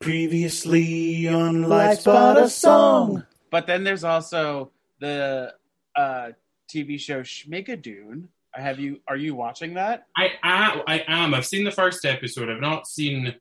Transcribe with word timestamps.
Previously 0.00 1.28
on 1.28 1.64
Life's 1.64 2.04
But 2.04 2.38
a 2.38 2.48
Song. 2.48 3.26
But 3.50 3.66
then 3.66 3.84
there's 3.84 4.02
also 4.02 4.70
the 4.98 5.52
uh, 5.94 6.30
TV 6.72 6.98
show 6.98 7.20
Schmigadoon. 7.20 8.28
Have 8.54 8.80
you? 8.80 9.00
Are 9.06 9.16
you 9.16 9.34
watching 9.34 9.74
that? 9.74 10.06
I, 10.16 10.32
I 10.42 10.82
I 10.86 11.04
am. 11.06 11.34
I've 11.34 11.44
seen 11.44 11.64
the 11.64 11.70
first 11.70 12.06
episode. 12.06 12.48
I've 12.48 12.62
not 12.62 12.86
seen. 12.86 13.34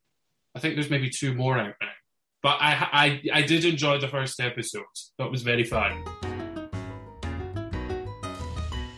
I 0.54 0.60
think 0.60 0.76
there's 0.76 0.90
maybe 0.90 1.10
two 1.10 1.34
more 1.34 1.58
out 1.58 1.76
now. 1.80 1.88
But 2.44 2.58
I 2.60 2.90
I 2.92 3.40
I 3.40 3.42
did 3.44 3.64
enjoy 3.64 4.00
the 4.00 4.10
first 4.10 4.42
episode. 4.42 4.84
That 5.18 5.32
was 5.32 5.44
very 5.44 5.64
fun. 5.64 6.04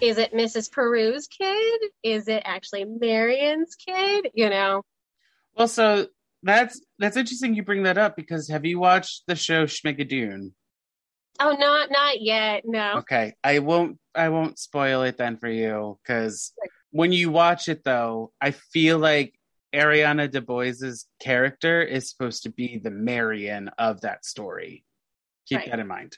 Is 0.01 0.17
it 0.17 0.33
Mrs. 0.33 0.71
Paroo's 0.71 1.27
kid? 1.27 1.81
Is 2.01 2.27
it 2.27 2.41
actually 2.43 2.85
Marion's 2.85 3.75
kid? 3.75 4.31
You 4.33 4.49
know. 4.49 4.81
Well, 5.55 5.67
so 5.67 6.07
that's 6.43 6.81
that's 6.99 7.17
interesting. 7.17 7.55
You 7.55 7.63
bring 7.63 7.83
that 7.83 7.97
up 7.97 8.15
because 8.15 8.49
have 8.49 8.65
you 8.65 8.79
watched 8.79 9.23
the 9.27 9.35
show 9.35 9.66
Schmigadoon? 9.66 10.52
Oh, 11.39 11.55
not 11.57 11.89
not 11.91 12.21
yet. 12.21 12.63
No. 12.66 12.97
Okay, 12.99 13.33
I 13.43 13.59
won't. 13.59 13.97
I 14.13 14.29
won't 14.29 14.59
spoil 14.59 15.03
it 15.03 15.17
then 15.17 15.38
for 15.38 15.47
you 15.49 15.97
because 16.03 16.52
when 16.91 17.11
you 17.11 17.31
watch 17.31 17.69
it, 17.69 17.83
though, 17.83 18.31
I 18.41 18.52
feel 18.52 18.97
like 18.99 19.33
Ariana 19.73 20.30
DeBose's 20.30 21.07
character 21.21 21.81
is 21.81 22.09
supposed 22.09 22.44
to 22.44 22.49
be 22.52 22.77
the 22.83 22.91
Marion 22.91 23.69
of 23.77 24.02
that 24.02 24.25
story. 24.25 24.83
Keep 25.47 25.59
Right. 25.59 25.69
that 25.71 25.80
in 25.80 25.88
mind. 25.88 26.17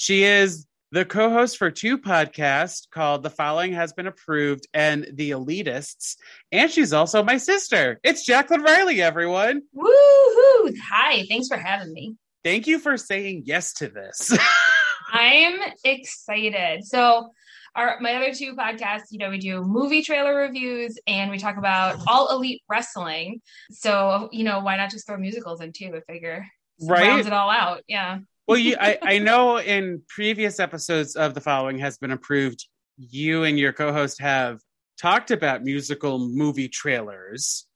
She 0.00 0.24
is 0.24 0.66
the 0.92 1.04
co 1.04 1.28
host 1.28 1.58
for 1.58 1.70
two 1.70 1.98
podcasts 1.98 2.88
called 2.90 3.22
The 3.22 3.28
Following 3.28 3.74
Has 3.74 3.92
Been 3.92 4.06
Approved 4.06 4.66
and 4.72 5.06
The 5.12 5.32
Elitists, 5.32 6.16
and 6.50 6.70
she's 6.70 6.94
also 6.94 7.22
my 7.22 7.36
sister. 7.36 8.00
It's 8.02 8.24
Jacqueline 8.24 8.62
Riley, 8.62 9.02
everyone. 9.02 9.60
Woohoo! 9.76 10.74
Hi, 10.90 11.26
thanks 11.28 11.48
for 11.48 11.58
having 11.58 11.92
me. 11.92 12.16
Thank 12.42 12.66
you 12.66 12.78
for 12.78 12.96
saying 12.96 13.42
yes 13.44 13.74
to 13.74 13.88
this. 13.88 14.34
I'm 15.12 15.60
excited. 15.84 16.82
So, 16.86 17.28
our 17.76 17.98
my 18.00 18.14
other 18.14 18.32
two 18.32 18.56
podcasts, 18.56 19.08
you 19.10 19.18
know, 19.18 19.28
we 19.28 19.36
do 19.36 19.62
movie 19.62 20.02
trailer 20.02 20.34
reviews 20.34 20.98
and 21.06 21.30
we 21.30 21.36
talk 21.36 21.58
about 21.58 21.98
all 22.08 22.34
elite 22.34 22.62
wrestling. 22.70 23.42
So, 23.70 24.30
you 24.32 24.44
know, 24.44 24.60
why 24.60 24.78
not 24.78 24.88
just 24.92 25.06
throw 25.06 25.18
musicals 25.18 25.60
in 25.60 25.72
too? 25.74 25.92
I 25.94 26.10
figure 26.10 26.46
Right. 26.82 27.02
rounds 27.02 27.26
it 27.26 27.34
all 27.34 27.50
out. 27.50 27.82
Yeah. 27.86 28.20
Well, 28.50 28.58
you, 28.58 28.76
I, 28.80 28.98
I 29.02 29.18
know 29.18 29.58
in 29.58 30.02
previous 30.08 30.58
episodes 30.60 31.16
of 31.16 31.34
The 31.34 31.40
Following 31.40 31.78
Has 31.78 31.98
Been 31.98 32.10
Approved, 32.10 32.66
you 32.98 33.44
and 33.44 33.58
your 33.58 33.72
co 33.72 33.92
host 33.92 34.20
have 34.20 34.60
talked 35.00 35.30
about 35.30 35.62
musical 35.62 36.18
movie 36.18 36.68
trailers. 36.68 37.66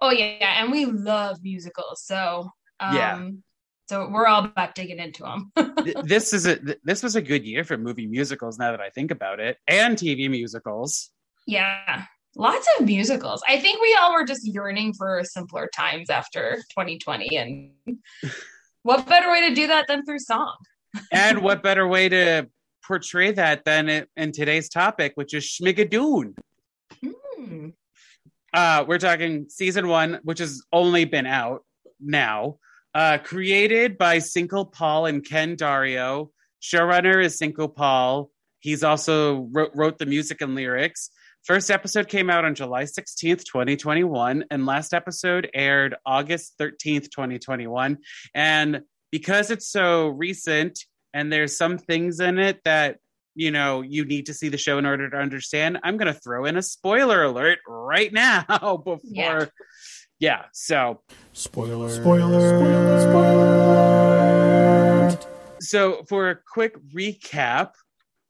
Oh 0.00 0.10
yeah, 0.10 0.62
and 0.62 0.72
we 0.72 0.86
love 0.86 1.38
musicals. 1.42 2.02
So, 2.04 2.50
um, 2.80 2.96
Yeah. 2.96 3.28
So 3.86 4.08
we're 4.08 4.26
all 4.26 4.46
about 4.46 4.74
digging 4.74 4.98
into 4.98 5.24
them. 5.24 5.52
This 6.04 6.32
is 6.32 6.46
a 6.46 6.58
this 6.84 7.02
was 7.02 7.16
a 7.16 7.22
good 7.22 7.44
year 7.44 7.62
for 7.64 7.76
movie 7.76 8.06
musicals 8.06 8.58
now 8.58 8.70
that 8.70 8.80
I 8.80 8.88
think 8.88 9.10
about 9.10 9.40
it, 9.40 9.58
and 9.68 9.96
TV 9.96 10.30
musicals. 10.30 11.10
yeah. 11.46 12.04
Lots 12.36 12.66
of 12.76 12.86
musicals. 12.86 13.44
I 13.46 13.60
think 13.60 13.80
we 13.80 13.96
all 14.00 14.12
were 14.12 14.24
just 14.24 14.44
yearning 14.44 14.92
for 14.94 15.22
simpler 15.22 15.70
times 15.72 16.10
after 16.10 16.56
2020 16.70 17.36
and 17.36 17.70
what 18.84 19.06
better 19.08 19.32
way 19.32 19.48
to 19.48 19.54
do 19.54 19.66
that 19.66 19.88
than 19.88 20.04
through 20.04 20.20
song? 20.20 20.54
And 21.12 21.42
what 21.42 21.60
better 21.60 21.88
way 21.88 22.08
to 22.08 22.48
portray 22.86 23.32
that 23.32 23.64
than 23.64 23.88
it, 23.88 24.08
in 24.16 24.30
today's 24.30 24.68
topic, 24.68 25.12
which 25.16 25.34
is 25.34 25.42
Schmigadoon. 25.42 26.36
Hmm. 27.02 27.70
Uh, 28.52 28.84
we're 28.86 28.98
talking 28.98 29.46
season 29.48 29.88
one, 29.88 30.20
which 30.22 30.38
has 30.38 30.62
only 30.72 31.04
been 31.04 31.26
out 31.26 31.64
now. 32.00 32.58
Uh, 32.94 33.18
created 33.18 33.98
by 33.98 34.20
Cinco 34.20 34.64
Paul 34.64 35.06
and 35.06 35.26
Ken 35.26 35.56
Daurio. 35.56 36.30
Showrunner 36.62 37.24
is 37.24 37.36
Cinco 37.36 37.66
Paul. 37.66 38.30
He's 38.60 38.84
also 38.84 39.48
wrote, 39.50 39.72
wrote 39.74 39.98
the 39.98 40.06
music 40.06 40.40
and 40.40 40.54
lyrics. 40.54 41.10
First 41.44 41.70
episode 41.70 42.08
came 42.08 42.30
out 42.30 42.46
on 42.46 42.54
July 42.54 42.84
16th, 42.84 43.44
2021, 43.44 44.46
and 44.50 44.64
last 44.64 44.94
episode 44.94 45.50
aired 45.52 45.94
August 46.06 46.54
13th, 46.58 47.10
2021. 47.10 47.98
And 48.34 48.80
because 49.12 49.50
it's 49.50 49.68
so 49.68 50.08
recent 50.08 50.78
and 51.12 51.30
there's 51.30 51.54
some 51.54 51.76
things 51.76 52.18
in 52.20 52.38
it 52.38 52.60
that 52.64 52.96
you 53.34 53.50
know 53.50 53.82
you 53.82 54.06
need 54.06 54.24
to 54.26 54.34
see 54.34 54.48
the 54.48 54.56
show 54.56 54.78
in 54.78 54.86
order 54.86 55.10
to 55.10 55.16
understand 55.16 55.76
i'm 55.82 55.96
going 55.96 56.12
to 56.12 56.20
throw 56.20 56.44
in 56.44 56.56
a 56.56 56.62
spoiler 56.62 57.24
alert 57.24 57.58
right 57.66 58.12
now 58.12 58.44
before 58.84 59.00
yeah, 59.02 59.46
Yeah. 60.20 60.42
so 60.52 61.00
Spoiler. 61.32 61.90
Spoiler. 61.90 62.58
Spoiler. 62.60 63.00
Spoiler. 65.10 65.18
So 65.60 66.04
for 66.08 66.30
a 66.30 66.36
quick 66.36 66.76
recap 66.94 67.72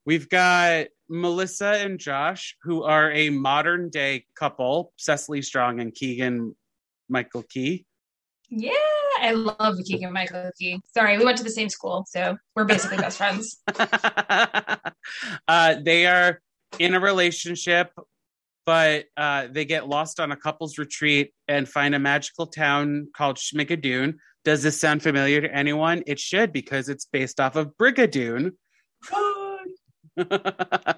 we've 0.07 0.29
got 0.31 0.87
melissa 1.09 1.79
and 1.79 1.99
josh 1.99 2.57
who 2.63 2.83
are 2.83 3.11
a 3.13 3.31
modern 3.31 3.91
day 3.91 4.25
couple 4.39 4.93
cecily 4.97 5.43
strong 5.43 5.81
and 5.81 5.95
keegan 5.95 6.55
michael 7.09 7.43
key 7.43 7.85
Yeah, 8.51 8.73
I 9.21 9.33
love 9.33 9.79
Keegan 9.85 10.13
Michael 10.13 10.51
Key. 10.59 10.81
Sorry, 10.93 11.19
we 11.19 11.25
went 11.25 11.39
to 11.39 11.45
the 11.45 11.51
same 11.51 11.69
school, 11.69 12.05
so 12.07 12.37
we're 12.55 12.65
basically 12.65 12.99
best 12.99 13.19
friends. 13.19 13.59
uh, 15.49 15.77
they 15.83 16.07
are 16.07 16.41
in 16.79 16.95
a 16.95 17.01
relationship, 17.01 17.91
but 18.67 19.07
uh, 19.17 19.49
they 19.51 19.65
get 19.65 19.89
lost 19.89 20.21
on 20.21 20.31
a 20.33 20.37
couple's 20.37 20.79
retreat 20.79 21.33
and 21.49 21.69
find 21.69 21.95
a 21.95 21.99
magical 21.99 22.47
town 22.47 23.09
called 23.17 23.37
Schmigadoon. 23.37 24.15
Does 24.45 24.63
this 24.63 24.81
sound 24.81 25.03
familiar 25.03 25.41
to 25.41 25.55
anyone? 25.55 26.03
It 26.07 26.21
should 26.21 26.53
because 26.53 26.89
it's 26.89 27.07
based 27.07 27.41
off 27.41 27.57
of 27.57 27.73
Brigadoon. 27.81 28.53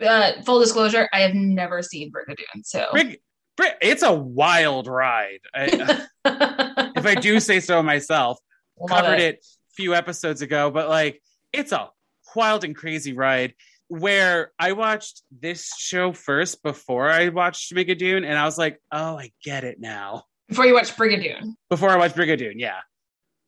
Uh, 0.00 0.42
full 0.44 0.58
disclosure, 0.58 1.08
I 1.12 1.20
have 1.20 1.34
never 1.34 1.80
seen 1.80 2.10
Brigadoon, 2.10 2.64
so 2.64 2.88
Brig- 2.90 3.20
Brig- 3.56 3.74
it's 3.80 4.02
a 4.02 4.12
wild 4.12 4.88
ride. 4.88 5.38
I, 5.54 6.06
if 6.96 7.06
I 7.06 7.14
do 7.14 7.38
say 7.38 7.60
so 7.60 7.82
myself. 7.84 8.38
Love 8.80 8.90
covered 8.90 9.20
it. 9.20 9.36
a 9.36 9.74
few 9.74 9.94
episodes 9.94 10.42
ago, 10.42 10.72
but 10.72 10.88
like 10.88 11.22
it's 11.52 11.70
a 11.70 11.90
wild 12.34 12.64
and 12.64 12.74
crazy 12.74 13.12
ride 13.12 13.54
where 13.86 14.50
I 14.58 14.72
watched 14.72 15.22
this 15.30 15.70
show 15.78 16.12
first 16.12 16.64
before 16.64 17.08
I 17.08 17.28
watched 17.28 17.72
Schmigadoon, 17.72 18.24
and 18.26 18.36
I 18.36 18.44
was 18.44 18.58
like, 18.58 18.80
oh, 18.90 19.16
I 19.18 19.30
get 19.44 19.62
it 19.62 19.78
now. 19.78 20.24
Before 20.48 20.66
you 20.66 20.74
watch 20.74 20.96
Brigadoon, 20.96 21.54
Before 21.70 21.90
I 21.90 21.96
watched 21.96 22.16
Brigadoon, 22.16 22.54
yeah. 22.56 22.80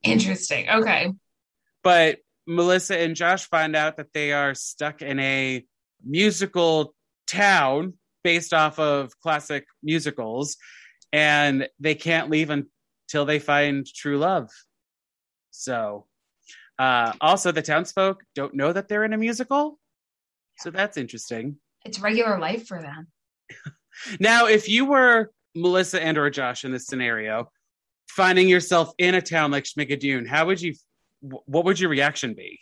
interesting. 0.05 0.69
Okay, 0.71 1.11
But 1.82 2.19
Melissa 2.47 2.99
and 2.99 3.16
Josh 3.16 3.49
find 3.49 3.75
out 3.75 3.97
that 3.97 4.12
they 4.12 4.32
are 4.32 4.55
stuck 4.55 5.03
in 5.03 5.19
a 5.19 5.65
musical 6.05 6.94
town 7.27 7.94
based 8.22 8.53
off 8.53 8.78
of 8.78 9.19
classic 9.21 9.66
musicals, 9.82 10.56
and 11.12 11.69
they 11.78 11.94
can't 11.94 12.31
leave 12.31 12.50
until 12.50 13.25
they 13.25 13.38
find 13.38 13.87
true 13.87 14.19
love. 14.19 14.50
So, 15.50 16.06
uh, 16.79 17.12
also, 17.20 17.52
the 17.52 17.62
townsfolk 17.62 18.23
don't 18.35 18.55
know 18.55 18.73
that 18.73 18.88
they're 18.88 19.05
in 19.05 19.12
a 19.12 19.19
musical. 19.19 19.79
So 20.58 20.70
that's 20.70 20.97
interesting. 20.97 21.56
it's 21.85 22.00
regular 22.00 22.38
life 22.38 22.67
for 22.67 22.81
them. 22.81 23.08
Now, 24.19 24.47
if 24.47 24.69
you 24.69 24.87
were 24.87 25.31
Melissa 25.55 26.02
and 26.02 26.19
or 26.19 26.29
Josh 26.31 26.64
in 26.64 26.73
this 26.73 26.87
scenario, 26.87 27.50
finding 28.08 28.49
yourself 28.49 28.93
in 28.99 29.14
a 29.14 29.23
town 29.23 29.50
like 29.50 29.64
Schmigadoon, 29.64 30.26
how 30.26 30.47
would 30.47 30.61
you? 30.61 30.75
Wh- 31.25 31.49
What 31.49 31.65
would 31.65 31.81
your 31.81 31.91
reaction 31.91 32.35
be? 32.35 32.61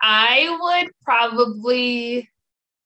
I 0.00 0.56
would 0.60 0.90
probably 1.02 2.28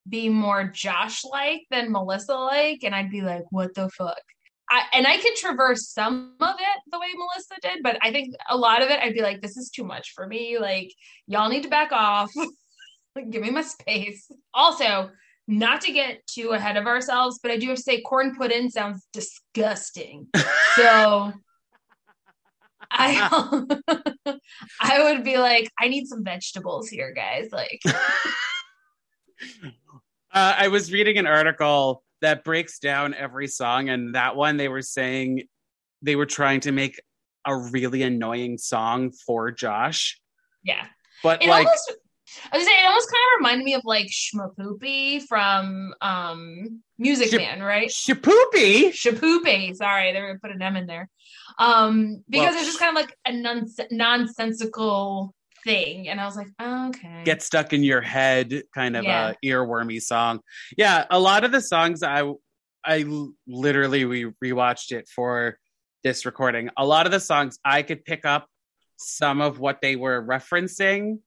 be 0.09 0.29
more 0.29 0.65
Josh 0.65 1.25
like 1.25 1.63
than 1.71 1.93
Melissa 1.93 2.35
like, 2.35 2.81
and 2.83 2.95
I'd 2.95 3.11
be 3.11 3.23
like, 3.23 3.45
what 3.51 3.75
the 3.75 3.89
fuck? 3.91 4.21
I, 4.71 4.83
and 4.93 5.07
I 5.07 5.17
could 5.19 5.35
traverse 5.35 5.89
some 5.89 6.37
of 6.41 6.55
it 6.59 6.81
the 6.93 6.99
way 7.01 7.09
Melissa 7.15 7.55
did, 7.61 7.83
but 7.83 7.99
I 8.03 8.13
think 8.13 8.35
a 8.49 8.57
lot 8.57 8.83
of 8.83 8.89
it, 8.91 9.01
I'd 9.03 9.15
be 9.15 9.23
like, 9.23 9.41
this 9.41 9.57
is 9.57 9.69
too 9.69 9.83
much 9.83 10.13
for 10.15 10.27
me. 10.27 10.59
Like, 10.59 10.93
y'all 11.27 11.49
need 11.49 11.65
to 11.65 11.69
back 11.69 11.93
off. 11.93 12.31
Like, 13.17 13.31
give 13.31 13.43
me 13.43 13.51
my 13.51 13.63
space. 13.63 14.31
Also, 14.55 15.11
not 15.49 15.81
to 15.81 15.93
get 15.93 16.25
too 16.29 16.51
ahead 16.51 16.77
of 16.77 16.87
ourselves, 16.87 17.41
but 17.43 17.51
I 17.51 17.57
do 17.57 17.67
have 17.67 17.77
to 17.77 17.83
say 17.83 18.03
corn 18.03 18.37
pudding 18.37 18.71
sounds 18.71 19.05
disgusting. 19.13 20.29
So 20.77 21.33
I 22.91 23.79
I 24.81 25.03
would 25.05 25.25
be 25.25 25.39
like, 25.39 25.71
I 25.79 25.89
need 25.89 26.07
some 26.07 26.25
vegetables 26.25 26.89
here, 26.89 27.13
guys. 27.13 27.49
Like 27.53 27.81
Uh, 30.33 30.55
I 30.59 30.69
was 30.69 30.93
reading 30.93 31.19
an 31.19 31.27
article 31.27 32.05
that 32.21 32.45
breaks 32.45 32.79
down 32.79 33.15
every 33.15 33.49
song, 33.49 33.89
and 33.89 34.15
that 34.15 34.37
one 34.37 34.57
they 34.57 34.69
were 34.69 34.83
saying 34.83 35.49
they 36.03 36.15
were 36.15 36.27
trying 36.27 36.61
to 36.61 36.73
make 36.73 37.01
a 37.45 37.57
really 37.57 38.03
annoying 38.03 38.57
song 38.59 39.11
for 39.11 39.51
Josh, 39.51 40.21
yeah. 40.63 40.87
but 41.25 41.43
It 41.43 41.49
like 41.49 41.67
almost 41.67 41.95
I 42.53 42.57
was 42.57 42.67
saying 42.67 42.79
it 42.81 42.87
almost 42.87 43.09
kind 43.11 43.21
of 43.35 43.39
reminded 43.39 43.65
me 43.65 43.75
of 43.75 43.83
like 43.85 44.07
Shmapoopy 44.09 45.23
from 45.29 45.95
um 46.01 46.83
Music 46.99 47.31
Ship- 47.31 47.41
Man, 47.41 47.63
right? 47.63 47.89
Shapoopy. 47.89 48.91
Shapoopy. 48.91 49.75
Sorry, 49.75 50.13
they 50.13 50.21
were 50.21 50.39
put 50.43 50.51
an 50.51 50.61
M 50.63 50.77
in 50.77 50.87
there. 50.87 51.09
Um, 51.59 52.23
because 52.29 52.55
Well, 52.55 52.59
it's 52.59 52.67
just 52.67 52.79
kind 52.79 52.97
of 52.97 53.03
like 53.03 53.17
a 53.27 53.33
non- 53.33 53.67
nonsensical 53.91 55.35
thing, 55.65 56.09
and 56.09 56.21
I 56.21 56.25
was 56.25 56.37
like, 56.37 56.49
oh, 56.59 56.89
okay, 56.89 57.23
Get 57.25 57.43
stuck 57.43 57.73
in 57.73 57.83
your 57.83 58.01
head, 58.01 58.63
kind 58.75 58.97
of 58.97 59.05
Yeah. 59.05 59.33
a 59.43 59.47
earwormy 59.47 60.01
song. 60.01 60.41
Yeah, 60.77 61.05
a 61.11 61.19
lot 61.19 61.45
of 61.45 61.53
the 61.53 61.61
songs 61.61 62.03
I 62.03 62.31
I 62.85 63.05
literally 63.47 64.05
we 64.07 64.25
rewatched 64.43 64.93
it 64.93 65.07
for 65.15 65.59
this 66.03 66.25
recording. 66.25 66.71
A 66.79 66.87
lot 66.87 67.05
of 67.07 67.13
the 67.13 67.21
songs 67.21 67.59
I 67.65 67.83
could 67.83 68.05
pick 68.07 68.25
up 68.25 68.47
some 68.97 69.41
of 69.43 69.59
what 69.59 69.81
they 69.83 69.97
were 69.97 70.23
referencing. 70.23 71.19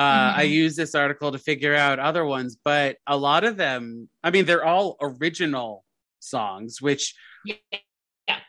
Uh, 0.00 0.32
Mhm. 0.32 0.38
I 0.38 0.42
use 0.44 0.76
this 0.76 0.94
article 0.94 1.30
to 1.30 1.38
figure 1.38 1.74
out 1.74 1.98
other 1.98 2.24
ones, 2.24 2.56
but 2.64 2.96
a 3.06 3.18
lot 3.18 3.44
of 3.44 3.58
them, 3.58 4.08
I 4.24 4.30
mean, 4.30 4.46
they're 4.46 4.64
all 4.64 4.96
original 5.02 5.84
songs, 6.20 6.80
which 6.80 7.14
Yeah. 7.44 8.40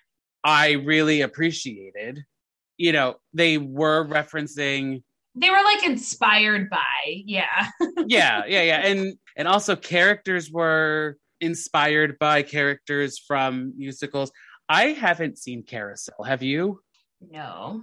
I 0.45 0.71
really 0.71 1.19
appreciated. 1.21 2.23
You 2.77 2.93
know, 2.93 3.15
they 3.33 3.57
were 3.57 4.05
referencing 4.07 5.03
they 5.35 5.49
were 5.49 5.63
like 5.63 5.83
inspired 5.85 6.69
by, 6.69 7.03
yeah, 7.05 7.69
yeah 8.07 8.43
yeah 8.47 8.63
yeah 8.63 8.85
and 8.85 9.17
and 9.37 9.47
also 9.47 9.75
characters 9.77 10.49
were 10.51 11.17
inspired 11.41 12.17
by 12.19 12.43
characters 12.43 13.17
from 13.17 13.73
musicals 13.77 14.29
i 14.67 14.87
haven't 14.87 15.37
seen 15.37 15.63
carousel 15.63 16.23
have 16.25 16.43
you 16.43 16.81
no, 17.21 17.81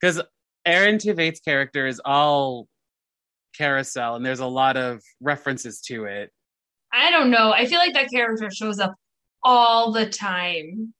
because 0.00 0.22
aaron 0.64 0.96
tveit's 0.96 1.40
character 1.40 1.86
is 1.86 2.00
all 2.04 2.66
carousel 3.56 4.16
and 4.16 4.24
there's 4.24 4.40
a 4.40 4.46
lot 4.46 4.76
of 4.76 5.00
references 5.20 5.80
to 5.80 6.04
it 6.04 6.30
I 6.92 7.10
don't 7.12 7.30
know. 7.30 7.52
I 7.52 7.66
feel 7.66 7.78
like 7.78 7.94
that 7.94 8.10
character 8.10 8.50
shows 8.50 8.80
up 8.80 8.94
all 9.44 9.92
the 9.92 10.06
time 10.08 10.92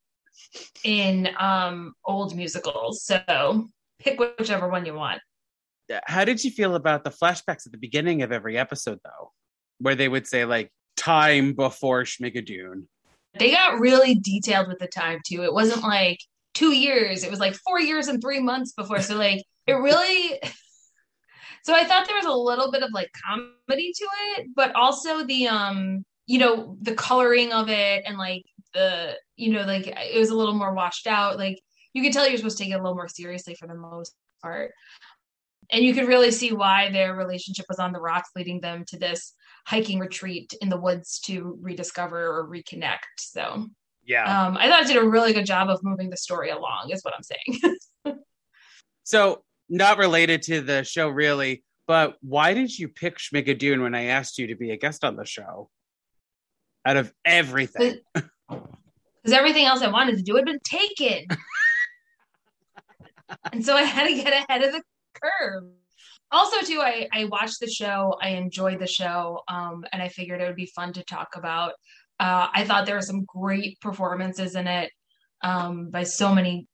in 0.84 1.28
um 1.38 1.94
old 2.04 2.36
musicals, 2.36 3.04
so 3.04 3.68
pick 3.98 4.18
whichever 4.18 4.68
one 4.68 4.86
you 4.86 4.94
want. 4.94 5.20
how 6.04 6.24
did 6.24 6.42
you 6.44 6.50
feel 6.50 6.76
about 6.76 7.02
the 7.04 7.10
flashbacks 7.10 7.66
at 7.66 7.72
the 7.72 7.78
beginning 7.78 8.22
of 8.22 8.30
every 8.32 8.56
episode 8.56 8.98
though 9.04 9.32
where 9.78 9.96
they 9.96 10.08
would 10.08 10.26
say 10.26 10.44
like 10.44 10.70
time 10.96 11.54
before 11.54 12.04
schmigadoon 12.04 12.86
They 13.38 13.50
got 13.50 13.80
really 13.80 14.14
detailed 14.14 14.68
with 14.68 14.78
the 14.78 14.86
time 14.86 15.18
too. 15.26 15.42
It 15.42 15.52
wasn't 15.52 15.82
like 15.82 16.18
two 16.54 16.72
years, 16.72 17.24
it 17.24 17.30
was 17.30 17.40
like 17.40 17.54
four 17.56 17.80
years 17.80 18.08
and 18.08 18.20
three 18.22 18.40
months 18.40 18.72
before. 18.72 19.00
So 19.02 19.16
like 19.16 19.42
it 19.66 19.72
really 19.74 20.38
so 21.62 21.74
I 21.74 21.84
thought 21.84 22.06
there 22.06 22.16
was 22.16 22.26
a 22.26 22.32
little 22.32 22.70
bit 22.70 22.82
of 22.82 22.90
like 22.92 23.10
comedy 23.26 23.92
to 23.94 24.06
it, 24.36 24.48
but 24.54 24.74
also 24.74 25.24
the 25.24 25.48
um, 25.48 26.04
you 26.26 26.38
know, 26.38 26.76
the 26.80 26.94
coloring 26.94 27.52
of 27.52 27.68
it 27.68 28.04
and 28.06 28.16
like 28.16 28.44
the, 28.72 29.16
you 29.36 29.52
know, 29.52 29.62
like 29.62 29.86
it 29.88 30.18
was 30.18 30.30
a 30.30 30.36
little 30.36 30.54
more 30.54 30.72
washed 30.72 31.06
out. 31.06 31.38
Like 31.38 31.60
you 31.92 32.02
could 32.02 32.12
tell 32.12 32.28
you're 32.28 32.36
supposed 32.36 32.58
to 32.58 32.64
take 32.64 32.72
it 32.72 32.76
a 32.76 32.82
little 32.82 32.94
more 32.94 33.08
seriously 33.08 33.54
for 33.54 33.66
the 33.66 33.74
most 33.74 34.14
part. 34.42 34.72
And 35.70 35.84
you 35.84 35.92
could 35.92 36.08
really 36.08 36.30
see 36.30 36.52
why 36.52 36.90
their 36.90 37.14
relationship 37.14 37.66
was 37.68 37.78
on 37.78 37.92
the 37.92 38.00
rocks, 38.00 38.30
leading 38.34 38.60
them 38.60 38.84
to 38.88 38.98
this 38.98 39.34
hiking 39.66 39.98
retreat 39.98 40.54
in 40.60 40.68
the 40.68 40.80
woods 40.80 41.20
to 41.20 41.58
rediscover 41.60 42.38
or 42.38 42.48
reconnect. 42.48 42.98
So 43.18 43.66
yeah 44.04 44.46
um, 44.46 44.56
I 44.56 44.68
thought 44.68 44.82
it 44.82 44.88
did 44.88 44.96
a 44.96 45.08
really 45.08 45.32
good 45.32 45.46
job 45.46 45.68
of 45.68 45.80
moving 45.82 46.10
the 46.10 46.16
story 46.16 46.50
along, 46.50 46.90
is 46.90 47.02
what 47.02 47.14
I'm 47.14 47.22
saying. 47.22 47.76
So, 49.10 49.42
not 49.70 49.98
related 49.98 50.42
to 50.42 50.60
the 50.60 50.84
show 50.84 51.08
really, 51.08 51.62
but 51.86 52.16
why 52.20 52.54
did 52.54 52.76
you 52.76 52.88
pick 52.88 53.18
Schmigadoon 53.18 53.82
when 53.82 53.94
I 53.94 54.06
asked 54.06 54.38
you 54.38 54.48
to 54.48 54.56
be 54.56 54.72
a 54.72 54.76
guest 54.76 55.04
on 55.04 55.16
the 55.16 55.24
show? 55.24 55.70
Out 56.84 56.96
of 56.96 57.12
everything. 57.24 58.00
Because 59.22 59.36
everything 59.36 59.66
else 59.66 59.82
I 59.82 59.88
wanted 59.88 60.16
to 60.16 60.22
do 60.22 60.34
had 60.36 60.46
been 60.46 60.60
taken. 60.64 61.26
and 63.52 63.62
so 63.62 63.76
I 63.76 63.82
had 63.82 64.08
to 64.08 64.14
get 64.14 64.32
ahead 64.32 64.62
of 64.62 64.72
the 64.72 64.82
curve. 65.12 65.64
Also, 66.32 66.64
too, 66.64 66.80
I, 66.80 67.06
I 67.12 67.26
watched 67.26 67.60
the 67.60 67.68
show, 67.68 68.16
I 68.22 68.30
enjoyed 68.30 68.78
the 68.78 68.86
show, 68.86 69.42
um, 69.48 69.84
and 69.92 70.00
I 70.00 70.08
figured 70.08 70.40
it 70.40 70.46
would 70.46 70.56
be 70.56 70.72
fun 70.74 70.94
to 70.94 71.04
talk 71.04 71.36
about. 71.36 71.72
Uh, 72.18 72.48
I 72.52 72.64
thought 72.64 72.86
there 72.86 72.94
were 72.94 73.02
some 73.02 73.24
great 73.24 73.78
performances 73.80 74.54
in 74.54 74.66
it 74.66 74.90
um, 75.42 75.90
by 75.90 76.04
so 76.04 76.34
many 76.34 76.66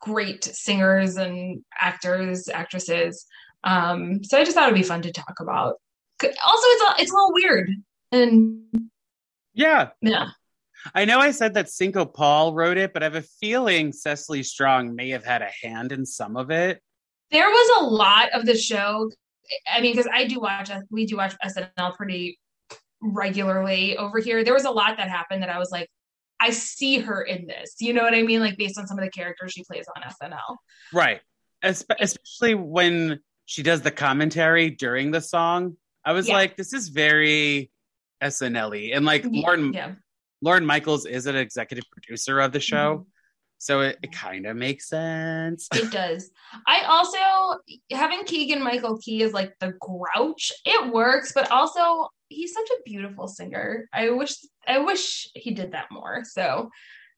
great 0.00 0.44
singers 0.44 1.16
and 1.16 1.62
actors, 1.78 2.48
actresses. 2.48 3.26
Um, 3.64 4.22
so 4.24 4.38
I 4.38 4.44
just 4.44 4.56
thought 4.56 4.68
it'd 4.68 4.74
be 4.74 4.82
fun 4.82 5.02
to 5.02 5.12
talk 5.12 5.40
about. 5.40 5.76
Also, 6.22 6.66
it's 6.68 6.82
a, 6.82 7.02
it's 7.02 7.10
a 7.10 7.14
little 7.14 7.32
weird, 7.32 7.70
and 8.12 8.62
yeah. 9.54 9.90
yeah, 10.02 10.28
I 10.94 11.04
know 11.04 11.18
I 11.18 11.30
said 11.30 11.54
that 11.54 11.70
Cinco 11.70 12.04
Paul 12.04 12.54
wrote 12.54 12.76
it, 12.76 12.92
but 12.92 13.02
I 13.02 13.06
have 13.06 13.14
a 13.14 13.22
feeling 13.22 13.92
Cecily 13.92 14.42
Strong 14.42 14.94
may 14.94 15.10
have 15.10 15.24
had 15.24 15.42
a 15.42 15.50
hand 15.62 15.92
in 15.92 16.06
some 16.06 16.36
of 16.36 16.50
it. 16.50 16.80
there 17.30 17.48
was 17.48 17.82
a 17.82 17.84
lot 17.86 18.30
of 18.32 18.46
the 18.46 18.56
show. 18.56 19.10
I 19.72 19.80
mean, 19.80 19.92
because 19.92 20.10
I 20.12 20.26
do 20.26 20.40
watch, 20.40 20.70
we 20.90 21.06
do 21.06 21.16
watch 21.16 21.34
SNL 21.44 21.96
pretty 21.96 22.38
regularly 23.00 23.96
over 23.96 24.18
here. 24.18 24.44
There 24.44 24.54
was 24.54 24.64
a 24.64 24.70
lot 24.70 24.96
that 24.96 25.08
happened 25.08 25.42
that 25.42 25.50
I 25.50 25.58
was 25.58 25.70
like, 25.70 25.88
I 26.40 26.50
see 26.50 26.98
her 27.00 27.22
in 27.22 27.46
this. 27.46 27.74
You 27.80 27.92
know 27.92 28.02
what 28.02 28.14
I 28.14 28.22
mean? 28.22 28.40
Like 28.40 28.56
based 28.56 28.78
on 28.78 28.86
some 28.86 28.98
of 28.98 29.04
the 29.04 29.10
characters 29.10 29.52
she 29.52 29.62
plays 29.64 29.86
on 29.96 30.02
SNL. 30.02 30.56
Right. 30.92 31.20
Espe- 31.62 31.96
especially 32.00 32.54
when 32.54 33.20
she 33.44 33.62
does 33.62 33.82
the 33.82 33.90
commentary 33.90 34.70
during 34.70 35.10
the 35.10 35.20
song. 35.20 35.76
I 36.04 36.12
was 36.12 36.28
Yeah. 36.28 36.34
like, 36.34 36.56
this 36.56 36.72
is 36.72 36.88
very 36.88 37.70
SNL-y. 38.22 38.92
And 38.94 39.04
like 39.04 39.24
Lauren 39.26 39.72
Yeah. 39.72 39.94
Lorne 40.42 40.64
Michaels 40.64 41.04
is 41.04 41.26
an 41.26 41.36
executive 41.36 41.84
producer 41.92 42.40
of 42.40 42.52
the 42.52 42.60
show. 42.60 42.94
Mm-hmm. 42.98 43.08
So 43.58 43.80
it, 43.80 43.98
it 44.02 44.10
kind 44.12 44.46
of 44.46 44.56
makes 44.56 44.88
sense. 44.88 45.68
It 45.74 45.90
does. 45.92 46.30
I 46.66 46.80
also 46.84 47.60
having 47.92 48.24
Keegan 48.24 48.62
Michael 48.62 48.96
Key 48.96 49.22
as 49.22 49.34
like 49.34 49.52
the 49.60 49.74
grouch, 49.80 50.50
it 50.64 50.90
works, 50.90 51.32
but 51.34 51.50
also 51.50 52.08
he's 52.30 52.54
such 52.54 52.68
a 52.70 52.82
beautiful 52.86 53.28
singer. 53.28 53.86
I 53.92 54.10
wish 54.10 54.36
I 54.66 54.78
wish 54.78 55.28
he 55.34 55.50
did 55.52 55.72
that 55.72 55.88
more. 55.90 56.22
So 56.24 56.70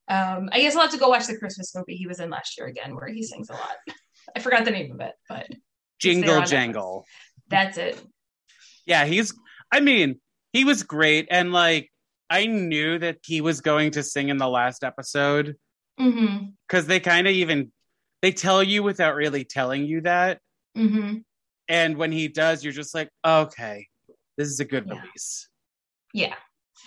um 0.09 0.49
I 0.51 0.61
guess 0.61 0.75
I'll 0.75 0.83
have 0.83 0.91
to 0.91 0.99
go 0.99 1.09
watch 1.11 1.27
the 1.29 1.39
Christmas 1.39 1.73
movie 1.77 1.95
he 1.97 2.09
was 2.09 2.19
in 2.19 2.31
last 2.31 2.59
year 2.59 2.67
again 2.67 2.97
where 2.97 3.07
he 3.07 3.23
sings 3.23 3.49
a 3.51 3.53
lot. 3.53 3.77
I 4.35 4.41
forgot 4.41 4.65
the 4.65 4.71
name 4.73 4.91
of 4.93 5.01
it, 5.01 5.15
but 5.29 5.47
Jingle 6.01 6.43
jangle. 6.43 7.05
that's 7.49 7.79
it. 7.79 8.03
Yeah, 8.87 9.05
he's 9.05 9.33
I 9.71 9.81
mean, 9.81 10.21
he 10.53 10.65
was 10.65 10.83
great 10.83 11.29
and 11.31 11.53
like 11.53 11.91
I 12.29 12.47
knew 12.47 12.99
that 12.99 13.19
he 13.25 13.41
was 13.43 13.61
going 13.61 13.93
to 13.93 14.03
sing 14.03 14.29
in 14.31 14.39
the 14.39 14.49
last 14.49 14.83
episode 14.83 15.57
Mm-hmm. 16.01 16.47
cuz 16.69 16.87
they 16.87 17.01
kind 17.01 17.27
of 17.27 17.35
even 17.35 17.71
they 18.23 18.33
tell 18.33 18.63
you 18.63 18.83
without 18.83 19.15
really 19.15 19.45
telling 19.45 19.85
you 19.85 20.01
that 20.01 20.41
Mm-hmm. 20.77 21.19
and 21.69 21.97
when 21.99 22.11
he 22.13 22.29
does 22.29 22.65
you're 22.65 22.73
just 22.73 22.95
like, 22.95 23.11
"Okay, 23.25 23.89
this 24.37 24.49
is 24.49 24.61
a 24.61 24.65
good 24.65 24.87
Yeah. 24.87 25.01
release." 25.01 25.49
Yeah. 26.15 26.35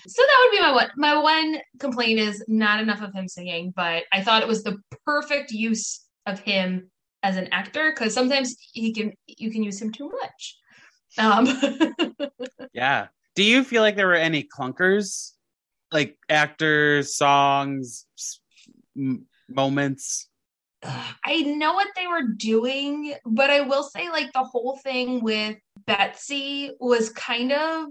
So 0.08 0.22
that 0.22 0.38
would 0.44 0.56
be 0.58 0.62
my 0.62 0.72
one. 0.72 0.92
My 0.98 1.18
one 1.18 1.58
complaint 1.80 2.20
is 2.20 2.44
not 2.48 2.80
enough 2.80 3.02
of 3.02 3.14
him 3.14 3.28
singing, 3.28 3.72
but 3.75 4.04
I 4.12 4.24
thought 4.24 4.42
it 4.42 4.48
was 4.48 4.64
the 4.64 4.78
perfect 5.06 5.52
use 5.52 6.02
of 6.25 6.40
him 6.40 6.92
as 7.24 7.38
an 7.38 7.48
actor 7.52 7.92
because 7.92 8.14
sometimes 8.14 8.56
he 8.74 8.94
can 8.94 9.14
you 9.28 9.50
can 9.52 9.64
use 9.64 9.82
him 9.82 9.92
too 9.92 10.10
much. 10.10 10.58
Um, 11.18 11.48
Yeah. 12.74 13.08
Do 13.36 13.44
you 13.44 13.64
feel 13.64 13.82
like 13.82 13.96
there 13.96 14.08
were 14.08 14.16
any 14.16 14.44
clunkers? 14.44 15.32
Like 15.92 16.18
actors, 16.30 17.16
songs, 17.16 18.06
m- 18.98 19.25
moments? 19.50 20.30
I 20.84 21.42
know 21.42 21.74
what 21.74 21.88
they 21.96 22.06
were 22.08 22.28
doing, 22.36 23.16
but 23.25 23.50
I 23.50 23.62
will 23.62 23.84
say 23.84 24.10
like 24.10 24.34
the 24.34 24.44
whole 24.44 24.78
thing 24.84 25.24
with 25.24 25.58
Betsy 25.88 26.72
was 26.80 27.10
kind 27.10 27.51
of 27.51 27.88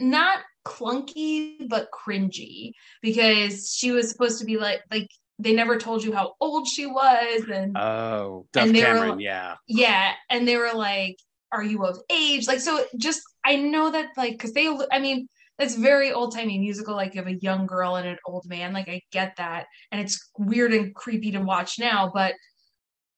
not 0.00 0.40
clunky 0.66 1.68
but 1.68 1.88
cringy 1.92 2.72
because 3.02 3.70
she 3.70 3.92
was 3.92 4.10
supposed 4.10 4.38
to 4.40 4.44
be 4.44 4.56
like 4.56 4.80
like 4.90 5.08
they 5.38 5.52
never 5.52 5.76
told 5.76 6.02
you 6.02 6.12
how 6.12 6.34
old 6.40 6.66
she 6.68 6.86
was 6.86 7.42
and 7.52 7.76
Oh, 7.76 8.46
Duff 8.52 8.66
And 8.66 8.74
they 8.74 8.84
were- 8.84 9.18
yeah. 9.20 9.56
Yeah, 9.66 10.12
and 10.30 10.46
they 10.46 10.56
were 10.56 10.72
like, 10.72 11.16
"Are 11.52 11.62
you 11.62 11.84
of 11.84 11.98
age?" 12.08 12.46
Like, 12.46 12.60
so 12.60 12.84
just 12.96 13.20
I 13.44 13.56
know 13.56 13.90
that 13.90 14.08
like 14.16 14.32
because 14.32 14.52
they 14.52 14.68
I 14.92 14.98
mean 15.00 15.28
that's 15.58 15.74
very 15.76 16.12
old 16.12 16.34
timey 16.34 16.58
musical 16.58 16.94
like 16.96 17.14
you 17.14 17.20
have 17.20 17.28
a 17.32 17.36
young 17.36 17.66
girl 17.66 17.96
and 17.96 18.08
an 18.08 18.18
old 18.26 18.44
man 18.46 18.72
like 18.72 18.88
I 18.88 19.00
get 19.12 19.36
that 19.36 19.66
and 19.92 20.00
it's 20.00 20.30
weird 20.38 20.72
and 20.72 20.94
creepy 20.94 21.30
to 21.32 21.40
watch 21.40 21.78
now 21.78 22.10
but 22.12 22.34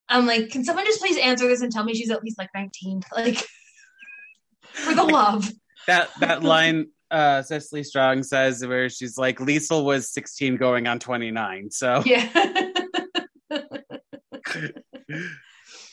I'm 0.09 0.27
like 0.27 0.51
can 0.51 0.65
someone 0.65 0.85
just 0.85 1.01
please 1.01 1.17
answer 1.19 1.49
this 1.49 1.63
and 1.63 1.73
tell 1.73 1.85
me 1.85 1.95
she's 1.95 2.11
at 2.11 2.23
least 2.23 2.39
like 2.39 2.51
19 2.55 3.03
like 3.17 3.43
for 4.77 4.95
the 4.95 5.03
love. 5.05 5.51
That 5.87 6.09
that 6.21 6.43
line 6.43 6.87
uh 7.11 7.43
Cecily 7.43 7.83
Strong 7.85 8.23
says 8.25 8.65
where 8.67 8.89
she's 8.89 9.17
like 9.17 9.39
Liesl 9.39 9.85
was 9.85 10.11
16 10.13 10.57
going 10.57 10.87
on 10.89 10.99
29 10.99 11.71
so 11.71 12.03
yeah. 12.05 12.29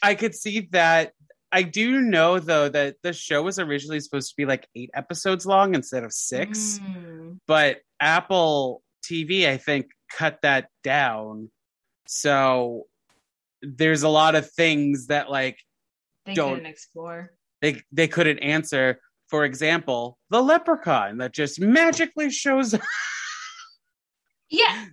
I 0.02 0.16
could 0.16 0.36
see 0.36 0.68
that. 0.72 1.12
I 1.52 1.62
do 1.62 2.02
know 2.02 2.40
though 2.40 2.68
that 2.68 2.96
the 3.04 3.14
show 3.14 3.44
was 3.44 3.60
originally 3.60 4.00
supposed 4.00 4.30
to 4.30 4.36
be 4.36 4.46
like 4.46 4.68
8 4.76 4.90
episodes 4.96 5.46
long 5.46 5.76
instead 5.76 6.04
of 6.04 6.12
6 6.12 6.80
Mm. 6.80 7.40
but 7.48 7.78
Apple 8.00 8.82
TV 9.06 9.48
I 9.48 9.58
think 9.58 9.88
cut 10.12 10.40
that 10.42 10.70
down. 10.84 11.52
So 12.08 12.86
there's 13.62 14.02
a 14.04 14.10
lot 14.10 14.34
of 14.36 14.50
things 14.52 15.08
that 15.08 15.30
like 15.30 15.60
they 16.26 16.34
Don't- 16.34 16.66
explore 16.66 17.32
they 17.64 17.82
they 17.92 18.08
couldn't 18.08 18.38
answer. 18.40 19.00
For 19.30 19.46
example 19.46 20.20
the 20.30 20.44
leprechaun 20.44 21.18
that 21.18 21.34
just 21.34 21.60
magically 21.60 22.30
shows 22.30 22.76
up. 22.76 22.82
Yeah. 24.50 24.86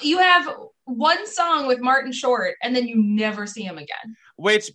You 0.00 0.18
have 0.18 0.48
one 0.86 1.26
song 1.26 1.66
with 1.66 1.80
Martin 1.80 2.12
Short 2.12 2.54
and 2.62 2.74
then 2.74 2.88
you 2.88 2.96
never 2.96 3.46
see 3.46 3.62
him 3.62 3.76
again. 3.76 4.16
Which 4.36 4.70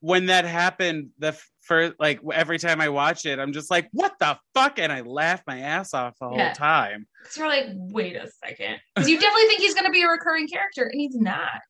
when 0.00 0.26
that 0.26 0.44
happened 0.46 1.10
the 1.18 1.38
first 1.62 1.94
like 1.98 2.20
every 2.32 2.58
time 2.58 2.80
i 2.80 2.88
watch 2.88 3.26
it 3.26 3.40
i'm 3.40 3.52
just 3.52 3.70
like 3.70 3.88
what 3.92 4.12
the 4.20 4.38
fuck? 4.54 4.78
And 4.78 4.92
i 4.92 5.00
laugh 5.00 5.42
my 5.46 5.60
ass 5.60 5.92
off 5.94 6.14
the 6.20 6.28
whole 6.28 6.52
time. 6.54 7.06
So 7.30 7.40
you're 7.40 7.48
like, 7.48 7.66
wait 7.74 8.14
a 8.14 8.28
second. 8.46 8.76
Because 8.94 9.08
you 9.10 9.18
definitely 9.18 9.48
think 9.48 9.60
he's 9.60 9.74
going 9.74 9.86
to 9.86 9.90
be 9.90 10.02
a 10.02 10.08
recurring 10.08 10.46
character, 10.48 10.84
and 10.84 11.00
he's 11.00 11.16
not. 11.16 11.60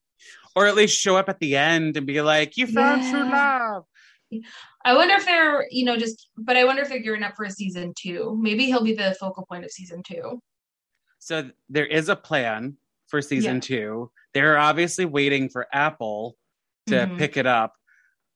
or 0.55 0.67
at 0.67 0.75
least 0.75 0.99
show 0.99 1.17
up 1.17 1.29
at 1.31 1.39
the 1.41 1.57
end 1.57 1.97
and 1.97 2.07
be 2.07 2.21
like 2.21 2.57
you 2.59 2.67
found 2.67 3.03
true 3.11 3.25
love 3.31 3.85
I 4.87 4.95
wonder 4.95 5.15
if 5.15 5.25
they're, 5.25 5.67
you 5.71 5.85
know, 5.85 5.97
just, 5.97 6.29
but 6.39 6.57
I 6.57 6.65
wonder 6.65 6.81
if 6.83 6.89
they're 6.89 7.01
gearing 7.01 7.25
up 7.25 7.35
for 7.37 7.45
a 7.45 7.51
season 7.51 7.93
two. 8.01 8.39
Maybe 8.41 8.67
he'll 8.67 8.85
be 8.85 8.95
the 8.95 9.17
focal 9.19 9.45
point 9.45 9.65
of 9.65 9.71
season 9.73 10.03
two. 10.03 10.41
so 11.19 11.51
there 11.69 11.87
is 11.87 12.09
a 12.09 12.15
plan 12.15 12.77
for 13.09 13.21
season 13.23 13.55
Yeah. 13.57 13.61
two 13.61 14.11
they're 14.35 14.59
obviously 14.59 15.05
waiting 15.07 15.49
for 15.49 15.67
apple 15.73 16.37
to 16.87 16.95
Mhm. 16.95 17.19
pick 17.19 17.37
it 17.37 17.47
up 17.47 17.73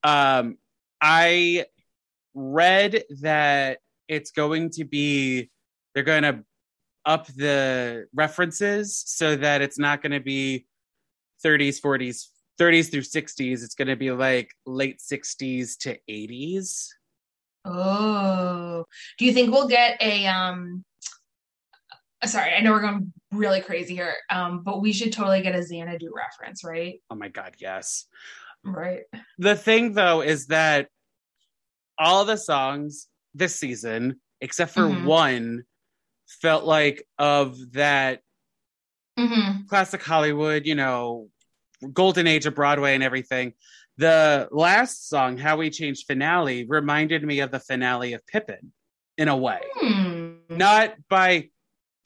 um 0.03 0.57
i 0.99 1.65
read 2.33 3.03
that 3.21 3.79
it's 4.07 4.31
going 4.31 4.69
to 4.71 4.83
be 4.83 5.49
they're 5.93 6.03
going 6.03 6.23
to 6.23 6.43
up 7.05 7.27
the 7.27 8.07
references 8.13 9.01
so 9.05 9.35
that 9.35 9.61
it's 9.61 9.77
not 9.79 10.01
going 10.01 10.11
to 10.11 10.19
be 10.19 10.65
30s 11.45 11.79
40s 11.79 12.27
30s 12.61 12.89
through 12.89 13.01
60s 13.01 13.63
it's 13.63 13.73
going 13.73 13.87
to 13.87 13.95
be 13.95 14.11
like 14.11 14.51
late 14.67 14.99
60s 15.01 15.77
to 15.77 15.97
80s 16.07 16.89
Oh, 17.65 18.85
do 19.17 19.25
you 19.25 19.33
think 19.33 19.51
we'll 19.51 19.67
get 19.67 20.01
a, 20.01 20.25
um, 20.27 20.83
uh, 22.23 22.27
sorry, 22.27 22.53
I 22.53 22.59
know 22.61 22.71
we're 22.71 22.81
going 22.81 23.13
really 23.31 23.61
crazy 23.61 23.93
here, 23.95 24.13
um, 24.31 24.63
but 24.63 24.81
we 24.81 24.91
should 24.93 25.11
totally 25.13 25.41
get 25.43 25.53
a 25.55 25.61
Xanadu 25.63 26.09
reference, 26.15 26.63
right? 26.63 27.01
oh 27.09 27.15
my 27.15 27.29
god 27.29 27.55
yes 27.59 28.05
Right. 28.63 29.01
the 29.39 29.55
thing 29.55 29.93
though 29.93 30.21
is 30.21 30.47
that 30.47 30.87
all 31.97 32.25
the 32.25 32.37
songs 32.37 33.07
this 33.33 33.55
season 33.55 34.19
except 34.39 34.71
for 34.73 34.87
Mhm. 34.87 35.03
one 35.03 35.63
felt 36.41 36.63
like 36.63 37.07
of 37.17 37.57
that 37.73 38.21
Mm-hmm. 39.19 39.65
classic 39.67 40.01
hollywood 40.01 40.65
you 40.65 40.73
know 40.75 41.29
golden 41.93 42.27
age 42.27 42.45
of 42.45 42.55
broadway 42.55 42.93
and 42.95 43.03
everything 43.03 43.53
the 43.97 44.47
last 44.51 45.09
song 45.09 45.37
how 45.37 45.57
we 45.57 45.69
changed 45.69 46.05
finale 46.07 46.65
reminded 46.65 47.23
me 47.23 47.39
of 47.41 47.51
the 47.51 47.59
finale 47.59 48.13
of 48.13 48.25
pippin 48.27 48.71
in 49.17 49.27
a 49.27 49.35
way 49.37 49.59
Hmm. 49.79 50.33
not 50.49 50.95
by 51.09 51.49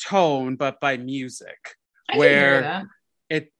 tone 0.04 0.56
but 0.56 0.80
by 0.80 0.98
music 0.98 1.58
I 2.10 2.14
can 2.14 2.20
where- 2.20 2.52
hear 2.54 2.62
that. 2.62 2.84
it 3.30 3.52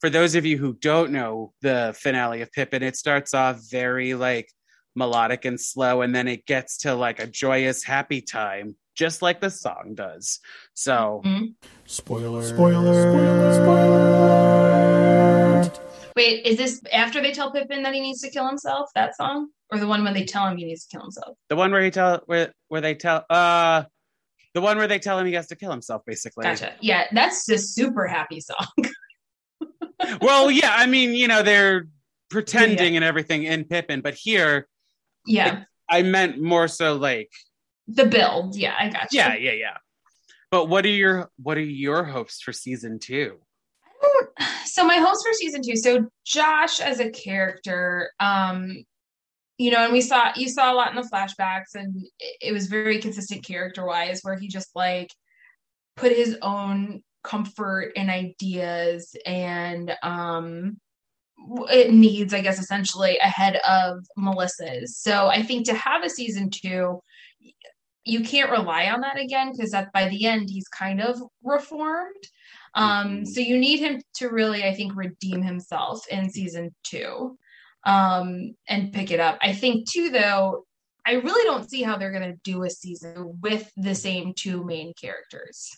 for 0.00 0.10
those 0.10 0.34
of 0.34 0.44
you 0.46 0.58
who 0.58 0.72
don't 0.74 1.12
know 1.12 1.52
the 1.62 1.94
finale 1.96 2.42
of 2.42 2.50
Pippin, 2.50 2.82
it 2.82 2.96
starts 2.96 3.34
off 3.34 3.60
very 3.70 4.14
like 4.14 4.48
melodic 4.96 5.44
and 5.44 5.60
slow, 5.60 6.02
and 6.02 6.12
then 6.12 6.26
it 6.26 6.44
gets 6.44 6.78
to 6.78 6.94
like 6.94 7.20
a 7.20 7.26
joyous, 7.28 7.84
happy 7.84 8.20
time, 8.20 8.74
just 8.96 9.22
like 9.22 9.40
the 9.40 9.48
song 9.48 9.92
does. 9.94 10.40
So 10.74 11.22
Mhm. 11.24 11.54
Spoiler. 11.86 12.42
Spoiler. 12.42 12.94
Spoiler. 13.54 14.51
Wait, 16.16 16.46
is 16.46 16.56
this 16.56 16.82
after 16.92 17.22
they 17.22 17.32
tell 17.32 17.52
Pippin 17.52 17.82
that 17.82 17.94
he 17.94 18.00
needs 18.00 18.20
to 18.20 18.30
kill 18.30 18.46
himself? 18.46 18.90
That 18.94 19.16
song, 19.16 19.48
or 19.70 19.78
the 19.78 19.86
one 19.86 20.04
when 20.04 20.14
they 20.14 20.24
tell 20.24 20.46
him 20.46 20.56
he 20.56 20.64
needs 20.64 20.86
to 20.86 20.96
kill 20.96 21.02
himself? 21.02 21.36
the 21.48 21.56
one 21.56 21.70
where 21.72 21.82
he 21.82 21.90
tell 21.90 22.22
where 22.26 22.52
where 22.68 22.80
they 22.80 22.94
tell 22.94 23.24
uh 23.30 23.84
the 24.54 24.60
one 24.60 24.76
where 24.76 24.88
they 24.88 24.98
tell 24.98 25.18
him 25.18 25.26
he 25.26 25.32
has 25.32 25.46
to 25.46 25.56
kill 25.56 25.70
himself, 25.70 26.02
basically. 26.06 26.44
Gotcha. 26.44 26.74
Yeah, 26.80 27.06
that's 27.12 27.48
a 27.48 27.56
super 27.58 28.06
happy 28.06 28.40
song. 28.40 28.66
Well, 30.20 30.50
yeah, 30.50 30.74
I 30.76 30.86
mean, 30.86 31.14
you 31.14 31.28
know, 31.28 31.42
they're 31.42 31.86
pretending 32.28 32.96
and 32.96 33.04
everything 33.04 33.44
in 33.44 33.64
Pippin, 33.64 34.00
but 34.00 34.14
here 34.14 34.66
yeah, 35.26 35.64
I 35.88 36.02
meant 36.02 36.40
more 36.40 36.66
so 36.68 36.96
like 36.96 37.30
the 37.86 38.06
build. 38.06 38.56
Yeah, 38.56 38.74
I 38.78 38.88
got 38.88 39.12
you. 39.12 39.20
yeah, 39.20 39.34
yeah, 39.36 39.52
yeah. 39.52 39.76
But 40.50 40.68
what 40.68 40.84
are 40.84 40.88
your 40.88 41.30
what 41.40 41.56
are 41.56 41.60
your 41.60 42.04
hopes 42.04 42.40
for 42.40 42.52
season 42.52 42.98
two? 42.98 43.38
so 44.64 44.84
my 44.84 44.96
hopes 44.96 45.22
for 45.22 45.32
season 45.32 45.62
two. 45.62 45.76
So 45.76 46.06
josh 46.24 46.80
as 46.80 47.00
a 47.00 47.10
character 47.10 48.10
um 48.20 48.84
you 49.58 49.70
know 49.70 49.84
and 49.84 49.92
we 49.92 50.00
saw 50.00 50.32
you 50.36 50.48
saw 50.48 50.72
a 50.72 50.74
lot 50.74 50.90
in 50.90 50.96
the 50.96 51.08
flashbacks 51.12 51.74
and 51.74 51.94
it, 52.18 52.36
it 52.40 52.52
was 52.52 52.66
very 52.66 52.98
consistent 52.98 53.44
character 53.44 53.84
wise 53.84 54.20
where 54.22 54.36
he 54.36 54.48
just 54.48 54.70
like 54.74 55.10
put 55.96 56.12
his 56.12 56.36
own 56.42 57.02
comfort 57.22 57.92
and 57.96 58.10
ideas 58.10 59.14
and 59.26 59.94
um 60.02 60.76
it 61.70 61.92
needs 61.92 62.32
i 62.32 62.40
guess 62.40 62.60
essentially 62.60 63.18
ahead 63.18 63.56
of 63.68 63.98
melissa's. 64.16 64.96
So 64.96 65.26
i 65.26 65.42
think 65.42 65.66
to 65.66 65.74
have 65.74 66.04
a 66.04 66.10
season 66.10 66.50
two 66.50 67.00
you 68.04 68.20
can't 68.22 68.50
rely 68.50 68.86
on 68.86 69.00
that 69.02 69.18
again 69.18 69.52
because 69.52 69.70
that 69.70 69.92
by 69.92 70.08
the 70.08 70.26
end 70.26 70.50
he's 70.50 70.68
kind 70.68 71.00
of 71.00 71.20
reformed 71.44 72.24
um, 72.74 73.22
Mhm. 73.22 73.26
so 73.26 73.40
you 73.40 73.58
need 73.58 73.80
him 73.80 74.02
to 74.14 74.28
really, 74.28 74.64
I 74.64 74.74
think, 74.74 74.94
redeem 74.96 75.42
himself 75.42 76.06
in 76.08 76.30
season 76.30 76.74
two 76.82 77.38
um, 77.84 78.54
and 78.68 78.92
pick 78.92 79.10
it 79.10 79.20
up. 79.20 79.38
I 79.40 79.52
think 79.52 79.90
too, 79.90 80.10
though, 80.10 80.66
I 81.04 81.14
really 81.14 81.44
don't 81.44 81.68
see 81.68 81.82
how 81.82 81.96
they're 81.96 82.12
going 82.12 82.32
to 82.32 82.38
do 82.44 82.62
a 82.62 82.70
season 82.70 83.38
with 83.42 83.70
the 83.76 83.94
same 83.94 84.34
two 84.34 84.64
main 84.64 84.94
characters. 84.94 85.68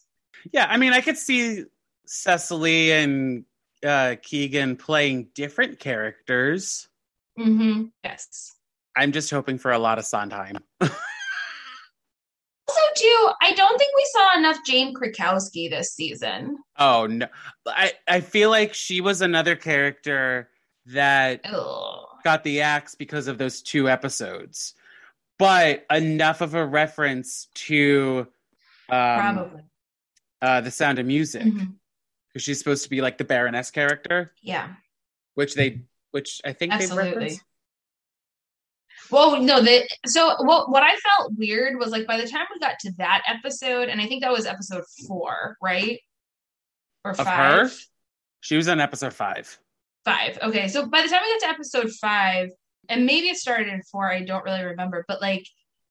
Yeah, 0.53 0.67
I 0.69 0.77
mean, 0.77 0.93
I 0.93 1.01
could 1.01 1.17
see 1.17 1.65
Cecily 2.07 2.93
and 2.93 3.45
uh, 3.85 4.17
Keegan 4.23 4.77
playing 4.77 5.29
different 5.35 5.79
characters. 5.81 6.89
Mm-hmm. 7.39 7.85
Yes. 8.05 8.53
I'm 8.97 9.13
just 9.13 9.31
hoping 9.31 9.59
for 9.59 9.73
a 9.73 9.79
lot 9.79 9.99
of 9.99 10.05
Sondheim. 10.05 10.59
Too, 12.97 13.31
I 13.41 13.53
don't 13.55 13.79
think 13.79 13.95
we 13.97 14.07
saw 14.13 14.39
enough 14.39 14.59
Jane 14.65 14.95
Krakowski 14.95 15.69
this 15.71 15.95
season. 15.95 16.59
Oh 16.79 17.07
no, 17.07 17.27
I 17.67 17.93
I 18.09 18.21
feel 18.21 18.51
like 18.51 18.75
she 18.75 19.01
was 19.01 19.21
another 19.21 19.57
character 19.57 20.49
that 20.87 21.41
Ugh. 21.45 22.07
got 22.25 22.45
the 22.45 22.61
axe 22.61 22.95
because 22.95 23.27
of 23.27 23.39
those 23.39 23.63
two 23.63 23.89
episodes, 23.89 24.75
but 25.39 25.85
enough 25.91 26.41
of 26.41 26.55
a 26.55 26.65
reference 26.67 27.49
to 27.55 28.27
um, 28.91 29.19
Probably. 29.21 29.63
uh, 30.43 30.61
the 30.61 30.71
Sound 30.71 30.99
of 30.99 31.07
Music 31.07 31.43
because 31.45 31.63
Mhm. 31.63 31.75
she's 32.39 32.59
supposed 32.59 32.85
to 32.85 32.91
be 32.91 33.01
like 33.01 33.17
the 33.19 33.25
Baroness 33.25 33.71
character, 33.71 34.33
Yeah. 34.43 34.75
which 35.35 35.55
they 35.55 35.81
which 36.11 36.41
I 36.45 36.53
think 36.53 36.73
they 36.73 36.85
Absolutely. 36.85 37.41
Well, 39.11 39.41
no, 39.43 39.61
the 39.61 39.89
so 40.07 40.35
what 40.45 40.71
what 40.71 40.83
I 40.83 40.97
felt 40.97 41.33
weird 41.37 41.79
was 41.79 41.91
like 41.91 42.07
by 42.07 42.17
the 42.17 42.27
time 42.27 42.47
we 42.53 42.59
got 42.59 42.79
to 42.81 42.93
that 42.99 43.23
episode, 43.27 43.89
and 43.89 44.01
I 44.01 44.07
think 44.07 44.23
that 44.23 44.33
was 44.33 44.47
episode 44.47 44.85
four, 45.07 45.57
right? 45.63 46.01
Or 47.05 47.13
Of 47.13 47.19
five. 47.19 47.27
her? 47.27 47.71
She 48.41 48.57
was 48.57 48.69
on 48.69 48.81
episode 48.81 49.15
five. 49.15 49.59
Five. 50.05 50.39
Okay, 50.43 50.69
so 50.69 50.87
by 50.87 51.03
the 51.03 51.09
time 51.09 51.23
we 51.23 51.39
got 51.41 51.47
to 51.47 51.55
episode 51.55 51.91
five, 52.01 52.51
and 52.89 53.07
maybe 53.07 53.29
it 53.29 53.37
started 53.37 53.69
in 53.69 53.83
four, 53.83 54.11
I 54.11 54.23
don't 54.23 54.45
really 54.45 54.63
remember, 54.65 55.05
but 55.09 55.21
like 55.21 55.47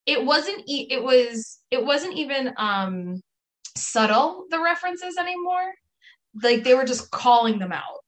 it 0.06 0.24
wasn't. 0.24 0.64
E- 0.68 0.88
it 0.90 1.04
was. 1.04 1.60
It 1.72 1.84
wasn't 1.84 2.16
even 2.16 2.54
um 2.58 3.22
subtle 3.76 4.46
the 4.50 4.62
references 4.62 5.18
anymore. 5.18 5.74
Like 6.42 6.64
they 6.64 6.74
were 6.74 6.86
just 6.86 7.12
calling 7.12 7.60
them 7.60 7.72
out. 7.72 8.04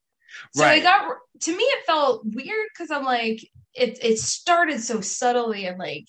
So 0.54 0.64
I 0.64 0.80
got 0.80 1.16
to 1.42 1.56
me 1.56 1.64
it 1.64 1.86
felt 1.86 2.24
weird 2.26 2.68
because 2.74 2.92
I'm 2.92 3.04
like 3.04 3.40
it 3.76 4.00
it 4.04 4.20
started 4.20 4.82
so 4.82 5.02
subtly 5.02 5.66
and 5.66 5.78
like 5.78 6.06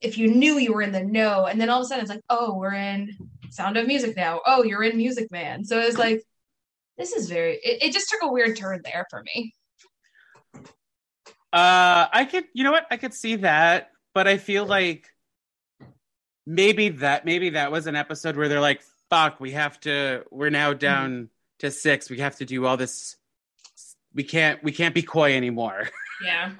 if 0.00 0.18
you 0.18 0.28
knew 0.28 0.58
you 0.58 0.72
were 0.72 0.82
in 0.82 0.92
the 0.92 1.02
know, 1.02 1.46
and 1.46 1.60
then 1.60 1.68
all 1.68 1.80
of 1.80 1.84
a 1.84 1.88
sudden 1.88 2.02
it's 2.02 2.10
like, 2.10 2.22
oh, 2.28 2.54
we're 2.54 2.74
in 2.74 3.16
Sound 3.50 3.76
of 3.76 3.86
Music 3.86 4.16
now. 4.16 4.40
Oh, 4.46 4.62
you're 4.62 4.82
in 4.82 4.96
Music 4.96 5.30
Man. 5.30 5.64
So 5.64 5.80
it 5.80 5.86
was 5.86 5.98
like, 5.98 6.22
this 6.98 7.12
is 7.12 7.28
very. 7.28 7.54
It, 7.54 7.84
it 7.84 7.92
just 7.92 8.08
took 8.08 8.20
a 8.22 8.32
weird 8.32 8.56
turn 8.56 8.80
there 8.84 9.06
for 9.10 9.22
me. 9.22 9.54
Uh, 11.52 12.06
I 12.12 12.26
could, 12.30 12.44
you 12.52 12.64
know 12.64 12.72
what? 12.72 12.86
I 12.90 12.96
could 12.96 13.14
see 13.14 13.36
that, 13.36 13.90
but 14.14 14.26
I 14.26 14.36
feel 14.36 14.66
like 14.66 15.06
maybe 16.46 16.90
that 16.90 17.24
maybe 17.24 17.50
that 17.50 17.72
was 17.72 17.86
an 17.86 17.96
episode 17.96 18.36
where 18.36 18.48
they're 18.48 18.60
like, 18.60 18.82
"Fuck, 19.10 19.40
we 19.40 19.52
have 19.52 19.78
to. 19.80 20.24
We're 20.30 20.50
now 20.50 20.72
down 20.72 21.10
mm-hmm. 21.10 21.24
to 21.60 21.70
six. 21.70 22.10
We 22.10 22.18
have 22.18 22.36
to 22.36 22.44
do 22.44 22.66
all 22.66 22.76
this. 22.76 23.16
We 24.14 24.24
can't. 24.24 24.62
We 24.62 24.72
can't 24.72 24.94
be 24.94 25.02
coy 25.02 25.34
anymore." 25.34 25.88
Yeah, 26.24 26.52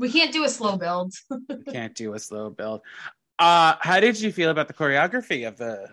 we 0.00 0.10
can't 0.10 0.32
do 0.32 0.44
a 0.44 0.48
slow 0.48 0.78
build. 0.78 1.14
can't 1.72 1.94
do 1.94 2.14
a 2.14 2.18
slow 2.18 2.48
build. 2.48 2.80
Uh, 3.38 3.74
how 3.80 4.00
did 4.00 4.18
you 4.18 4.32
feel 4.32 4.50
about 4.50 4.66
the 4.66 4.74
choreography 4.74 5.46
of 5.46 5.58
the, 5.58 5.88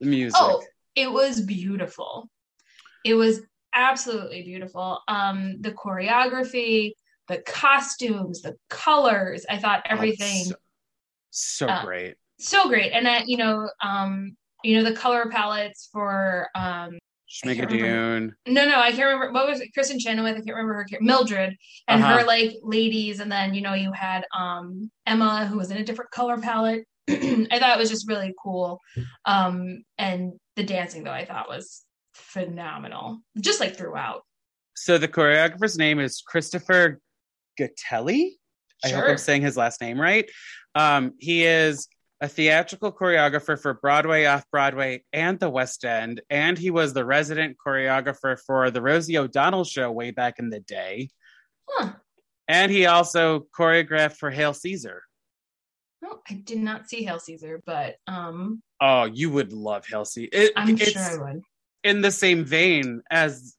the 0.00 0.06
music? 0.06 0.38
Oh, 0.38 0.62
it 0.94 1.10
was 1.10 1.40
beautiful. 1.40 2.28
It 3.04 3.14
was 3.14 3.40
absolutely 3.74 4.42
beautiful. 4.42 5.00
Um, 5.08 5.56
the 5.60 5.72
choreography, 5.72 6.92
the 7.26 7.38
costumes, 7.38 8.42
the 8.42 8.54
colors. 8.68 9.46
I 9.48 9.56
thought 9.56 9.82
everything 9.86 10.52
oh, 10.52 10.56
so, 11.30 11.66
so 11.66 11.68
uh, 11.68 11.84
great. 11.84 12.16
So 12.38 12.68
great. 12.68 12.92
And 12.92 13.06
that, 13.06 13.28
you 13.28 13.38
know, 13.38 13.70
um, 13.82 14.36
you 14.62 14.76
know, 14.76 14.84
the 14.88 14.96
color 14.96 15.30
palettes 15.30 15.88
for 15.90 16.48
um 16.54 16.98
Schmigadoon. 17.28 18.30
No, 18.46 18.64
no, 18.66 18.80
I 18.80 18.90
can't 18.92 19.04
remember 19.04 19.32
what 19.32 19.46
was 19.46 19.60
it, 19.60 19.70
Kristin 19.76 20.00
Chenoweth. 20.00 20.32
I 20.32 20.40
can't 20.40 20.56
remember 20.56 20.74
her 20.74 20.86
Mildred 21.00 21.56
and 21.86 22.02
uh-huh. 22.02 22.18
her 22.18 22.24
like 22.24 22.54
ladies, 22.62 23.20
and 23.20 23.30
then 23.30 23.54
you 23.54 23.60
know 23.60 23.74
you 23.74 23.92
had 23.92 24.24
um 24.36 24.90
Emma 25.06 25.46
who 25.46 25.58
was 25.58 25.70
in 25.70 25.76
a 25.76 25.84
different 25.84 26.10
color 26.10 26.38
palette. 26.38 26.84
I 27.08 27.58
thought 27.58 27.76
it 27.76 27.78
was 27.78 27.90
just 27.90 28.08
really 28.08 28.34
cool. 28.42 28.80
Um 29.24 29.82
and 29.98 30.32
the 30.56 30.64
dancing 30.64 31.04
though 31.04 31.12
I 31.12 31.26
thought 31.26 31.48
was 31.48 31.84
phenomenal. 32.14 33.20
Just 33.40 33.60
like 33.60 33.76
throughout. 33.76 34.22
So 34.74 34.96
the 34.96 35.08
choreographer's 35.08 35.76
name 35.76 36.00
is 36.00 36.22
Christopher 36.26 37.00
Gattelli. 37.60 38.30
Sure. 38.86 38.96
I 38.96 39.00
hope 39.00 39.10
I'm 39.10 39.18
saying 39.18 39.42
his 39.42 39.56
last 39.56 39.80
name 39.80 40.00
right. 40.00 40.30
Um, 40.74 41.14
he 41.18 41.44
is 41.44 41.88
a 42.20 42.28
theatrical 42.28 42.92
choreographer 42.92 43.60
for 43.60 43.74
Broadway, 43.74 44.24
off 44.24 44.44
Broadway, 44.50 45.04
and 45.12 45.38
the 45.38 45.50
West 45.50 45.84
End. 45.84 46.20
And 46.30 46.58
he 46.58 46.70
was 46.70 46.92
the 46.92 47.04
resident 47.04 47.56
choreographer 47.64 48.38
for 48.44 48.70
the 48.70 48.82
Rosie 48.82 49.18
O'Donnell 49.18 49.64
show 49.64 49.90
way 49.92 50.10
back 50.10 50.38
in 50.38 50.50
the 50.50 50.60
day. 50.60 51.10
Huh. 51.68 51.92
And 52.48 52.72
he 52.72 52.86
also 52.86 53.46
choreographed 53.56 54.16
for 54.16 54.30
Hail 54.30 54.54
Caesar. 54.54 55.02
No, 56.00 56.20
I 56.28 56.34
did 56.34 56.58
not 56.58 56.88
see 56.88 57.04
Hail 57.04 57.18
Caesar, 57.18 57.62
but 57.66 57.96
um 58.06 58.62
Oh, 58.80 59.04
you 59.04 59.30
would 59.30 59.52
love 59.52 59.86
Hail 59.86 60.04
Caesar. 60.04 60.30
It, 60.32 60.52
I'm 60.56 60.76
sure 60.76 61.02
I 61.02 61.16
would. 61.16 61.42
In 61.84 62.00
the 62.00 62.10
same 62.10 62.44
vein 62.44 63.02
as 63.10 63.56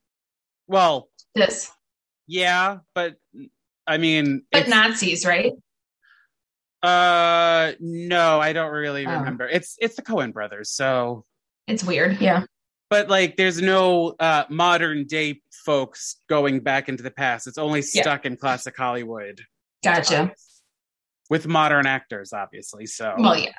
well. 0.68 1.10
This. 1.36 1.72
Yeah, 2.28 2.80
but 2.96 3.16
I 3.88 3.98
mean, 3.98 4.44
but 4.51 4.68
Nazis, 4.68 5.25
right? 5.25 5.54
Uh, 6.82 7.74
no, 7.80 8.40
I 8.40 8.54
don't 8.54 8.72
really 8.72 9.06
oh. 9.06 9.12
remember. 9.12 9.48
It's 9.48 9.76
it's 9.80 9.96
the 9.96 10.02
Coen 10.02 10.34
brothers, 10.34 10.72
so 10.72 11.26
it's 11.68 11.84
weird, 11.84 12.20
yeah. 12.22 12.44
But 12.90 13.10
like, 13.10 13.38
there's 13.38 13.62
no 13.62 14.16
uh, 14.20 14.46
modern 14.50 15.06
day 15.06 15.42
folks 15.66 16.16
going 16.28 16.62
back 16.62 16.90
into 16.90 17.04
the 17.04 17.12
past. 17.12 17.46
It's 17.46 17.60
only 17.60 17.84
stuck 17.84 18.26
yeah. 18.26 18.32
in 18.32 18.38
classic 18.38 18.76
Hollywood. 18.76 19.42
Gotcha. 19.84 20.24
Um, 20.24 20.32
with 21.30 21.48
modern 21.48 21.86
actors, 21.86 22.34
obviously. 22.34 22.88
So 22.88 23.14
well, 23.18 23.38
yeah. 23.38 23.52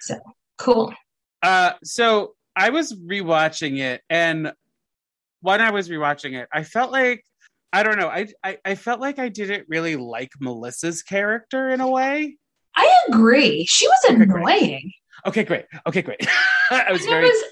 So 0.00 0.18
cool. 0.56 0.92
Uh, 1.42 1.72
so 1.84 2.34
I 2.56 2.70
was 2.70 2.92
rewatching 2.92 3.78
it, 3.78 4.02
and 4.10 4.52
when 5.40 5.60
I 5.60 5.70
was 5.70 5.88
rewatching 5.88 6.34
it, 6.34 6.48
I 6.52 6.64
felt 6.64 6.90
like 6.90 7.24
I 7.72 7.82
don't 7.82 7.98
know. 7.98 8.08
I, 8.08 8.26
I, 8.42 8.58
I 8.64 8.74
felt 8.74 9.00
like 9.00 9.18
I 9.18 9.28
didn't 9.28 9.66
really 9.68 9.96
like 9.96 10.30
Melissa's 10.40 11.02
character 11.02 11.68
in 11.68 11.80
a 11.80 11.88
way. 11.88 12.36
I 12.74 13.04
agree. 13.08 13.66
She 13.66 13.86
was 13.86 13.98
okay, 14.08 14.22
annoying. 14.22 14.38
Great. 14.38 14.92
Okay, 15.26 15.44
great. 15.44 15.64
Okay, 15.86 16.02
great. 16.02 16.26
I 16.70 16.92
was 16.92 17.04
very 17.04 17.24
was, 17.24 17.44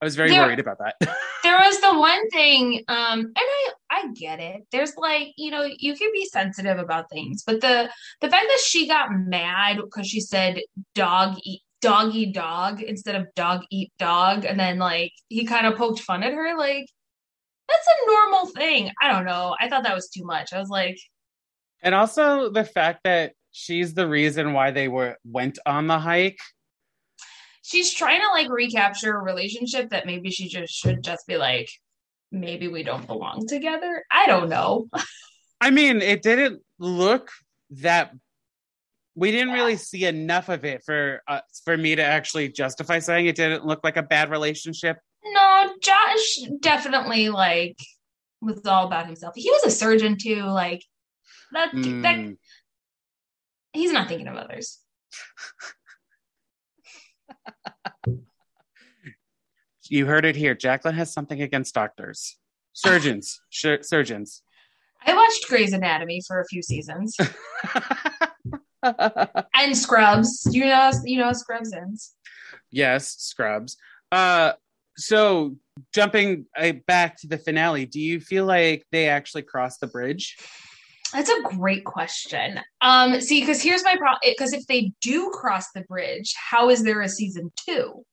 I 0.00 0.04
was 0.04 0.16
very 0.16 0.30
there, 0.30 0.42
worried 0.42 0.58
about 0.58 0.78
that. 0.78 0.96
there 1.42 1.56
was 1.56 1.80
the 1.80 1.98
one 1.98 2.28
thing, 2.30 2.82
um, 2.88 3.20
and 3.20 3.36
I 3.36 3.70
I 3.90 4.08
get 4.14 4.40
it. 4.40 4.62
There's 4.72 4.96
like, 4.96 5.28
you 5.36 5.50
know, 5.50 5.68
you 5.78 5.94
can 5.94 6.10
be 6.12 6.26
sensitive 6.26 6.78
about 6.78 7.08
things, 7.10 7.44
but 7.46 7.60
the 7.60 7.88
the 8.20 8.28
fact 8.28 8.46
that 8.48 8.60
she 8.64 8.88
got 8.88 9.12
mad 9.12 9.76
because 9.76 10.08
she 10.08 10.20
said 10.20 10.60
dog 10.94 11.36
eat 11.44 11.62
dog 11.80 12.14
eat 12.14 12.34
dog 12.34 12.82
instead 12.82 13.14
of 13.14 13.32
dog 13.36 13.62
eat 13.70 13.92
dog, 13.98 14.44
and 14.44 14.58
then 14.58 14.78
like 14.78 15.12
he 15.28 15.46
kind 15.46 15.66
of 15.66 15.76
poked 15.76 16.00
fun 16.00 16.24
at 16.24 16.32
her, 16.32 16.58
like 16.58 16.86
that's 17.72 17.88
a 17.88 18.10
normal 18.10 18.46
thing. 18.46 18.90
I 19.00 19.10
don't 19.10 19.24
know. 19.24 19.56
I 19.60 19.68
thought 19.68 19.84
that 19.84 19.94
was 19.94 20.08
too 20.08 20.24
much. 20.24 20.52
I 20.52 20.58
was 20.58 20.68
like, 20.68 20.98
and 21.82 21.94
also 21.94 22.50
the 22.50 22.64
fact 22.64 23.00
that 23.04 23.32
she's 23.50 23.94
the 23.94 24.08
reason 24.08 24.52
why 24.52 24.70
they 24.70 24.88
were 24.88 25.16
went 25.24 25.58
on 25.66 25.86
the 25.86 25.98
hike. 25.98 26.38
She's 27.62 27.92
trying 27.92 28.20
to 28.20 28.28
like 28.28 28.50
recapture 28.50 29.16
a 29.16 29.22
relationship 29.22 29.90
that 29.90 30.06
maybe 30.06 30.30
she 30.30 30.48
just 30.48 30.72
should 30.72 31.02
just 31.02 31.26
be 31.26 31.36
like, 31.36 31.68
maybe 32.30 32.68
we 32.68 32.82
don't 32.82 33.06
belong 33.06 33.46
together. 33.46 34.04
I 34.10 34.26
don't 34.26 34.48
know. 34.48 34.88
I 35.60 35.70
mean, 35.70 36.02
it 36.02 36.22
didn't 36.22 36.60
look 36.78 37.30
that 37.70 38.12
we 39.14 39.30
didn't 39.30 39.50
yeah. 39.50 39.54
really 39.54 39.76
see 39.76 40.06
enough 40.06 40.48
of 40.48 40.64
it 40.64 40.82
for 40.84 41.22
uh, 41.28 41.40
for 41.64 41.76
me 41.76 41.94
to 41.94 42.02
actually 42.02 42.48
justify 42.48 42.98
saying 42.98 43.26
it 43.26 43.36
didn't 43.36 43.66
look 43.66 43.80
like 43.84 43.96
a 43.96 44.02
bad 44.02 44.30
relationship. 44.30 44.98
No, 45.24 45.74
Josh 45.80 46.40
definitely 46.60 47.28
like 47.28 47.78
was 48.40 48.66
all 48.66 48.86
about 48.86 49.06
himself. 49.06 49.34
He 49.36 49.50
was 49.50 49.64
a 49.64 49.70
surgeon 49.70 50.16
too. 50.20 50.42
Like 50.42 50.84
that. 51.52 51.72
Mm. 51.72 52.02
That 52.02 52.16
hmm. 52.16 52.32
he's 53.72 53.92
not 53.92 54.08
thinking 54.08 54.28
of 54.28 54.36
others. 54.36 54.80
you 59.88 60.06
heard 60.06 60.24
it 60.24 60.36
here. 60.36 60.54
Jacqueline 60.54 60.94
has 60.96 61.12
something 61.12 61.42
against 61.42 61.74
doctors, 61.74 62.38
surgeons, 62.72 63.40
sh- 63.50 63.82
surgeons. 63.82 64.42
I 65.04 65.14
watched 65.14 65.48
Grey's 65.48 65.72
Anatomy 65.72 66.20
for 66.26 66.40
a 66.40 66.46
few 66.46 66.62
seasons. 66.62 67.16
and 68.82 69.76
Scrubs. 69.76 70.48
You 70.50 70.66
know, 70.66 70.90
you 71.04 71.18
know 71.18 71.32
Scrubs 71.32 71.72
ends. 71.72 72.14
Yes, 72.70 73.16
Scrubs. 73.18 73.76
Uh, 74.10 74.52
so 75.02 75.56
jumping 75.94 76.46
uh, 76.56 76.72
back 76.86 77.18
to 77.20 77.26
the 77.26 77.38
finale, 77.38 77.86
do 77.86 78.00
you 78.00 78.20
feel 78.20 78.44
like 78.44 78.86
they 78.92 79.08
actually 79.08 79.42
crossed 79.42 79.80
the 79.80 79.86
bridge? 79.86 80.36
That's 81.12 81.30
a 81.30 81.42
great 81.42 81.84
question. 81.84 82.60
Um, 82.80 83.20
see, 83.20 83.40
because 83.40 83.60
here's 83.62 83.84
my 83.84 83.96
problem. 83.96 84.20
Because 84.24 84.52
if 84.52 84.66
they 84.66 84.92
do 85.00 85.30
cross 85.30 85.70
the 85.74 85.82
bridge, 85.82 86.34
how 86.36 86.70
is 86.70 86.82
there 86.82 87.02
a 87.02 87.08
season 87.08 87.52
two? 87.66 88.04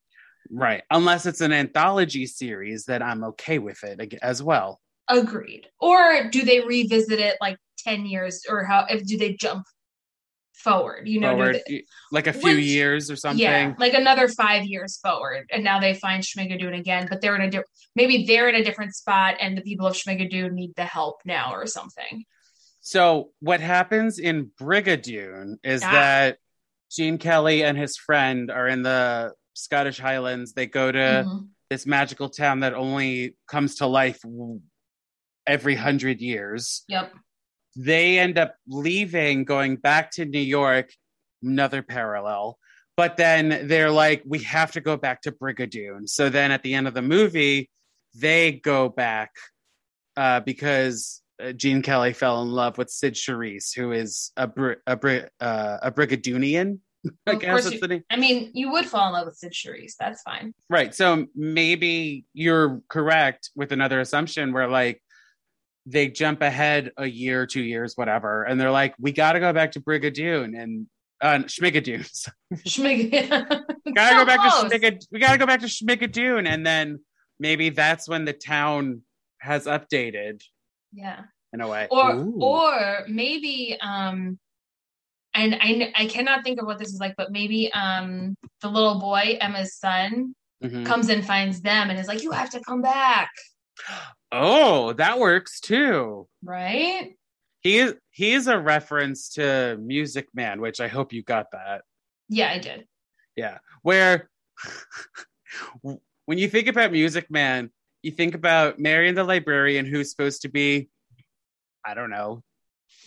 Right, 0.51 0.83
unless 0.89 1.25
it's 1.25 1.41
an 1.41 1.53
anthology 1.53 2.25
series, 2.25 2.85
then 2.85 3.01
I'm 3.01 3.23
okay 3.23 3.59
with 3.59 3.83
it 3.83 4.15
as 4.21 4.41
well. 4.41 4.81
Agreed. 5.07 5.67
Or 5.79 6.29
do 6.29 6.43
they 6.43 6.59
revisit 6.61 7.19
it 7.19 7.37
like 7.39 7.57
ten 7.77 8.05
years, 8.05 8.43
or 8.49 8.63
how? 8.63 8.85
If 8.89 9.05
do 9.05 9.17
they 9.17 9.33
jump 9.33 9.65
forward, 10.59 11.07
you 11.07 11.19
know, 11.19 11.35
forward, 11.35 11.61
like 12.11 12.27
a 12.27 12.33
few 12.33 12.55
which, 12.55 12.65
years 12.65 13.09
or 13.09 13.15
something. 13.15 13.39
Yeah, 13.39 13.73
like 13.77 13.93
another 13.93 14.27
five 14.27 14.65
years 14.65 14.97
forward, 14.97 15.47
and 15.51 15.63
now 15.63 15.79
they 15.79 15.93
find 15.93 16.23
Schmigadoon 16.23 16.77
again, 16.77 17.07
but 17.09 17.21
they're 17.21 17.35
in 17.35 17.41
a 17.41 17.49
di- 17.49 17.63
maybe 17.95 18.25
they're 18.25 18.49
in 18.49 18.55
a 18.55 18.63
different 18.63 18.95
spot, 18.95 19.35
and 19.39 19.57
the 19.57 19.61
people 19.61 19.87
of 19.87 19.95
Schmigadoon 19.95 20.51
need 20.51 20.73
the 20.75 20.85
help 20.85 21.21
now 21.25 21.53
or 21.53 21.65
something. 21.65 22.25
So 22.81 23.31
what 23.39 23.61
happens 23.61 24.19
in 24.19 24.51
Brigadoon 24.59 25.55
is 25.63 25.81
ah. 25.83 25.91
that 25.91 26.37
Gene 26.91 27.17
Kelly 27.17 27.63
and 27.63 27.77
his 27.77 27.97
friend 27.97 28.51
are 28.51 28.67
in 28.67 28.83
the 28.83 29.33
Scottish 29.53 29.99
Highlands. 29.99 30.53
They 30.53 30.65
go 30.65 30.91
to 30.91 30.97
mm-hmm. 30.97 31.45
this 31.69 31.85
magical 31.85 32.29
town 32.29 32.61
that 32.61 32.73
only 32.73 33.35
comes 33.47 33.75
to 33.75 33.87
life 33.87 34.21
every 35.47 35.75
hundred 35.75 36.21
years. 36.21 36.83
Yep 36.87 37.13
they 37.79 38.19
end 38.19 38.37
up 38.37 38.55
leaving, 38.67 39.45
going 39.45 39.77
back 39.77 40.11
to 40.11 40.25
New 40.25 40.37
York, 40.37 40.91
another 41.41 41.81
parallel. 41.81 42.57
But 42.97 43.15
then 43.15 43.69
they're 43.69 43.89
like, 43.89 44.21
we 44.25 44.39
have 44.39 44.73
to 44.73 44.81
go 44.81 44.97
back 44.97 45.21
to 45.21 45.31
Brigadoon. 45.31 46.09
So 46.09 46.27
then 46.27 46.51
at 46.51 46.61
the 46.61 46.73
end 46.73 46.89
of 46.89 46.93
the 46.93 47.01
movie, 47.01 47.69
they 48.13 48.51
go 48.51 48.89
back 48.89 49.31
uh, 50.17 50.41
because 50.41 51.21
uh, 51.41 51.53
Gene 51.53 51.81
Kelly 51.81 52.11
fell 52.11 52.41
in 52.41 52.49
love 52.49 52.77
with 52.77 52.89
Cyd 52.89 53.13
Charisse, 53.13 53.73
who 53.73 53.93
is 53.93 54.33
a 54.35 54.49
a, 54.85 55.29
uh, 55.39 55.77
a 55.81 55.89
Brigadoonian. 55.89 56.79
I 57.07 57.11
well, 57.27 57.39
guess 57.39 57.71
you, 57.71 57.79
the 57.79 57.87
name. 57.87 58.03
I 58.09 58.17
mean, 58.17 58.51
you 58.53 58.73
would 58.73 58.87
fall 58.87 59.07
in 59.07 59.13
love 59.13 59.27
with 59.27 59.37
Cyd 59.37 59.53
Charisse. 59.53 59.93
That's 59.97 60.21
fine. 60.23 60.53
Right. 60.69 60.93
So 60.93 61.27
maybe 61.33 62.25
you're 62.33 62.81
correct 62.89 63.51
with 63.55 63.71
another 63.71 64.01
assumption 64.01 64.51
where, 64.51 64.67
like, 64.67 65.01
they 65.91 66.07
jump 66.07 66.41
ahead 66.41 66.91
a 66.97 67.05
year, 67.07 67.45
two 67.45 67.61
years, 67.63 67.93
whatever, 67.95 68.43
and 68.43 68.59
they're 68.59 68.71
like, 68.71 68.93
"We 68.99 69.11
got 69.11 69.33
to 69.33 69.39
go 69.39 69.51
back 69.53 69.71
to 69.73 69.81
Brigadoon," 69.81 70.59
and 70.61 70.87
Uh, 71.21 71.39
Schmigadoons. 71.47 72.29
Schmig- 72.65 73.11
gotta 73.95 74.13
So 74.13 74.19
go 74.21 74.25
back 74.25 74.39
close. 74.39 74.71
to 74.71 74.79
Schmigad- 74.79 75.05
we 75.11 75.19
gotta 75.19 75.37
go 75.37 75.45
back 75.45 75.59
to 75.61 75.65
Schmigadoon, 75.67 76.47
and 76.47 76.65
then 76.65 76.99
maybe 77.39 77.69
that's 77.69 78.07
when 78.07 78.23
the 78.23 78.31
town 78.33 79.01
has 79.39 79.65
updated 79.65 80.41
Yeah. 80.93 81.23
in 81.51 81.59
a 81.61 81.67
way. 81.67 81.87
Or 81.91 82.13
Ooh. 82.15 82.39
or 82.41 83.03
maybe 83.09 83.77
um 83.81 84.39
and 85.33 85.55
I 85.59 85.91
I 85.95 86.05
cannot 86.05 86.43
think 86.45 86.59
of 86.61 86.65
what 86.67 86.79
this 86.79 86.93
is 86.93 86.99
like, 87.01 87.15
but 87.17 87.31
maybe 87.33 87.69
um 87.73 88.35
the 88.61 88.69
little 88.69 88.99
boy, 88.99 89.37
Emma's 89.41 89.75
son, 89.75 90.33
Mhm. 90.63 90.85
comes 90.85 91.09
and 91.09 91.25
finds 91.25 91.59
them 91.61 91.89
and 91.89 91.99
is 91.99 92.07
like, 92.07 92.23
You 92.23 92.31
have 92.31 92.49
to 92.51 92.61
come 92.61 92.81
back. 92.81 93.29
oh, 94.31 94.93
that 94.93 95.19
works 95.19 95.59
too. 95.59 96.27
Right? 96.43 97.15
He 97.61 97.77
is 97.79 97.95
he 98.11 98.33
is 98.33 98.47
a 98.47 98.57
reference 98.59 99.29
to 99.31 99.77
Music 99.81 100.27
Man, 100.33 100.61
which 100.61 100.79
I 100.79 100.87
hope 100.87 101.11
you 101.13 101.23
got 101.23 101.51
that. 101.51 101.81
Yeah, 102.29 102.49
I 102.51 102.57
did. 102.59 102.85
Yeah. 103.35 103.57
Where 103.81 104.29
when 105.81 106.37
you 106.37 106.49
think 106.49 106.67
about 106.67 106.91
Music 106.91 107.29
Man, 107.29 107.71
you 108.01 108.11
think 108.11 108.35
about 108.35 108.79
Marion 108.79 109.15
the 109.15 109.23
librarian, 109.23 109.85
who's 109.85 110.09
supposed 110.11 110.43
to 110.43 110.49
be, 110.49 110.89
I 111.85 111.93
don't 111.93 112.09
know, 112.09 112.43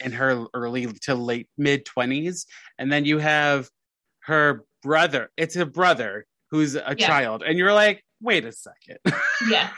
in 0.04 0.12
her 0.12 0.44
early 0.54 0.86
to 1.02 1.14
late 1.14 1.48
mid 1.56 1.84
twenties, 1.84 2.46
and 2.78 2.92
then 2.92 3.04
you 3.04 3.18
have 3.18 3.70
her 4.20 4.64
brother. 4.82 5.30
It's 5.36 5.56
a 5.56 5.66
brother 5.66 6.26
who's 6.50 6.74
a 6.74 6.94
Yeah. 6.98 7.06
child, 7.06 7.42
and 7.42 7.56
you're 7.56 7.72
like, 7.72 8.04
wait 8.20 8.44
a 8.44 8.52
second, 8.52 8.98
Yeah. 9.50 9.70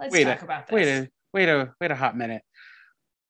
Let's 0.00 0.12
Wait 0.14 0.24
talk 0.24 0.40
a- 0.40 0.44
about 0.44 0.66
this. 0.66 0.74
wait 0.74 0.88
a 0.88 1.08
wait 1.34 1.48
a 1.48 1.74
wait 1.80 1.90
a 1.90 1.94
hot 1.94 2.16
minute. 2.16 2.42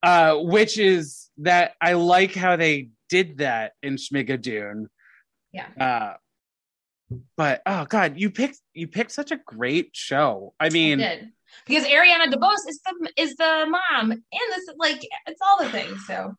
Uh, 0.01 0.35
which 0.37 0.79
is 0.79 1.29
that 1.37 1.73
I 1.79 1.93
like 1.93 2.33
how 2.33 2.55
they 2.55 2.89
did 3.09 3.37
that 3.39 3.73
in 3.83 3.97
Schmigadoon. 3.97 4.87
Yeah. 5.51 5.67
Uh, 5.79 6.13
but 7.37 7.61
oh 7.65 7.85
god, 7.85 8.17
you 8.17 8.31
picked 8.31 8.59
you 8.73 8.87
picked 8.87 9.11
such 9.11 9.31
a 9.31 9.39
great 9.45 9.89
show. 9.93 10.53
I 10.59 10.67
I 10.67 10.69
mean, 10.69 10.99
did. 10.99 11.29
Because 11.67 11.83
Ariana 11.83 12.31
DeBose 12.31 12.67
is 12.69 12.81
the 12.85 13.11
is 13.17 13.35
the 13.35 13.67
mom 13.69 14.11
and 14.11 14.21
this 14.31 14.69
like 14.77 15.05
it's 15.27 15.41
all 15.45 15.63
the 15.63 15.69
things. 15.69 15.99
So 16.07 16.33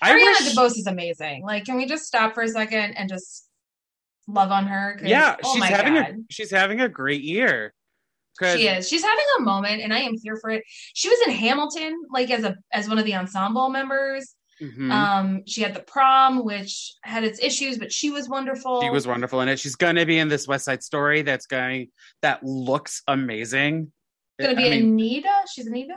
I 0.00 0.12
Ariana 0.12 0.44
wish, 0.44 0.54
DeBose 0.56 0.78
is 0.78 0.86
amazing. 0.86 1.42
Like, 1.44 1.64
can 1.64 1.76
we 1.76 1.86
just 1.86 2.04
stop 2.04 2.34
for 2.34 2.44
a 2.44 2.48
second 2.48 2.92
and 2.94 3.08
just 3.08 3.48
love 4.28 4.52
on 4.52 4.66
her? 4.66 4.98
yeah, 5.04 5.36
oh 5.44 5.54
she's 5.54 5.64
having 5.64 5.94
God. 5.94 6.08
a 6.10 6.14
she's 6.30 6.50
having 6.52 6.80
a 6.80 6.88
great 6.88 7.22
year. 7.22 7.74
'Cause- 8.38 8.56
She 8.58 8.66
is. 8.68 8.88
She's 8.88 9.02
having 9.02 9.24
a 9.38 9.42
moment, 9.42 9.82
and 9.82 9.92
I 9.94 10.00
am 10.00 10.14
here 10.22 10.36
for 10.40 10.50
it. 10.50 10.64
She 10.94 11.08
was 11.08 11.18
in 11.26 11.32
Hamilton, 11.32 12.02
like 12.10 12.30
as 12.30 12.44
a 12.44 12.56
as 12.72 12.88
one 12.88 12.98
of 12.98 13.04
the 13.04 13.14
ensemble 13.14 13.68
members. 13.70 14.34
Mhm. 14.60 14.90
Um, 14.92 15.42
she 15.46 15.62
had 15.62 15.74
the 15.74 15.82
prom, 15.82 16.44
which 16.44 16.94
had 17.02 17.24
its 17.24 17.40
issues, 17.42 17.76
but 17.76 17.92
she 17.92 18.10
was 18.10 18.28
wonderful. 18.28 18.80
she 18.82 18.90
was 18.90 19.06
wonderful 19.06 19.40
in 19.40 19.48
it. 19.48 19.58
She's 19.58 19.74
gonna 19.76 20.06
be 20.06 20.18
in 20.18 20.28
this 20.28 20.46
West 20.46 20.64
Side 20.64 20.82
Story 20.82 21.22
that's 21.22 21.46
going 21.46 21.90
that 22.22 22.42
looks 22.44 23.02
amazing. 23.08 23.92
gonna 24.40 24.54
be 24.56 24.66
I 24.66 24.70
mean, 24.70 24.92
Anita. 24.94 25.32
She's 25.52 25.66
Anita. 25.66 25.94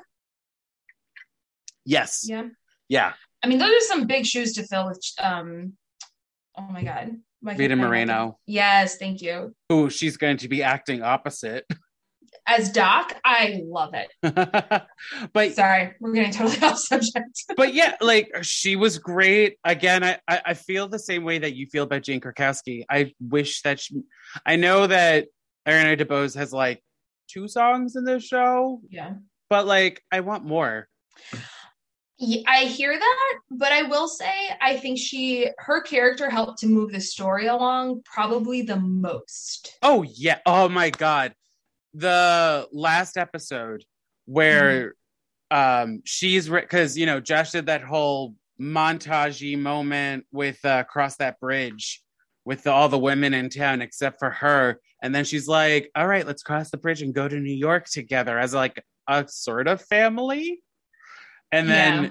yes, 1.86 2.26
Yeah. 2.28 2.44
yeah. 2.90 3.14
I 3.44 3.48
mean, 3.48 3.60
those 3.60 3.70
are 3.72 3.80
some 3.86 4.08
big 4.08 4.26
shoes 4.26 4.54
to 4.54 4.64
fill 4.64 4.88
with. 4.88 5.00
Um, 5.20 5.74
oh 6.58 6.64
my 6.72 6.84
god, 6.84 7.12
Why 7.42 7.54
Rita 7.56 7.76
Moreno. 7.76 8.40
Yes, 8.48 8.98
thank 8.98 9.22
you. 9.22 9.56
Who 9.70 9.90
she's 9.90 10.18
going 10.18 10.38
to 10.38 10.48
be 10.48 10.64
acting 10.64 11.02
opposite. 11.04 11.66
As 12.50 12.72
Doc, 12.72 13.14
I 13.26 13.62
love 13.66 13.94
it. 13.94 14.10
but 15.34 15.54
Sorry, 15.54 15.94
we're 16.00 16.14
getting 16.14 16.32
totally 16.32 16.62
off 16.62 16.80
subject. 16.80 17.44
but 17.58 17.74
yeah, 17.74 17.96
like 18.00 18.30
she 18.42 18.78
was 18.78 18.98
great. 18.98 19.58
Again, 19.66 20.04
I, 20.04 20.20
I 20.28 20.42
I 20.46 20.54
feel 20.54 20.88
the 20.88 21.00
same 21.00 21.26
way 21.26 21.40
that 21.40 21.56
you 21.56 21.68
feel 21.68 21.84
about 21.84 22.04
Jane 22.04 22.22
Krakowski. 22.22 22.86
I 22.90 23.14
wish 23.20 23.62
that 23.64 23.82
she, 23.82 24.02
I 24.46 24.56
know 24.56 24.88
that 24.88 25.28
Ariana 25.68 26.00
DeBose 26.00 26.36
has 26.36 26.54
like 26.54 26.82
two 27.28 27.50
songs 27.50 27.98
in 27.98 28.06
this 28.06 28.24
show, 28.24 28.80
yeah. 28.90 29.16
but 29.50 29.66
like 29.66 30.02
I 30.10 30.22
want 30.22 30.46
more. 30.46 30.88
Yeah, 32.20 32.42
I 32.48 32.64
hear 32.64 32.98
that, 32.98 33.34
but 33.52 33.72
I 33.72 33.84
will 33.84 34.08
say 34.08 34.34
I 34.60 34.78
think 34.78 34.98
she 34.98 35.50
her 35.60 35.82
character 35.82 36.30
helped 36.30 36.60
to 36.60 36.68
move 36.68 36.92
the 36.92 37.02
story 37.02 37.48
along 37.48 38.02
probably 38.06 38.64
the 38.64 38.80
most. 38.80 39.78
Oh 39.84 40.04
yeah. 40.04 40.40
Oh 40.46 40.68
my 40.68 40.90
god. 40.90 41.34
The 41.98 42.68
last 42.72 43.18
episode 43.18 43.84
where 44.26 44.94
um 45.50 46.02
she's 46.06 46.48
because 46.50 46.98
you 46.98 47.06
know 47.06 47.20
Josh 47.20 47.52
did 47.52 47.66
that 47.68 47.82
whole 47.82 48.36
montagey 48.60 49.58
moment 49.58 50.26
with 50.32 50.64
uh 50.66 50.84
cross 50.84 51.16
that 51.18 51.40
bridge 51.40 52.04
with 52.46 52.64
the, 52.64 52.72
all 52.72 52.90
the 52.90 52.98
women 53.00 53.34
in 53.34 53.50
town 53.50 53.82
except 53.82 54.20
for 54.20 54.30
her 54.30 54.80
and 55.02 55.14
then 55.16 55.24
she's 55.26 55.48
like 55.48 55.90
all 55.96 56.08
right 56.08 56.26
let's 56.28 56.44
cross 56.44 56.70
the 56.72 56.78
bridge 56.78 57.02
and 57.02 57.14
go 57.14 57.28
to 57.28 57.40
new 57.40 57.54
york 57.54 57.86
together 57.86 58.38
as 58.38 58.54
like 58.54 58.84
a 59.08 59.26
sort 59.28 59.68
of 59.68 59.82
family 59.82 60.62
and 61.52 61.70
then 61.70 62.04
Yeah. 62.04 62.10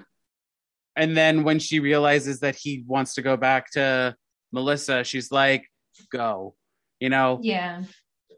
and 0.97 1.17
then 1.17 1.43
when 1.43 1.59
she 1.59 1.81
realizes 1.81 2.41
that 2.41 2.55
he 2.57 2.85
wants 2.87 3.15
to 3.15 3.23
go 3.23 3.37
back 3.37 3.71
to 3.73 4.15
melissa 4.53 5.05
she's 5.05 5.31
like 5.33 5.67
go 6.13 6.55
you 7.01 7.09
know 7.11 7.41
Yeah. 7.43 7.83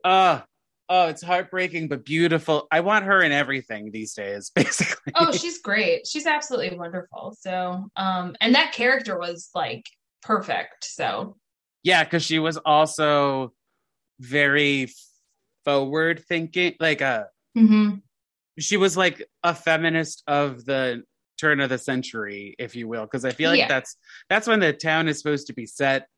uh 0.02 0.40
oh 0.88 1.09
it's 1.09 1.22
heartbreaking 1.22 1.88
but 1.88 2.05
beautiful 2.05 2.66
i 2.70 2.81
want 2.81 3.05
her 3.05 3.22
in 3.22 3.33
everything 3.33 3.90
these 3.90 4.14
days 4.14 4.51
basically 4.55 5.12
Oh, 5.16 5.33
she's 5.33 5.59
great. 5.61 6.07
She's 6.07 6.27
absolutely 6.27 6.77
wonderful. 6.79 7.35
So, 7.40 7.88
um 7.96 8.37
and 8.40 8.55
that 8.55 8.72
character 8.72 9.18
was 9.18 9.51
like 9.55 9.85
perfect. 10.22 10.85
So, 10.85 11.37
yeah 11.83 12.05
because 12.05 12.22
she 12.22 12.38
was 12.38 12.57
also 12.59 13.53
very 14.20 14.90
forward 15.64 16.22
thinking 16.29 16.74
like 16.81 17.03
uh 17.03 17.24
mhm. 17.57 18.03
she 18.59 18.77
was 18.77 18.96
like 18.96 19.27
a 19.42 19.55
feminist 19.55 20.22
of 20.27 20.64
the 20.64 21.03
turn 21.38 21.61
of 21.61 21.68
the 21.68 21.79
century 21.79 22.57
if 22.59 22.74
you 22.74 22.88
will 22.88 23.05
because 23.05 23.24
i 23.24 23.31
feel 23.31 23.51
like 23.51 23.61
Yeah. 23.61 23.68
that's 23.68 23.96
that's 24.29 24.48
when 24.48 24.59
the 24.61 24.72
town 24.72 25.09
is 25.09 25.18
supposed 25.18 25.46
to 25.46 25.53
be 25.53 25.66
set 25.66 26.09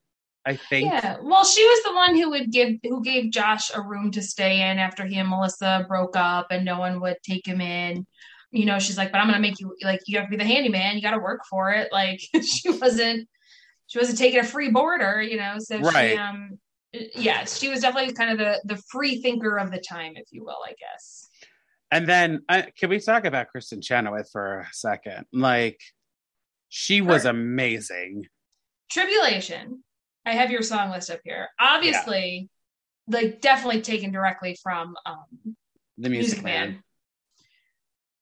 i 0.47 0.57
think 0.57 0.93
Yeah. 0.93 1.17
Well, 1.23 1.45
she 1.45 1.63
was 1.65 1.83
the 1.85 1.95
one 1.95 2.17
who 2.17 2.31
would 2.31 2.51
give 2.51 2.79
who 2.83 3.03
gave 3.03 3.31
Josh 3.31 3.71
a 3.75 3.81
room 3.83 4.11
to 4.13 4.23
stay 4.23 4.71
in 4.71 4.79
after 4.79 5.05
he 5.05 5.17
and 5.19 5.29
Melissa 5.29 5.85
broke 5.89 6.17
up 6.17 6.47
and 6.51 6.65
no 6.65 6.79
one 6.79 7.01
would 7.01 7.17
take 7.23 7.47
him 7.47 7.61
in. 7.61 8.07
You 8.51 8.65
know, 8.65 8.79
she's 8.79 8.97
like, 8.97 9.13
"But 9.13 9.19
I'm 9.21 9.27
going 9.29 9.41
to 9.41 9.49
make 9.49 9.61
you 9.61 9.77
like 9.83 10.01
you 10.07 10.19
have 10.19 10.27
to 10.27 10.31
be 10.31 10.43
the 10.43 10.45
handyman. 10.45 10.97
You 10.97 11.03
got 11.03 11.13
to 11.13 11.19
work 11.19 11.43
for 11.49 11.71
it." 11.73 11.89
Like 11.93 12.21
she 12.43 12.71
wasn't 12.71 13.29
she 13.87 13.99
wasn't 13.99 14.19
taking 14.19 14.41
a 14.41 14.45
free 14.45 14.71
boarder, 14.71 15.21
you 15.23 15.37
know. 15.37 15.57
So 15.59 15.79
Right. 15.81 16.13
she 16.13 16.17
um 16.17 16.59
yeah, 17.15 17.45
she 17.45 17.69
was 17.69 17.81
definitely 17.83 18.15
kind 18.15 18.31
of 18.33 18.39
the 18.39 18.61
the 18.75 18.83
free 18.91 19.21
thinker 19.21 19.59
of 19.59 19.71
the 19.71 19.81
time, 19.81 20.13
if 20.17 20.29
you 20.33 20.43
will, 20.45 20.59
I 20.67 20.73
guess. 20.79 21.29
and 21.93 22.07
then 22.09 22.41
uh, 22.49 22.63
can 22.79 22.89
we 22.91 22.99
talk 23.01 23.25
about 23.25 23.49
kristin 23.55 23.83
chenoweth 23.83 24.31
for 24.33 24.61
a 24.61 24.69
second 24.73 25.27
like 25.33 25.81
she 26.69 27.01
was 27.01 27.25
amazing 27.27 28.27
Tribulation. 28.91 29.85
I 30.31 30.35
have 30.35 30.51
your 30.51 30.63
song 30.63 30.91
list 30.91 31.11
up 31.11 31.21
here. 31.25 31.49
Obviously, 31.59 32.49
like 33.09 33.41
definitely 33.41 33.83
taken 33.83 34.13
directly 34.13 34.57
from 34.63 34.95
um 35.05 35.57
the 35.99 36.09
music, 36.09 36.39
Music 36.39 36.45
man. 36.45 36.69
Man. 36.71 36.83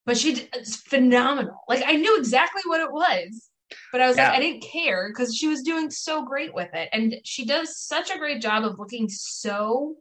But 0.07 0.17
she 0.17 0.49
it's 0.55 0.77
phenomenal. 0.77 1.61
Like 1.69 1.83
I 1.87 1.97
knew 1.97 2.17
exactly 2.17 2.63
what 2.65 2.81
it 2.81 2.91
was, 2.91 3.51
but 3.93 4.01
I 4.01 4.09
was 4.09 4.17
Yeah. 4.17 4.31
like, 4.31 4.39
I 4.39 4.41
didn't 4.41 4.63
care 4.63 5.09
because 5.11 5.37
she 5.37 5.49
was 5.49 5.63
doing 5.63 5.91
so 5.91 6.25
great 6.25 6.55
with 6.55 6.73
it, 6.73 6.89
and 6.93 7.17
she 7.25 7.45
does 7.45 7.77
such 7.79 8.11
a 8.11 8.19
great 8.19 8.41
job 8.41 8.65
of 8.65 8.79
looking 8.79 9.09
so 9.11 9.97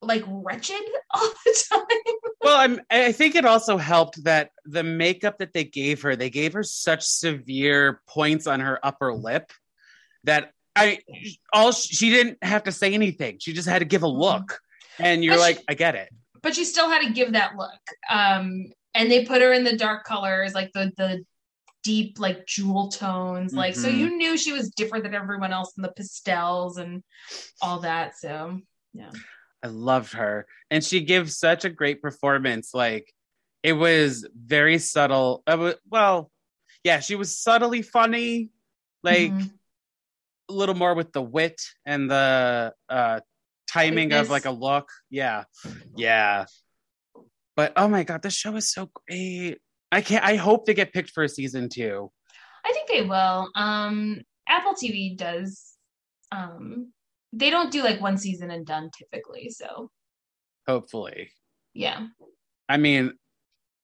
like 0.00 0.24
wretched 0.26 0.80
all 1.10 1.28
the 1.44 1.64
time. 1.70 2.30
Well, 2.42 2.58
I'm, 2.58 2.80
I 2.90 3.12
think 3.12 3.34
it 3.34 3.44
also 3.44 3.76
helped 3.76 4.22
that 4.24 4.50
the 4.64 4.84
makeup 4.84 5.38
that 5.38 5.52
they 5.52 5.64
gave 5.64 6.02
her, 6.02 6.14
they 6.16 6.30
gave 6.30 6.52
her 6.52 6.62
such 6.62 7.02
severe 7.02 8.00
points 8.06 8.46
on 8.46 8.60
her 8.60 8.78
upper 8.84 9.12
lip 9.12 9.52
that 10.26 10.52
I 10.76 10.98
all 11.52 11.72
she 11.72 12.10
didn't 12.10 12.38
have 12.42 12.64
to 12.64 12.72
say 12.72 12.92
anything. 12.92 13.38
She 13.40 13.52
just 13.54 13.66
had 13.68 13.78
to 13.78 13.84
give 13.86 14.02
a 14.02 14.08
look, 14.08 14.60
and 14.98 15.24
you're 15.24 15.34
But 15.36 15.40
like, 15.40 15.56
she- 15.58 15.64
I 15.68 15.74
get 15.74 15.94
it. 15.94 16.10
but 16.42 16.54
she 16.54 16.64
still 16.64 16.88
had 16.90 17.00
to 17.06 17.12
give 17.12 17.32
that 17.32 17.56
look. 17.56 17.80
Um, 18.10 18.66
and 18.94 19.10
they 19.10 19.24
put 19.24 19.40
her 19.40 19.52
in 19.52 19.64
the 19.64 19.76
dark 19.76 20.04
colors, 20.04 20.54
like 20.54 20.72
the 20.72 20.92
the 20.96 21.24
deep 21.82 22.18
like 22.18 22.46
jewel 22.46 22.88
tones, 22.88 23.54
like 23.54 23.74
so 23.74 23.88
Mhm. 23.88 23.96
you 23.98 24.16
knew 24.16 24.36
she 24.36 24.52
was 24.52 24.70
different 24.70 25.04
than 25.04 25.14
everyone 25.14 25.52
else 25.52 25.72
in 25.76 25.82
the 25.82 25.92
pastels 25.92 26.76
and 26.78 27.02
all 27.62 27.80
that. 27.80 28.18
So 28.18 28.60
yeah, 28.92 29.12
I 29.62 29.68
loved 29.68 30.12
her, 30.12 30.46
and 30.70 30.84
she 30.84 31.00
gives 31.00 31.38
such 31.38 31.64
a 31.64 31.70
great 31.70 32.02
performance. 32.02 32.74
Like 32.74 33.14
it 33.62 33.72
was 33.72 34.26
very 34.34 34.78
subtle. 34.78 35.42
Uh, 35.46 35.56
wa- 35.58 35.74
well, 35.88 36.30
yeah, 36.84 37.00
she 37.00 37.14
was 37.16 37.38
subtly 37.38 37.82
funny, 37.82 38.50
like 39.02 39.32
Mhm. 39.32 39.50
A 40.48 40.52
little 40.52 40.74
more 40.74 40.94
with 40.94 41.12
the 41.12 41.22
wit 41.22 41.60
and 41.84 42.10
the 42.10 42.72
uh 42.88 43.20
timing 43.68 44.12
of 44.12 44.30
like 44.30 44.44
a 44.44 44.50
look. 44.50 44.88
Yeah. 45.10 45.44
Yeah. 45.96 46.44
But 47.56 47.72
oh 47.76 47.88
my 47.88 48.04
god, 48.04 48.22
this 48.22 48.34
show 48.34 48.54
is 48.56 48.70
so 48.70 48.90
great. 49.08 49.58
I 49.90 50.00
can't 50.00 50.24
I 50.24 50.36
hope 50.36 50.66
they 50.66 50.74
get 50.74 50.92
picked 50.92 51.10
for 51.10 51.24
a 51.24 51.28
season 51.28 51.68
two. 51.68 52.10
I 52.64 52.72
think 52.72 52.88
they 52.88 53.02
will. 53.02 53.48
Um, 53.54 54.20
Apple 54.48 54.74
TV 54.74 55.16
does 55.16 55.74
um 56.32 56.92
they 57.32 57.50
don't 57.50 57.70
do 57.70 57.82
like 57.82 58.00
one 58.00 58.18
season 58.18 58.50
and 58.50 58.66
done 58.66 58.90
typically. 58.96 59.50
So 59.50 59.90
Hopefully. 60.66 61.30
yeah. 61.74 62.06
I 62.68 62.76
mean, 62.76 63.12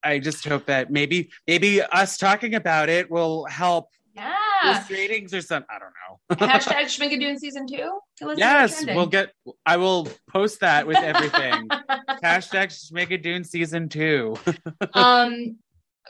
I 0.03 0.19
just 0.19 0.45
hope 0.47 0.67
that 0.67 0.91
maybe 0.91 1.31
maybe 1.47 1.81
us 1.83 2.19
talking 2.19 2.55
about 2.55 2.89
it 2.89 3.09
will 3.11 3.45
help 3.47 3.87
Yeah. 4.15 4.85
ratings 4.91 5.33
or 5.33 5.41
something. 5.41 5.69
I 5.71 5.79
don't 5.79 5.89
know. 5.91 6.02
Hashtag 6.37 6.85
Schminkadoon 6.85 7.39
season 7.39 7.67
two. 7.67 7.77
Let's 8.21 8.21
see 8.21 8.25
what's 8.27 8.39
yes, 8.39 8.85
we'll 8.87 9.07
get. 9.07 9.33
I 9.67 9.77
will 9.77 10.09
post 10.29 10.61
that 10.61 10.87
with 10.87 10.97
everything. 10.97 11.69
Hashtag 12.23 13.23
Dune 13.23 13.45
season 13.45 13.89
two. 13.89 14.37
um 14.95 15.57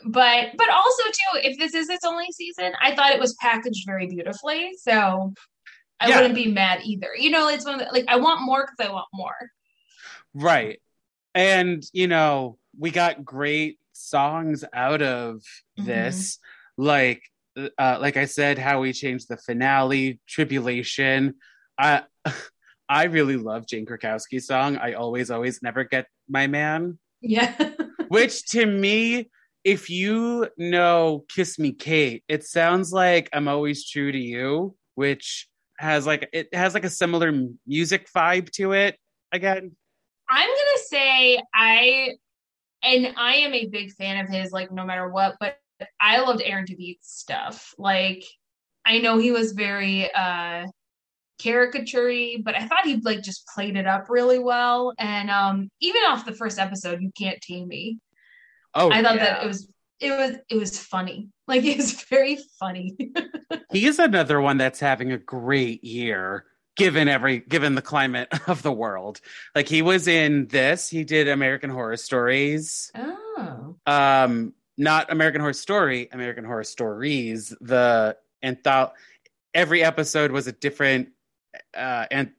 but 0.05 0.47
but 0.57 0.69
also 0.69 1.03
too 1.03 1.39
if 1.47 1.57
this 1.59 1.73
is 1.73 1.87
its 1.87 2.03
only 2.03 2.25
season 2.31 2.73
i 2.81 2.93
thought 2.93 3.11
it 3.11 3.19
was 3.19 3.35
packaged 3.35 3.85
very 3.85 4.07
beautifully 4.07 4.71
so 4.77 5.31
i 5.99 6.09
Yeah. 6.09 6.17
wouldn't 6.17 6.35
be 6.35 6.51
mad 6.51 6.81
either 6.83 7.09
you 7.17 7.29
know 7.29 7.47
it's 7.47 7.63
one 7.63 7.75
of 7.75 7.79
the, 7.79 7.93
like 7.93 8.03
i 8.09 8.17
want 8.17 8.41
more 8.41 8.65
because 8.65 8.89
i 8.89 8.91
want 8.91 9.05
more 9.13 9.35
right, 10.33 10.81
and 11.35 11.83
you 11.93 12.07
know 12.07 12.57
we 12.77 12.91
got 12.91 13.23
great 13.23 13.77
songs 13.93 14.65
out 14.73 15.01
of 15.01 15.41
this, 15.77 16.39
like 16.77 17.21
uh, 17.55 17.97
like 17.99 18.17
I 18.17 18.25
said, 18.25 18.57
how 18.57 18.81
we 18.81 18.93
changed 18.93 19.27
the 19.29 19.37
finale, 19.37 20.19
tribulation. 20.27 21.35
I 21.77 22.03
I 22.89 23.05
really 23.05 23.37
love 23.37 23.67
Jane 23.67 23.85
Krakowski's 23.85 24.47
song. 24.47 24.77
I 24.77 24.93
always 24.93 25.31
always 25.31 25.61
never 25.61 25.83
get 25.83 26.07
my 26.29 26.47
man. 26.47 26.99
yeah 27.21 27.55
Which 28.09 28.45
to 28.49 28.65
me, 28.65 29.29
if 29.63 29.89
you 29.89 30.49
know 30.57 31.25
Kiss 31.29 31.57
Me 31.57 31.71
Kate, 31.71 32.23
it 32.27 32.43
sounds 32.43 32.91
like 32.91 33.29
I'm 33.33 33.47
always 33.47 33.87
true 33.89 34.11
to 34.11 34.17
you, 34.17 34.75
which 34.95 35.47
has 35.79 36.05
like 36.05 36.29
it 36.33 36.53
has 36.53 36.73
like 36.73 36.83
a 36.83 36.89
similar 36.89 37.33
music 37.65 38.07
vibe 38.15 38.51
to 38.51 38.73
it. 38.73 38.97
Again, 39.31 39.75
i'm 40.29 40.47
gonna 40.47 40.83
say 40.87 41.41
i 41.53 42.11
and 42.83 43.13
i 43.17 43.35
am 43.35 43.53
a 43.53 43.67
big 43.67 43.91
fan 43.93 44.23
of 44.23 44.29
his 44.29 44.51
like 44.51 44.71
no 44.71 44.85
matter 44.85 45.09
what 45.09 45.35
but 45.39 45.57
i 45.99 46.19
loved 46.19 46.41
aaron 46.43 46.65
Tveit's 46.65 47.09
stuff 47.09 47.73
like 47.77 48.23
i 48.85 48.99
know 48.99 49.17
he 49.17 49.31
was 49.31 49.53
very 49.53 50.11
uh 50.13 50.65
caricature 51.39 52.39
but 52.43 52.55
i 52.55 52.65
thought 52.65 52.85
he 52.85 52.97
like 52.97 53.21
just 53.21 53.47
played 53.53 53.75
it 53.75 53.87
up 53.87 54.09
really 54.09 54.39
well 54.39 54.93
and 54.97 55.29
um 55.29 55.69
even 55.81 56.01
off 56.03 56.25
the 56.25 56.33
first 56.33 56.59
episode 56.59 57.01
you 57.01 57.11
can't 57.17 57.41
tame 57.41 57.67
me 57.67 57.97
oh, 58.75 58.91
I 58.91 59.01
thought 59.01 59.15
yeah. 59.15 59.25
that 59.25 59.43
it 59.43 59.47
was 59.47 59.67
it 59.99 60.11
was 60.11 60.37
it 60.49 60.55
was 60.55 60.79
funny. 60.79 61.29
Like 61.45 61.65
it 61.65 61.75
was 61.75 61.91
very 62.03 62.37
funny. 62.57 62.95
he 63.73 63.85
is 63.85 63.99
another 63.99 64.39
one 64.39 64.57
that's 64.57 64.79
having 64.79 65.11
a 65.11 65.17
great 65.17 65.83
year 65.83 66.45
given 66.77 67.09
every 67.09 67.39
given 67.39 67.75
the 67.75 67.81
climate 67.81 68.29
of 68.47 68.61
the 68.61 68.71
world. 68.71 69.19
Like 69.53 69.67
he 69.67 69.81
was 69.81 70.07
in 70.07 70.47
this, 70.47 70.87
he 70.87 71.03
did 71.03 71.27
American 71.27 71.69
Horror 71.69 71.97
Stories. 71.97 72.93
oh. 72.95 73.75
um 73.85 74.53
not 74.77 75.11
American 75.11 75.41
Horror 75.41 75.53
Story, 75.53 76.09
American 76.11 76.43
Horror 76.45 76.63
Stories. 76.63 77.53
The 77.61 78.17
antho- 78.43 78.91
every 79.53 79.83
episode 79.83 80.31
was 80.31 80.47
a 80.47 80.51
different 80.51 81.09
uh 81.77 82.05
and 82.09 82.31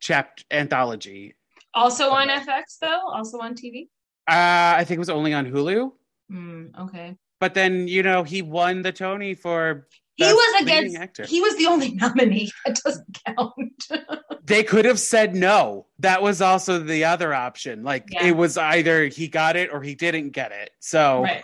chap 0.00 0.38
anthology. 0.50 1.34
Also 1.74 2.10
on 2.10 2.28
FX 2.28 2.78
though, 2.80 3.00
also 3.08 3.38
on 3.38 3.54
TV. 3.54 3.88
Uh 4.28 4.76
I 4.78 4.84
think 4.86 4.96
it 4.96 5.00
was 5.00 5.10
only 5.10 5.34
on 5.34 5.46
Hulu. 5.50 5.92
Mm, 6.30 6.78
okay. 6.80 7.16
But 7.40 7.54
then, 7.54 7.88
you 7.88 8.02
know, 8.02 8.22
he 8.22 8.40
won 8.40 8.82
the 8.82 8.92
Tony 8.92 9.34
for 9.34 9.86
He 10.16 10.24
was 10.24 10.62
against 10.62 10.96
actor. 10.96 11.24
he 11.26 11.40
was 11.40 11.56
the 11.56 11.66
only 11.66 11.92
nominee. 11.92 12.50
That 12.64 12.76
doesn't 12.84 13.18
count. 13.26 13.84
they 14.44 14.62
could 14.62 14.84
have 14.84 14.98
said 15.00 15.34
no. 15.34 15.86
That 15.98 16.22
was 16.22 16.40
also 16.40 16.78
the 16.78 17.04
other 17.04 17.34
option. 17.34 17.82
Like 17.82 18.06
Yeah. 18.10 18.26
it 18.28 18.36
was 18.36 18.56
either 18.56 19.06
he 19.06 19.28
got 19.28 19.56
it 19.56 19.70
or 19.72 19.82
he 19.82 19.94
didn't 19.94 20.30
get 20.30 20.52
it. 20.52 20.70
So 20.80 21.22
right. 21.24 21.42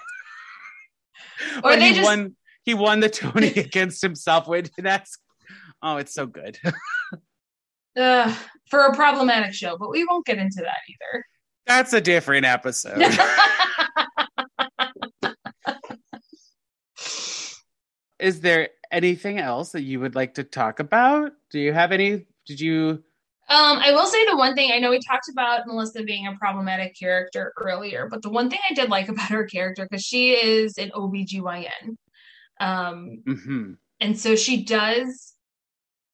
Or 1.62 1.76
they 1.76 1.88
he 1.88 1.94
just 1.94 2.04
won 2.04 2.36
he 2.64 2.74
won 2.74 3.00
the 3.00 3.08
Tony 3.08 3.48
against 3.56 4.02
himself 4.02 4.46
when 4.46 4.68
that's 4.78 5.18
oh 5.82 5.96
it's 5.96 6.14
so 6.14 6.26
good. 6.26 6.58
uh, 7.98 8.34
for 8.70 8.80
a 8.80 8.94
problematic 8.94 9.54
show, 9.54 9.76
but 9.78 9.90
we 9.90 10.04
won't 10.04 10.26
get 10.26 10.38
into 10.38 10.60
that 10.62 10.78
either. 10.88 11.24
That's 11.66 11.92
a 11.92 12.00
different 12.00 12.46
episode. 12.46 13.02
Is 18.18 18.40
there 18.40 18.70
anything 18.90 19.38
else 19.38 19.72
that 19.72 19.82
you 19.82 20.00
would 20.00 20.14
like 20.14 20.34
to 20.34 20.44
talk 20.44 20.80
about? 20.80 21.32
Do 21.50 21.58
you 21.60 21.72
have 21.72 21.92
any? 21.92 22.26
Did 22.46 22.60
you? 22.60 23.04
Um, 23.50 23.78
I 23.78 23.92
will 23.92 24.06
say 24.06 24.26
the 24.26 24.36
one 24.36 24.54
thing 24.54 24.72
I 24.72 24.78
know 24.78 24.90
we 24.90 25.00
talked 25.00 25.30
about 25.30 25.66
Melissa 25.66 26.02
being 26.02 26.26
a 26.26 26.36
problematic 26.36 26.94
character 26.98 27.54
earlier, 27.56 28.06
but 28.10 28.20
the 28.20 28.28
one 28.28 28.50
thing 28.50 28.58
I 28.68 28.74
did 28.74 28.90
like 28.90 29.08
about 29.08 29.30
her 29.30 29.44
character 29.44 29.86
because 29.88 30.04
she 30.04 30.32
is 30.32 30.76
an 30.76 30.90
OBGYN. 30.94 31.96
Um, 32.60 33.22
mhm. 33.26 33.76
and 34.00 34.18
so 34.18 34.34
she 34.34 34.64
does 34.64 35.34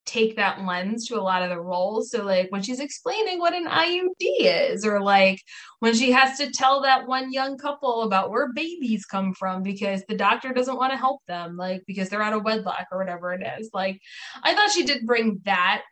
take 0.06 0.36
that 0.36 0.62
lens 0.64 1.06
to 1.06 1.18
a 1.18 1.22
lot 1.22 1.42
of 1.42 1.48
the 1.48 1.60
roles. 1.60 2.10
So 2.10 2.22
like 2.22 2.52
when 2.52 2.62
she's 2.62 2.80
explaining 2.80 3.38
what 3.38 3.54
an 3.54 3.66
IUD 3.66 4.10
is, 4.20 4.84
or 4.84 5.00
like 5.00 5.40
when 5.80 5.94
she 5.94 6.12
has 6.12 6.38
to 6.38 6.50
tell 6.50 6.82
that 6.82 7.06
one 7.06 7.32
young 7.32 7.56
couple 7.56 8.02
about 8.02 8.30
where 8.30 8.52
babies 8.52 9.06
come 9.06 9.32
from 9.34 9.62
because 9.62 10.04
the 10.06 10.16
doctor 10.16 10.52
doesn't 10.52 10.76
want 10.76 10.92
to 10.92 10.98
help 10.98 11.22
them, 11.26 11.56
like 11.56 11.82
because 11.86 12.10
they're 12.10 12.22
out 12.22 12.34
of 12.34 12.44
wedlock 12.44 12.86
or 12.92 12.98
whatever 12.98 13.32
it 13.32 13.44
is. 13.58 13.70
Like 13.72 14.00
I 14.42 14.54
thought 14.54 14.70
she 14.70 14.84
did 14.84 15.06
bring 15.06 15.40
that 15.46 15.82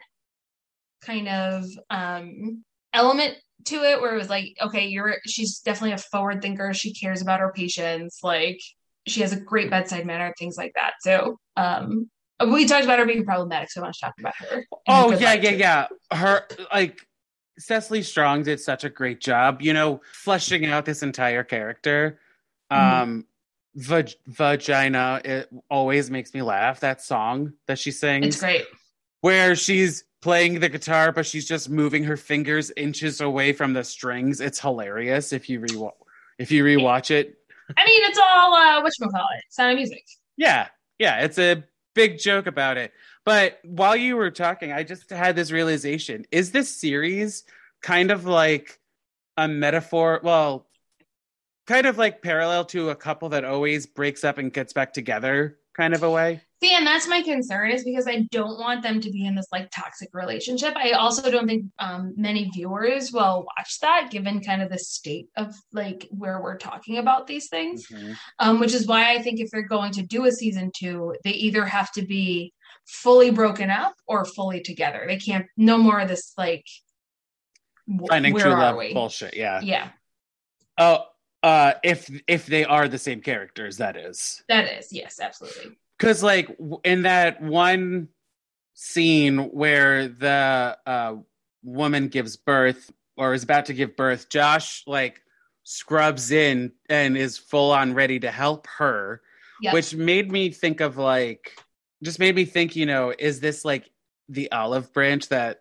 kind 1.05 1.29
of 1.29 1.65
um 1.91 2.65
element 2.93 3.37
to 3.65 3.77
it 3.83 4.01
where 4.01 4.15
it 4.15 4.19
was 4.19 4.29
like 4.31 4.55
okay 4.61 4.87
you're 4.87 5.17
she's 5.27 5.61
definitely 5.61 5.93
a 5.93 5.99
forward 5.99 6.43
thinker 6.43 6.73
she 6.73 6.93
cares 6.95 7.23
about 7.23 7.41
her 7.41 7.53
patients 7.53 8.21
like 8.23 8.59
she 9.07 9.21
has 9.21 9.33
a 9.33 9.41
great 9.41 9.71
bedside 9.71 10.07
manner 10.07 10.33
things 10.38 10.57
like 10.57 10.73
that 10.75 10.93
so 11.01 11.37
um 11.57 12.09
we 12.51 12.67
talked 12.67 12.85
about 12.85 12.99
her 12.99 13.07
being 13.07 13.25
problematic 13.25 13.71
so 13.71 13.81
i 13.81 13.85
want 13.85 13.95
to 13.95 14.01
talk 14.01 14.15
about 14.19 14.35
her 14.37 14.65
Oh 14.88 15.12
yeah, 15.12 15.35
yeah, 15.35 15.51
too. 15.51 15.57
yeah. 15.57 15.87
Her 16.12 16.43
like 16.73 17.07
Cecily 17.59 18.03
Strong 18.03 18.43
did 18.45 18.59
such 18.59 18.83
a 18.83 18.91
great 18.91 19.21
job, 19.21 19.62
you 19.62 19.73
know, 19.73 20.01
fleshing 20.12 20.67
out 20.67 20.85
this 20.85 21.03
entire 21.05 21.45
character. 21.45 22.19
Mhm. 22.73 22.77
Um 22.77 23.27
vag- 23.75 24.17
vagina 24.27 25.21
it 25.25 25.49
always 25.71 26.11
makes 26.11 26.35
me 26.35 26.43
laugh 26.43 26.81
that 26.81 27.01
song 27.01 27.53
that 27.67 27.79
she 27.79 27.91
sings 27.91 28.27
it's 28.27 28.41
great 28.41 28.67
where 29.23 29.57
she's 29.57 30.05
playing 30.23 30.61
the 30.61 30.69
guitar 30.69 31.13
but 31.13 31.27
she's 31.27 31.47
just 31.47 31.69
moving 31.69 32.05
her 32.05 32.17
fingers 32.17 32.73
inches 32.77 33.21
away 33.21 33.53
from 33.53 33.75
the 33.75 33.85
strings. 33.85 34.41
It's 34.41 34.59
hilarious 34.59 35.33
if 35.33 35.51
you 35.51 35.61
re 35.61 35.91
if 36.39 36.51
you 36.51 36.65
rewatch 36.65 37.11
it. 37.11 37.37
I 37.77 37.85
mean 37.85 38.01
it's 38.05 38.19
all 38.19 38.55
uh 38.55 38.83
it? 38.85 39.45
sound 39.51 39.73
of 39.73 39.77
music. 39.77 40.05
Yeah 40.37 40.69
yeah 40.99 41.21
it's 41.21 41.39
a 41.39 41.65
big 41.95 42.19
joke 42.19 42.47
about 42.47 42.79
it. 42.79 42.93
But 43.25 43.61
while 43.63 43.95
you 43.95 44.17
were 44.17 44.31
talking 44.31 44.73
i 44.73 44.83
just 44.83 45.11
had 45.11 45.37
this 45.37 45.51
realization. 45.51 46.25
Is 46.31 46.53
this 46.53 46.75
series 46.75 47.45
kind 47.83 48.11
of 48.11 48.25
like 48.25 48.79
a 49.37 49.49
metaphor 49.49 50.21
well 50.23 50.67
kind 51.67 51.87
of 51.87 51.99
like 51.99 52.23
parallel 52.23 52.65
to 52.67 52.91
a 52.91 52.97
couple 52.97 53.31
that 53.31 53.45
always 53.45 53.87
breaks 53.87 54.25
up 54.25 54.39
and 54.39 54.53
gets 54.53 54.73
back 54.73 54.93
together 54.93 55.59
kind 55.75 55.95
of 55.95 56.03
a 56.03 56.11
way 56.11 56.41
See, 56.62 56.77
and 56.77 56.87
that's 56.87 57.09
my 57.09 57.22
concern 57.22 57.72
is 57.72 57.83
because 57.83 58.07
I 58.07 58.29
don't 58.31 58.57
want 58.61 58.85
them 58.85 59.01
to 59.01 59.11
be 59.11 59.27
in 59.27 59.35
this 59.35 59.48
like 59.51 59.68
toxic 59.72 60.11
relationship. 60.12 60.77
I 60.77 60.92
also 60.92 61.29
don't 61.29 61.48
think 61.48 61.64
um, 61.81 62.14
many 62.16 62.51
viewers 62.51 63.11
will 63.11 63.46
watch 63.59 63.81
that 63.81 64.11
given 64.12 64.40
kind 64.40 64.62
of 64.62 64.70
the 64.70 64.79
state 64.79 65.27
of 65.37 65.53
like 65.72 66.07
where 66.11 66.40
we're 66.40 66.59
talking 66.59 66.98
about 66.98 67.27
these 67.27 67.48
things. 67.48 67.85
Um, 68.38 68.61
which 68.61 68.75
is 68.75 68.87
why 68.87 69.12
I 69.12 69.20
think 69.20 69.40
if 69.40 69.51
they're 69.51 69.62
going 69.62 69.90
to 69.92 70.03
do 70.03 70.25
a 70.27 70.31
season 70.31 70.70
two, 70.72 71.16
they 71.25 71.33
either 71.33 71.64
have 71.64 71.90
to 71.92 72.03
be 72.03 72.53
fully 72.87 73.33
broken 73.33 73.68
up 73.68 73.94
or 74.07 74.25
fully 74.25 74.61
together. 74.61 75.05
They 75.09 75.18
can't, 75.18 75.46
no 75.57 75.79
more 75.79 75.98
of 75.98 76.09
this 76.09 76.33
like, 76.38 76.64
w- 77.88 78.07
finding 78.09 78.37
true 78.37 78.53
love 78.53 78.77
we? 78.77 78.94
bullshit 78.94 79.37
yeah 79.37 79.61
Yeah, 79.62 79.88
oh 80.79 81.07
uh 81.42 81.72
if 81.83 82.09
if 82.29 82.46
they 82.46 82.64
are 82.64 82.87
the 82.87 82.98
same 82.98 83.20
characters 83.20 83.79
that 83.79 83.96
is 83.96 84.44
that 84.48 84.79
is. 84.79 84.92
Yes, 84.92 85.18
absolutely. 85.20 85.77
Because 86.03 86.21
like 86.23 86.49
in 86.83 87.03
that 87.03 87.41
one 87.41 88.09
scene 88.75 89.38
where 89.51 90.09
the 90.09 90.77
uh 90.85 91.15
woman 91.62 92.09
gives 92.09 92.37
birth 92.37 92.93
or 93.17 93.35
is 93.35 93.45
about 93.45 93.67
to 93.67 93.73
give 93.73 93.97
birth 93.97 94.29
josh 94.29 94.83
like 94.87 95.23
scrubs 95.62 96.33
in 96.33 96.73
and 96.88 97.17
is 97.17 97.38
full 97.38 97.71
on 97.71 97.95
ready 97.95 98.19
to 98.19 98.31
help 98.33 98.67
her 98.79 99.23
Yeah. 99.61 99.73
which 99.73 99.95
made 99.95 100.33
me 100.33 100.51
think 100.51 100.81
of 100.81 100.97
like 100.97 101.53
just 102.03 102.19
made 102.19 102.35
me 102.35 102.47
think 102.47 102.75
you 102.75 102.87
know 102.87 103.15
is 103.17 103.38
this 103.38 103.65
like 103.65 103.88
the 104.29 104.51
olive 104.51 104.93
branch 104.93 105.29
that 105.29 105.61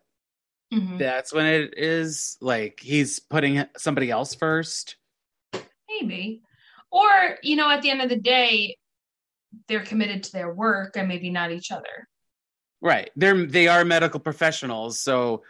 Mhm. 0.74 0.98
that's 0.98 1.32
when 1.34 1.46
it 1.46 1.74
is 1.78 2.38
like 2.42 2.80
he's 2.80 3.20
putting 3.20 3.64
somebody 3.78 4.10
else 4.10 4.34
first 4.34 4.96
Maybe. 5.90 6.42
Or, 6.90 7.38
you 7.44 7.56
know, 7.58 7.70
at 7.70 7.82
the 7.82 7.90
end 7.90 8.02
of 8.02 8.10
the 8.10 8.16
day, 8.16 8.78
they're 9.68 9.84
committed 9.84 10.24
to 10.24 10.32
their 10.32 10.54
work 10.54 10.96
and 10.98 11.08
maybe 11.08 11.30
not 11.30 11.52
each 11.52 11.72
other. 11.72 12.08
Right. 12.82 13.10
They're 13.16 13.46
they 13.46 13.68
are 13.68 13.86
medical 13.86 14.20
professionals, 14.20 15.02
so 15.02 15.44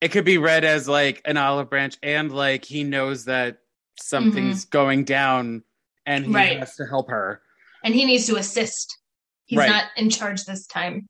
it 0.00 0.08
could 0.08 0.24
be 0.24 0.38
read 0.38 0.64
as 0.64 0.86
like 0.88 1.22
an 1.24 1.36
olive 1.36 1.70
branch 1.70 1.96
and 2.02 2.30
like 2.30 2.64
he 2.64 2.84
knows 2.84 3.24
that 3.26 3.58
something's 3.98 4.64
going 4.66 5.04
down 5.04 5.62
and 6.04 6.24
he 6.24 6.28
Mm-hmm. 6.28 6.36
Right. 6.36 6.58
has 6.58 6.74
to 6.76 6.84
help 6.84 7.08
her. 7.10 7.40
And 7.84 7.94
he 7.94 8.04
needs 8.04 8.26
to 8.26 8.36
assist. 8.36 8.98
He's 9.46 9.58
Right. 9.58 9.68
not 9.70 9.84
in 9.96 10.10
charge 10.10 10.44
this 10.44 10.66
time. 10.66 11.08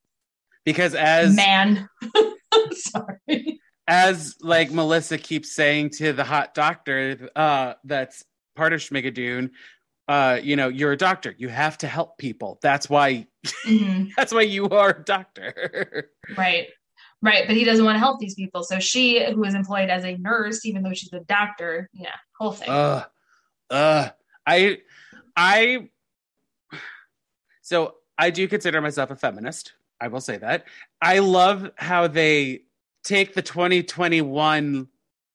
Because 0.64 0.94
as 0.94 1.34
Man. 1.34 1.88
Sorry. 2.72 3.60
as 3.88 4.36
like 4.40 4.70
Melissa 4.70 5.18
keeps 5.18 5.54
saying 5.54 5.90
to 5.98 6.12
the 6.12 6.24
hot 6.24 6.54
doctor, 6.54 7.28
uh, 7.34 7.74
that's 7.84 8.24
part 8.56 8.72
of 8.72 8.80
Schmigadoon, 8.80 9.50
uh, 10.08 10.38
you 10.42 10.56
know, 10.56 10.68
you're 10.68 10.92
a 10.92 10.96
doctor. 10.96 11.34
You 11.38 11.48
have 11.48 11.78
to 11.78 11.86
help 11.86 12.18
people. 12.18 12.58
That's 12.62 12.88
why 12.90 13.26
Mhm. 13.66 14.10
that's 14.16 14.32
why 14.32 14.42
you 14.42 14.68
are 14.68 14.90
a 14.90 15.04
doctor. 15.04 16.10
Right. 16.36 16.68
Right. 17.22 17.46
But 17.46 17.56
he 17.56 17.64
doesn't 17.64 17.84
want 17.84 17.94
to 17.96 18.00
help 18.00 18.20
these 18.20 18.34
people. 18.34 18.64
So 18.64 18.78
she, 18.78 19.24
who 19.32 19.44
is 19.44 19.54
employed 19.54 19.88
as 19.88 20.04
a 20.04 20.16
nurse, 20.18 20.66
even 20.66 20.82
though 20.82 20.92
she's 20.92 21.12
a 21.12 21.20
doctor, 21.20 21.88
yeah, 21.94 22.10
whole 22.38 22.52
thing. 22.52 22.68
uh 22.68 23.04
uh 23.70 24.08
I 24.46 24.78
I 25.36 25.88
so 27.62 27.94
I 28.18 28.30
do 28.30 28.46
consider 28.46 28.80
myself 28.80 29.10
a 29.10 29.16
feminist. 29.16 29.72
I 30.00 30.08
will 30.08 30.20
say 30.20 30.36
that. 30.38 30.66
I 31.00 31.20
love 31.20 31.70
how 31.76 32.06
they 32.08 32.62
take 33.04 33.34
the 33.34 33.42
2021 33.42 34.88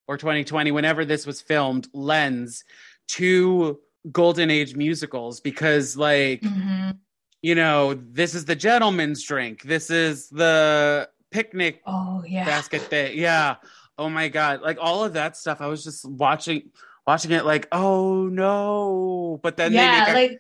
or 0.08 0.18
2020 0.18 0.72
whenever 0.72 1.06
this 1.06 1.26
was 1.26 1.42
filmed 1.42 1.88
lens 1.94 2.64
to 3.10 3.80
golden 4.12 4.50
age 4.50 4.76
musicals 4.76 5.42
because 5.42 5.98
like 5.98 6.42
Mhm. 6.42 6.98
you 7.42 7.54
know 7.56 7.94
this 7.94 8.34
is 8.34 8.46
the 8.46 8.56
gentleman's 8.56 9.24
drink 9.24 9.62
this 9.64 9.90
is 9.90 10.30
the 10.30 11.10
picnic 11.32 11.82
Oh, 11.86 12.24
yeah. 12.28 12.44
basket 12.46 12.90
day. 12.90 13.14
Yeah. 13.16 13.58
Oh 13.98 14.10
my 14.10 14.30
god. 14.30 14.62
Like 14.62 14.78
all 14.82 15.04
of 15.04 15.14
that 15.14 15.38
stuff. 15.38 15.62
I 15.62 15.68
was 15.68 15.84
just 15.84 16.04
watching 16.06 16.72
watching 17.06 17.32
it 17.32 17.46
like, 17.46 17.68
oh 17.72 18.28
no. 18.28 19.40
But 19.44 19.58
then 19.58 19.74
yeah, 19.74 19.82
they 19.82 20.00
make 20.00 20.10
a, 20.10 20.14
like, 20.32 20.40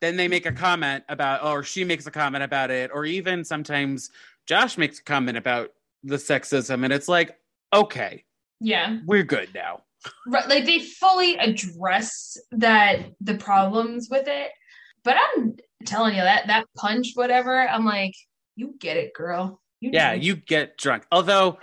then 0.00 0.16
they 0.16 0.28
make 0.28 0.46
a 0.46 0.52
comment 0.52 1.04
about 1.08 1.44
or 1.44 1.62
she 1.62 1.84
makes 1.84 2.06
a 2.06 2.10
comment 2.10 2.42
about 2.42 2.70
it, 2.70 2.90
or 2.92 3.04
even 3.04 3.44
sometimes 3.44 4.10
Josh 4.46 4.76
makes 4.78 4.98
a 4.98 5.02
comment 5.02 5.36
about 5.38 5.72
the 6.02 6.16
sexism, 6.16 6.84
and 6.84 6.92
it's 6.92 7.08
like, 7.08 7.38
okay, 7.72 8.24
yeah. 8.60 8.98
we're 9.06 9.24
good 9.24 9.48
now. 9.54 9.82
Right, 10.26 10.48
like 10.48 10.64
they 10.64 10.80
fully 10.80 11.36
address 11.36 12.36
that 12.52 13.00
the 13.20 13.34
problems 13.34 14.08
with 14.10 14.26
it. 14.26 14.50
But 15.04 15.16
I'm 15.16 15.56
telling 15.84 16.16
you 16.16 16.22
that 16.22 16.48
that 16.48 16.66
punch, 16.76 17.12
whatever, 17.14 17.56
I'm 17.68 17.84
like, 17.84 18.14
you 18.56 18.74
get 18.78 18.96
it, 18.96 19.14
girl. 19.14 19.60
You 19.80 19.90
Yeah, 19.92 20.14
do. 20.14 20.20
you 20.20 20.36
get 20.36 20.78
drunk. 20.78 21.04
Although 21.12 21.58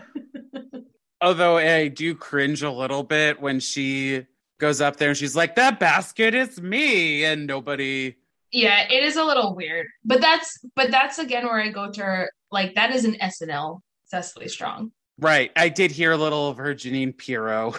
although 1.21 1.57
eh, 1.57 1.77
I 1.77 1.87
do 1.87 2.15
cringe 2.15 2.63
a 2.63 2.71
little 2.71 3.03
bit 3.03 3.41
when 3.41 3.59
she 3.59 4.25
goes 4.59 4.81
up 4.81 4.97
there 4.97 5.09
and 5.09 5.17
she's 5.17 5.35
like, 5.35 5.55
That 5.55 5.79
basket 5.79 6.33
is 6.33 6.61
me, 6.61 7.25
and 7.25 7.47
nobody 7.47 8.15
yeah, 8.53 8.85
it 8.87 9.03
is 9.03 9.17
a 9.17 9.25
little 9.25 9.55
weird. 9.55 9.87
But 10.05 10.21
that's 10.21 10.59
but 10.75 10.91
that's 10.91 11.17
again 11.17 11.45
where 11.45 11.59
I 11.59 11.69
go 11.69 11.91
to 11.91 12.03
her, 12.03 12.31
like 12.51 12.75
that 12.75 12.91
is 12.91 13.03
an 13.03 13.15
SNL 13.15 13.81
Cecily 14.05 14.47
Strong. 14.47 14.91
Right. 15.19 15.51
I 15.55 15.69
did 15.69 15.91
hear 15.91 16.11
a 16.11 16.17
little 16.17 16.49
of 16.49 16.57
her 16.57 16.73
Jeanine 16.73 17.17
Pirro. 17.17 17.75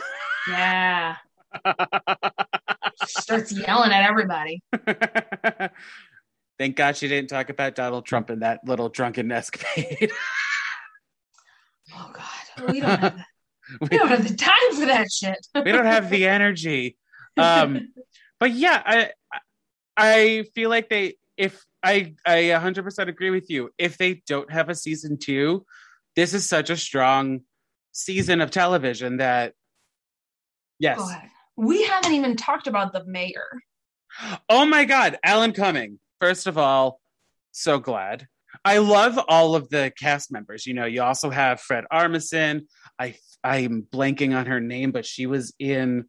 Yeah. 0.49 1.17
She 1.65 1.73
starts 3.21 3.53
yelling 3.53 3.93
at 3.93 4.09
everybody. 4.09 4.63
Thank 6.59 6.77
God 6.77 6.97
she 6.97 7.09
didn't 7.09 7.31
talk 7.31 7.51
about 7.51 7.75
Donald 7.75 8.07
Trump 8.07 8.31
in 8.31 8.41
that 8.41 8.61
little 8.65 8.89
drunken 8.89 9.31
escapade. 9.33 10.11
Oh 11.95 12.11
God. 12.13 12.73
We 12.73 12.81
don't 12.81 12.99
have 12.99 13.25
we 13.81 13.89
don't 13.99 14.09
have 14.09 14.27
the 14.27 14.35
time 14.35 14.75
for 14.75 14.87
that 14.87 15.13
shit. 15.13 15.47
we 15.55 15.71
don't 15.71 15.87
have 15.87 16.11
the 16.11 16.27
energy. 16.27 16.97
Um, 17.37 17.93
but 18.41 18.53
yeah, 18.53 18.83
I 18.85 19.11
I 19.97 20.45
feel 20.55 20.71
like 20.71 20.89
they 20.89 21.17
if 21.37 21.63
I 21.83 22.15
I 22.27 22.37
100% 22.37 23.09
agree 23.09 23.31
with 23.31 23.51
you. 23.51 23.71
If 23.79 23.99
they 23.99 24.23
don't 24.27 24.51
have 24.51 24.69
a 24.69 24.75
season 24.75 25.19
2, 25.19 25.65
this 26.17 26.35
is 26.35 26.49
such 26.49 26.71
a 26.71 26.77
strong 26.77 27.41
season 27.93 28.41
of 28.41 28.51
television 28.51 29.19
that 29.19 29.53
yes. 30.79 31.01
We 31.57 31.85
haven't 31.85 32.13
even 32.15 32.35
talked 32.37 32.67
about 32.67 32.93
the 32.93 33.05
mayor. 33.05 33.47
Oh 34.49 34.65
my 34.67 34.85
God, 34.85 35.19
Alan 35.25 35.53
Cumming. 35.53 35.99
First 36.21 36.47
of 36.47 36.59
all, 36.59 37.01
so 37.53 37.79
glad. 37.79 38.27
I 38.65 38.79
love 38.79 39.19
all 39.29 39.55
of 39.55 39.69
the 39.69 39.93
cast 39.97 40.33
members. 40.33 40.67
You 40.67 40.75
know, 40.75 40.85
you 40.87 41.03
also 41.03 41.31
have 41.31 41.61
Fred 41.61 41.85
Armisen. 41.93 42.67
I 42.99 43.17
I'm 43.43 43.87
blanking 43.93 44.35
on 44.37 44.47
her 44.47 44.61
name, 44.61 44.91
but 44.93 45.05
she 45.07 45.27
was 45.27 45.53
in. 45.59 46.07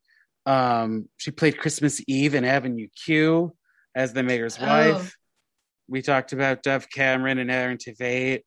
Um, 0.47 1.09
she 1.17 1.31
played 1.31 1.57
Christmas 1.57 2.01
Eve 2.07 2.35
in 2.35 2.45
Avenue 2.45 2.87
Q 3.03 3.55
as 3.95 4.13
the 4.13 4.23
mayor's 4.23 4.57
Oh. 4.59 4.65
wife. 4.65 5.15
We 5.87 6.01
talked 6.01 6.33
about 6.33 6.63
Dove 6.63 6.87
Cameron 6.89 7.37
and 7.39 7.51
Aaron 7.51 7.77
Tveit. 7.77 8.41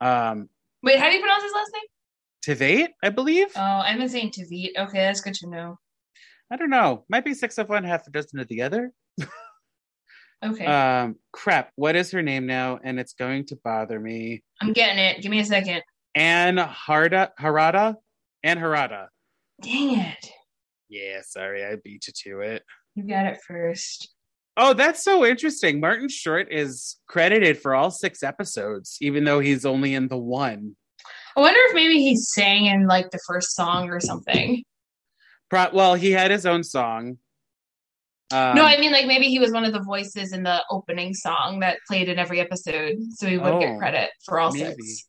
Um, 0.00 0.48
Wait, 0.82 0.98
how 0.98 1.08
do 1.08 1.14
you 1.14 1.20
pronounce 1.20 1.42
his 1.42 1.52
last 1.52 1.70
name? 1.74 2.56
Tveit, 2.56 2.88
I 3.02 3.10
believe. 3.10 3.48
Oh, 3.56 3.60
I've 3.60 3.98
been 3.98 4.08
saying 4.08 4.30
Tavit. 4.32 4.70
Okay, 4.78 4.98
that's 4.98 5.20
good 5.20 5.34
to 5.34 5.48
know. 5.48 5.78
I 6.50 6.56
don't 6.56 6.70
know. 6.70 7.04
Might 7.08 7.24
be 7.24 7.34
six 7.34 7.58
of 7.58 7.68
one, 7.68 7.84
half 7.84 8.06
a 8.06 8.10
dozen 8.10 8.40
of 8.40 8.48
the 8.48 8.62
other. 8.62 8.92
Okay, 10.42 10.64
Um, 10.64 11.16
crap. 11.32 11.70
What 11.76 11.96
is 11.96 12.10
her 12.12 12.22
name 12.22 12.46
now? 12.46 12.80
And 12.82 12.98
it's 12.98 13.12
going 13.12 13.44
to 13.46 13.56
bother 13.62 14.00
me. 14.00 14.42
I'm 14.62 14.72
getting 14.72 14.98
it. 14.98 15.20
Give 15.20 15.30
me 15.30 15.40
a 15.40 15.44
second. 15.44 15.82
Ann 16.14 16.56
Harda 16.56 17.28
Harada? 17.38 17.96
Ann 18.42 18.56
Harada. 18.58 19.08
Dang 19.60 20.00
it. 20.00 20.30
Yeah, 20.88 21.20
sorry, 21.22 21.62
I 21.64 21.76
beat 21.84 22.06
you 22.06 22.14
to 22.32 22.40
it. 22.40 22.62
You 22.94 23.02
got 23.06 23.26
it 23.26 23.38
first. 23.46 24.14
Oh, 24.62 24.74
that's 24.74 25.02
so 25.02 25.24
interesting. 25.24 25.80
Martin 25.80 26.10
Short 26.10 26.48
is 26.52 26.96
credited 27.08 27.56
for 27.58 27.74
all 27.74 27.90
six 27.90 28.22
episodes, 28.22 28.98
even 29.00 29.24
though 29.24 29.40
he's 29.40 29.64
only 29.64 29.94
in 29.94 30.06
the 30.08 30.18
one. 30.18 30.76
I 31.34 31.40
wonder 31.40 31.58
if 31.68 31.74
maybe 31.74 31.94
he 32.02 32.14
sang 32.16 32.66
in 32.66 32.86
like 32.86 33.10
the 33.10 33.20
first 33.26 33.54
song 33.56 33.88
or 33.88 34.00
something. 34.00 34.62
Pro- 35.48 35.70
well, 35.72 35.94
he 35.94 36.10
had 36.10 36.30
his 36.30 36.44
own 36.44 36.62
song. 36.62 37.16
Um, 38.32 38.54
no, 38.54 38.64
I 38.64 38.78
mean 38.78 38.92
like 38.92 39.06
maybe 39.06 39.28
he 39.28 39.38
was 39.38 39.50
one 39.50 39.64
of 39.64 39.72
the 39.72 39.80
voices 39.82 40.32
in 40.34 40.42
the 40.42 40.62
opening 40.70 41.14
song 41.14 41.60
that 41.60 41.78
played 41.88 42.08
in 42.10 42.18
every 42.18 42.38
episode, 42.38 42.96
so 43.12 43.26
he 43.26 43.38
would 43.38 43.54
Oh, 43.54 43.58
get 43.60 43.78
credit 43.78 44.10
for 44.26 44.38
all 44.38 44.52
maybe. 44.52 44.74
six. 44.82 45.06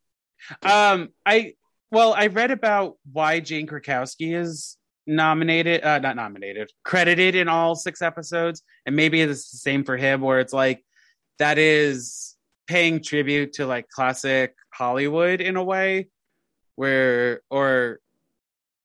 um, 0.63 1.09
I 1.25 1.53
well, 1.91 2.13
I 2.13 2.27
read 2.27 2.51
about 2.51 2.95
why 3.11 3.41
Jane 3.41 3.67
Krakowski 3.67 4.33
is 4.33 4.77
nominated, 5.07 5.83
uh, 5.83 5.99
not 5.99 6.15
nominated, 6.15 6.71
credited 6.83 7.35
in 7.35 7.47
all 7.47 7.75
six 7.75 8.01
episodes, 8.01 8.63
and 8.85 8.95
maybe 8.95 9.21
it's 9.21 9.51
the 9.51 9.57
same 9.57 9.83
for 9.83 9.97
him, 9.97 10.21
where 10.21 10.39
it's 10.39 10.53
like 10.53 10.83
that 11.39 11.57
is 11.57 12.35
paying 12.67 13.01
tribute 13.01 13.53
to 13.53 13.65
like 13.65 13.89
classic 13.89 14.55
Hollywood 14.73 15.41
in 15.41 15.55
a 15.55 15.63
way, 15.63 16.07
where 16.75 17.41
or 17.49 17.99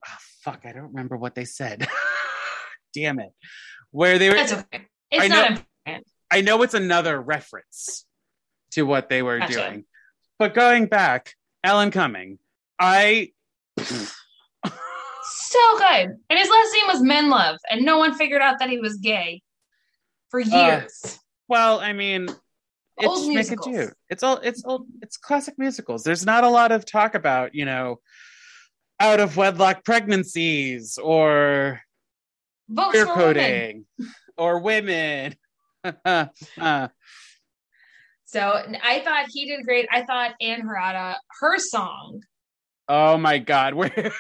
oh, 0.07 0.17
fuck, 0.43 0.61
I 0.65 0.73
don't 0.73 0.89
remember 0.89 1.17
what 1.17 1.35
they 1.35 1.45
said. 1.45 1.87
Damn 2.95 3.21
it, 3.21 3.33
where 3.91 4.19
they 4.19 4.29
were. 4.31 4.37
That's 4.37 4.53
okay. 4.53 4.87
It's 5.11 5.25
I 5.25 5.29
not 5.29 5.51
know- 5.51 5.57
important. 5.57 6.07
I 6.29 6.41
know 6.41 6.63
it's 6.63 6.75
another 6.75 7.21
reference 7.21 8.05
to 8.73 8.83
what 8.83 9.09
they 9.09 9.23
were 9.23 9.39
Gotcha. 9.39 9.53
doing. 9.53 9.85
But 10.39 10.55
going 10.55 10.87
back, 10.87 11.35
Alan 11.63 11.91
Cumming, 11.91 12.39
I 12.79 13.31
So 15.49 15.79
good. 15.79 16.17
And 16.29 16.39
his 16.39 16.49
last 16.49 16.73
name 16.75 16.87
was 16.89 17.03
Menlove, 17.03 17.59
and 17.71 17.85
no 17.85 17.99
one 17.99 18.15
figured 18.15 18.43
out 18.43 18.59
that 18.59 18.69
he 18.69 18.79
was 18.79 18.97
gay 18.97 19.43
for 20.31 20.41
years. 20.41 21.21
well, 21.49 21.79
I 21.79 21.93
mean, 21.93 22.25
it's 22.99 23.07
Old 23.07 23.29
musicals. 23.29 23.93
It's 24.09 24.23
all 24.25 24.39
it's 24.39 24.65
old 24.65 24.87
it's 25.03 25.17
classic 25.17 25.55
musicals. 25.57 26.03
There's 26.03 26.27
not 26.27 26.43
a 26.43 26.49
lot 26.49 26.73
of 26.73 26.85
talk 26.85 27.15
about, 27.15 27.55
you 27.55 27.65
know, 27.65 28.01
out 28.99 29.21
of 29.21 29.37
wedlock 29.37 29.85
pregnancies 29.85 30.99
or 30.99 31.81
Votes 32.69 32.91
queer 32.91 33.07
for 33.07 33.17
women. 33.17 33.25
coding 33.35 33.87
or 34.37 34.59
women. 34.61 35.35
Uh, 36.05 36.27
So 38.29 38.41
I 38.83 39.01
thought 39.05 39.27
he 39.33 39.47
did 39.47 39.65
great. 39.65 39.89
I 39.93 40.03
thought 40.03 40.33
Ann 40.41 40.63
Harada, 40.63 41.15
her 41.41 41.59
song 41.59 42.23
oh 42.89 43.17
my 43.17 43.39
god, 43.39 43.75
where 43.75 44.13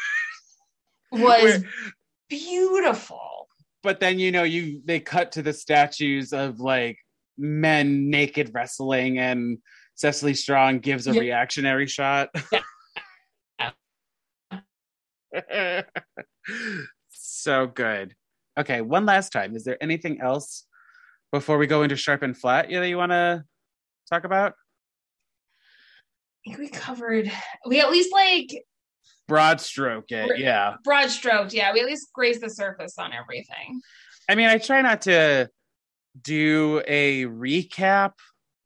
was 1.12 1.62
beautiful. 2.28 3.48
but 3.82 4.00
then 4.00 4.18
you 4.18 4.32
know 4.32 4.42
you 4.42 4.80
they 4.84 4.98
cut 5.00 5.32
to 5.32 5.42
the 5.42 5.52
statues 5.52 6.32
of 6.32 6.58
like 6.60 6.98
men 7.38 8.10
naked 8.10 8.50
wrestling 8.54 9.18
and 9.18 9.58
Cecily 9.94 10.34
Strong 10.34 10.80
gives 10.80 11.06
a 11.06 11.12
Yeah. 11.14 11.20
reactionary 11.20 11.86
shot. 11.86 12.28
so 17.10 17.66
good. 17.66 18.14
Okay, 18.58 18.80
one 18.80 19.04
last 19.06 19.30
time. 19.32 19.54
Is 19.56 19.64
there 19.64 19.82
anything 19.82 20.20
else 20.20 20.66
before 21.32 21.58
we 21.58 21.66
go 21.66 21.82
into 21.82 21.96
sharp 21.96 22.22
and 22.22 22.36
flat 22.36 22.68
that 22.70 22.88
you 22.88 22.96
want 22.96 23.12
to 23.12 23.44
talk 24.10 24.24
about? 24.24 24.54
I 26.46 26.50
think 26.50 26.58
we 26.58 26.68
covered 26.68 27.30
we 27.66 27.80
at 27.80 27.90
least 27.90 28.12
like 28.12 28.50
Broad 29.28 29.60
stroke 29.60 30.10
it, 30.12 30.38
yeah. 30.38 30.76
broad 30.84 31.10
stroked. 31.10 31.52
Yeah, 31.52 31.72
we 31.72 31.80
at 31.80 31.86
least 31.86 32.12
graze 32.12 32.40
the 32.40 32.48
surface 32.50 32.96
on 32.98 33.12
everything. 33.12 33.80
I 34.28 34.34
mean, 34.36 34.48
I 34.48 34.58
try 34.58 34.82
not 34.82 35.02
to 35.02 35.48
do 36.20 36.80
a 36.86 37.24
recap, 37.24 38.12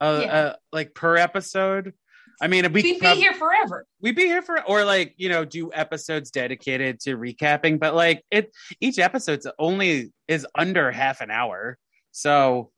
uh, 0.00 0.20
Yeah. 0.24 0.32
uh 0.34 0.56
like 0.72 0.94
per 0.94 1.16
episode. 1.16 1.94
I 2.42 2.46
mean, 2.48 2.72
we 2.72 2.82
We'd 2.82 2.98
prob- 3.00 3.16
be 3.16 3.20
here 3.20 3.34
forever. 3.34 3.84
we'd 4.00 4.16
be 4.16 4.24
here 4.24 4.40
for, 4.42 4.62
or 4.66 4.84
like 4.84 5.14
you 5.18 5.28
know, 5.28 5.44
do 5.44 5.70
episodes 5.74 6.30
dedicated 6.30 7.00
to 7.00 7.16
recapping. 7.16 7.78
But 7.78 7.94
like 7.94 8.24
it, 8.30 8.50
each 8.80 8.98
episode's 8.98 9.46
only 9.58 10.12
is 10.28 10.46
under 10.54 10.90
half 10.90 11.20
an 11.20 11.30
hour. 11.30 11.76
So 12.12 12.70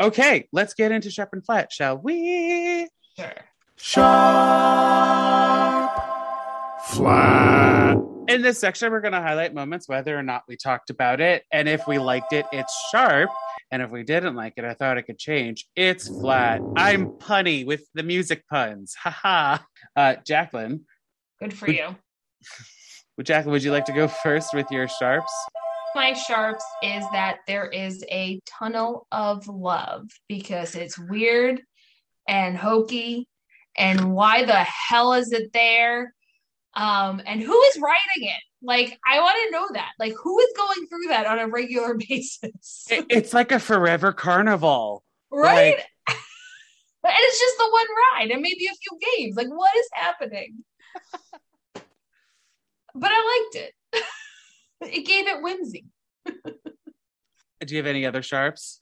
okay, 0.00 0.48
let's 0.52 0.74
get 0.74 0.92
into 0.92 1.10
sharp 1.10 1.30
and 1.32 1.44
flat, 1.44 1.72
shall 1.72 1.96
we? 1.98 2.88
Sure. 3.16 3.32
Sharp, 3.76 4.12
flat. 6.84 7.96
In 8.28 8.42
this 8.42 8.58
section, 8.58 8.92
we're 8.92 9.00
going 9.00 9.12
to 9.12 9.20
highlight 9.20 9.52
moments 9.54 9.88
whether 9.88 10.16
or 10.16 10.22
not 10.22 10.42
we 10.48 10.56
talked 10.56 10.90
about 10.90 11.20
it. 11.20 11.44
And 11.52 11.68
if 11.68 11.86
we 11.86 11.98
liked 11.98 12.32
it, 12.32 12.46
it's 12.52 12.74
sharp. 12.90 13.30
And 13.70 13.82
if 13.82 13.90
we 13.90 14.02
didn't 14.04 14.36
like 14.36 14.54
it, 14.56 14.64
I 14.64 14.74
thought 14.74 14.98
it 14.98 15.02
could 15.04 15.18
change. 15.18 15.66
It's 15.74 16.08
flat. 16.08 16.60
I'm 16.76 17.06
punny 17.12 17.66
with 17.66 17.82
the 17.94 18.02
music 18.02 18.46
puns. 18.48 18.94
Haha. 18.94 19.58
Uh, 19.96 20.16
Jacqueline, 20.26 20.84
Good 21.40 21.54
for 21.54 21.66
Would- 21.66 21.76
you. 21.76 21.96
would 23.16 23.26
Jacqueline, 23.26 23.52
would 23.52 23.64
you 23.64 23.72
like 23.72 23.86
to 23.86 23.92
go 23.92 24.08
first 24.08 24.54
with 24.54 24.66
your 24.70 24.88
sharps? 24.88 25.32
My 25.94 26.12
sharps 26.14 26.64
is 26.82 27.04
that 27.12 27.38
there 27.46 27.66
is 27.66 28.04
a 28.10 28.40
tunnel 28.46 29.06
of 29.12 29.46
love 29.48 30.08
because 30.28 30.74
it's 30.74 30.98
weird 30.98 31.60
and 32.28 32.56
hokey. 32.56 33.28
And 33.76 34.12
why 34.14 34.44
the 34.44 34.64
hell 34.64 35.14
is 35.14 35.32
it 35.32 35.52
there? 35.52 36.14
Um, 36.74 37.20
and 37.26 37.40
who 37.42 37.60
is 37.62 37.78
writing 37.80 38.28
it? 38.28 38.42
Like, 38.62 38.98
I 39.06 39.20
want 39.20 39.36
to 39.44 39.50
know 39.50 39.66
that. 39.74 39.90
Like, 39.98 40.14
who 40.22 40.38
is 40.40 40.48
going 40.56 40.86
through 40.88 41.08
that 41.08 41.26
on 41.26 41.38
a 41.38 41.48
regular 41.48 41.94
basis? 42.08 42.86
It- 42.90 43.06
it's 43.10 43.34
like 43.34 43.52
a 43.52 43.58
forever 43.58 44.12
carnival. 44.12 45.04
right? 45.30 45.76
and 46.08 46.16
it's 47.04 47.38
just 47.40 47.58
the 47.58 47.68
one 47.70 47.86
ride 48.14 48.30
and 48.30 48.40
maybe 48.42 48.66
a 48.66 48.74
few 48.74 48.98
games. 49.18 49.36
Like, 49.36 49.48
what 49.48 49.70
is 49.76 49.88
happening? 49.92 50.64
but 51.74 53.10
I 53.12 53.48
liked 53.54 53.66
it. 53.66 53.74
it 54.96 55.06
gave 55.06 55.26
it 55.26 55.42
whimsy. 55.42 55.86
Do 56.24 57.74
you 57.74 57.76
have 57.76 57.86
any 57.86 58.06
other 58.06 58.22
sharps? 58.22 58.80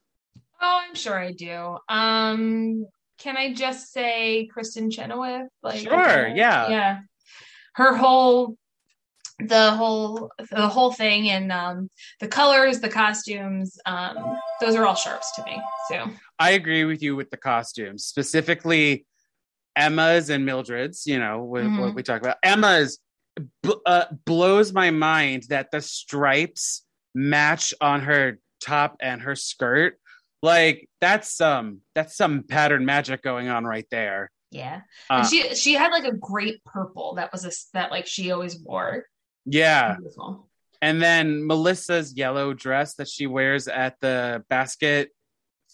Oh, 0.60 0.80
I'm 0.88 0.94
sure 0.94 1.18
I 1.18 1.32
do. 1.32 1.76
Um, 1.88 2.86
can 3.18 3.36
I 3.36 3.52
just 3.52 3.92
say 3.92 4.48
Kristin 4.54 4.90
Chenoweth? 4.92 5.48
Like, 5.62 5.80
Sure, 5.80 6.28
yeah. 6.28 6.68
yeah. 6.68 6.98
Her 7.74 7.94
whole, 7.96 8.56
the 9.38 9.70
whole, 9.72 10.30
the 10.50 10.68
whole 10.68 10.92
thing, 10.92 11.30
and 11.30 11.50
um, 11.52 11.90
the 12.20 12.28
colors, 12.28 12.80
the 12.80 12.88
costumes, 12.88 13.78
um, 13.86 14.38
those 14.60 14.74
are 14.74 14.86
all 14.86 14.94
sharps 14.94 15.32
to 15.36 15.44
me. 15.44 15.60
So, 15.88 16.10
I 16.38 16.50
agree 16.52 16.84
with 16.84 17.02
you 17.02 17.16
with 17.16 17.30
the 17.30 17.36
costumes, 17.36 18.04
specifically 18.04 19.06
Emma's 19.76 20.30
and 20.30 20.44
Mildred's. 20.44 21.06
You 21.06 21.18
know 21.18 21.42
what, 21.44 21.64
what 21.64 21.72
Mhm. 21.72 21.94
we 21.94 22.02
talk 22.02 22.20
about. 22.20 22.36
Emma's 22.42 22.98
uh, 23.86 24.04
blows 24.26 24.72
my 24.72 24.90
mind 24.90 25.44
that 25.48 25.70
the 25.70 25.80
stripes 25.80 26.84
match 27.14 27.72
on 27.80 28.02
her 28.02 28.38
top 28.60 28.96
and 29.00 29.22
her 29.22 29.34
skirt. 29.34 29.98
Like 30.42 30.88
that's 31.00 31.34
some 31.34 31.80
that's 31.94 32.16
some 32.16 32.42
pattern 32.42 32.84
magic 32.84 33.22
going 33.22 33.48
on 33.48 33.64
right 33.64 33.86
there. 33.90 34.30
Yeah. 34.50 34.82
Uh, 35.08 35.14
and 35.18 35.26
she 35.28 35.54
she 35.54 35.74
had 35.74 35.90
like 35.92 36.04
a 36.04 36.16
great 36.16 36.62
purple 36.64 37.14
that 37.14 37.32
was 37.32 37.44
a 37.44 37.50
that 37.74 37.90
like 37.90 38.06
she 38.06 38.30
always 38.32 38.58
wore. 38.60 39.06
yeah, 39.44 39.96
Beautiful. 39.96 40.48
and 40.82 41.00
then 41.00 41.46
Melissa's 41.46 42.16
yellow 42.16 42.52
dress 42.52 42.94
that 42.96 43.08
she 43.08 43.26
wears 43.26 43.68
at 43.68 43.96
the 44.00 44.44
basket 44.48 45.10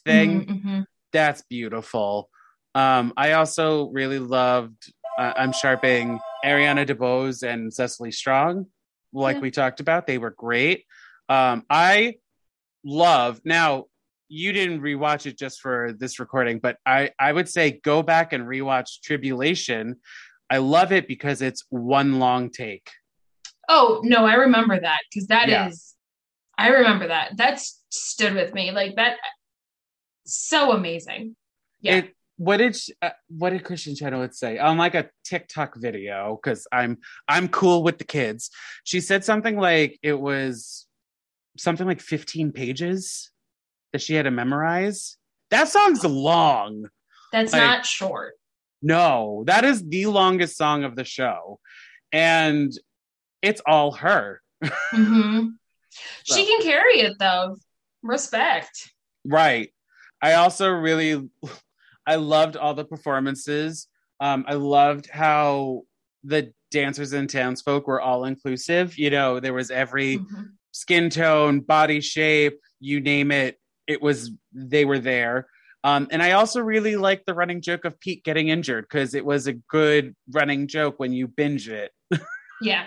thing. 0.04 0.46
Mhm, 0.46 0.64
mhm. 0.64 0.84
that's 1.12 1.42
beautiful. 1.48 2.28
Um, 2.74 3.12
I 3.16 3.32
also 3.32 3.88
really 3.88 4.18
loved. 4.18 4.92
Uh, 5.18 5.32
I'm 5.36 5.52
sharping 5.52 6.20
Ariana 6.44 6.86
DeBose 6.86 7.42
and 7.42 7.72
Cecily 7.72 8.12
Strong, 8.12 8.66
like 9.14 9.36
Yeah. 9.36 9.42
we 9.42 9.50
talked 9.50 9.80
about. 9.80 10.06
They 10.06 10.18
were 10.18 10.30
great. 10.36 10.84
Um, 11.30 11.64
I 11.70 12.16
love 12.84 13.40
now. 13.44 13.86
You 14.28 14.52
didn't 14.52 14.80
rewatch 14.80 15.26
it 15.26 15.38
just 15.38 15.60
for 15.60 15.92
this 15.98 16.18
recording, 16.18 16.58
but 16.58 16.76
I 16.84 17.10
I 17.18 17.32
would 17.32 17.48
say 17.48 17.80
go 17.82 18.02
back 18.02 18.32
and 18.32 18.44
rewatch 18.44 19.00
Tribulation. 19.02 19.96
I 20.50 20.58
love 20.58 20.92
it 20.92 21.08
because 21.08 21.42
it's 21.42 21.64
one 21.70 22.18
long 22.18 22.50
take. 22.50 22.90
Oh 23.68 24.00
no, 24.04 24.24
I 24.26 24.34
remember 24.34 24.78
that 24.80 25.00
because 25.10 25.28
that 25.28 25.48
is. 25.48 25.94
Yeah. 26.58 26.66
I 26.66 26.68
remember 26.70 27.08
that. 27.08 27.36
That 27.36 27.60
stood 27.90 28.34
with 28.34 28.54
me 28.54 28.70
like 28.70 28.96
that. 28.96 29.16
So 30.24 30.72
amazing. 30.72 31.36
Yeah. 31.80 31.96
It, 31.96 32.16
what 32.38 32.58
did 32.58 32.76
uh, 33.00 33.10
what 33.28 33.50
did 33.50 33.64
Kristin 33.64 33.96
Chenoweth 33.96 34.34
say 34.34 34.58
on 34.58 34.76
like 34.76 34.94
a 34.94 35.08
TikTok 35.24 35.76
video? 35.76 36.38
Because 36.40 36.66
I'm 36.70 36.98
I'm 37.28 37.48
cool 37.48 37.82
with 37.82 37.98
the 37.98 38.04
kids. 38.04 38.50
She 38.84 39.00
said 39.00 39.24
something 39.24 39.56
like 39.56 39.98
it 40.02 40.18
was 40.18 40.86
something 41.56 41.86
like 41.86 42.00
15 42.00 42.52
pages 42.52 43.30
that 43.96 44.02
she 44.02 44.12
had 44.14 44.24
to 44.24 44.30
memorize. 44.30 45.16
That 45.50 45.68
song's 45.68 46.04
long. 46.04 46.84
That's 47.32 47.54
like- 47.54 47.62
not 47.62 47.86
short. 47.86 48.34
No, 48.82 49.42
that 49.46 49.64
is 49.64 49.82
the 49.88 50.04
longest 50.04 50.58
song 50.58 50.84
of 50.84 50.96
the 50.96 51.04
show, 51.04 51.58
and 52.12 52.70
it's 53.40 53.62
all 53.66 53.92
her. 53.92 54.42
hmm 54.62 55.46
So- 56.24 56.34
She 56.36 56.44
can 56.46 56.60
carry 56.62 57.00
it 57.00 57.14
though. 57.18 57.56
Respect. 58.02 58.92
Right. 59.24 59.72
I 60.20 60.34
also 60.34 60.68
really 60.68 61.26
I 62.06 62.16
loved 62.16 62.56
all 62.58 62.74
the 62.74 62.84
performances. 62.84 63.88
Um, 64.20 64.44
I 64.46 64.54
loved 64.54 65.08
how 65.10 65.82
the 66.22 66.52
dancers 66.70 67.12
and 67.14 67.30
townsfolk 67.30 67.86
were 67.88 68.00
all 68.00 68.24
inclusive. 68.26 68.98
You 68.98 69.08
know, 69.10 69.40
there 69.40 69.54
was 69.54 69.70
every 69.70 70.18
Mhm. 70.18 70.48
skin 70.72 71.08
tone, 71.10 71.60
body 71.60 72.00
shape, 72.02 72.60
you 72.78 73.00
name 73.00 73.32
it, 73.32 73.58
it 73.86 74.00
was 74.02 74.30
they 74.52 74.84
were 74.84 74.98
there. 74.98 75.46
Um, 75.84 76.08
and 76.10 76.22
I 76.22 76.32
also 76.32 76.60
really 76.60 76.96
liked 76.96 77.26
the 77.26 77.34
running 77.34 77.60
joke 77.60 77.84
of 77.84 77.98
Pete 78.00 78.24
getting 78.24 78.48
injured 78.48 78.86
because 78.90 79.14
it 79.14 79.24
was 79.24 79.46
a 79.46 79.52
good 79.52 80.16
running 80.32 80.66
joke 80.66 80.94
when 80.98 81.12
you 81.12 81.28
binge 81.28 81.68
it. 81.68 81.92
Yeah. 82.62 82.86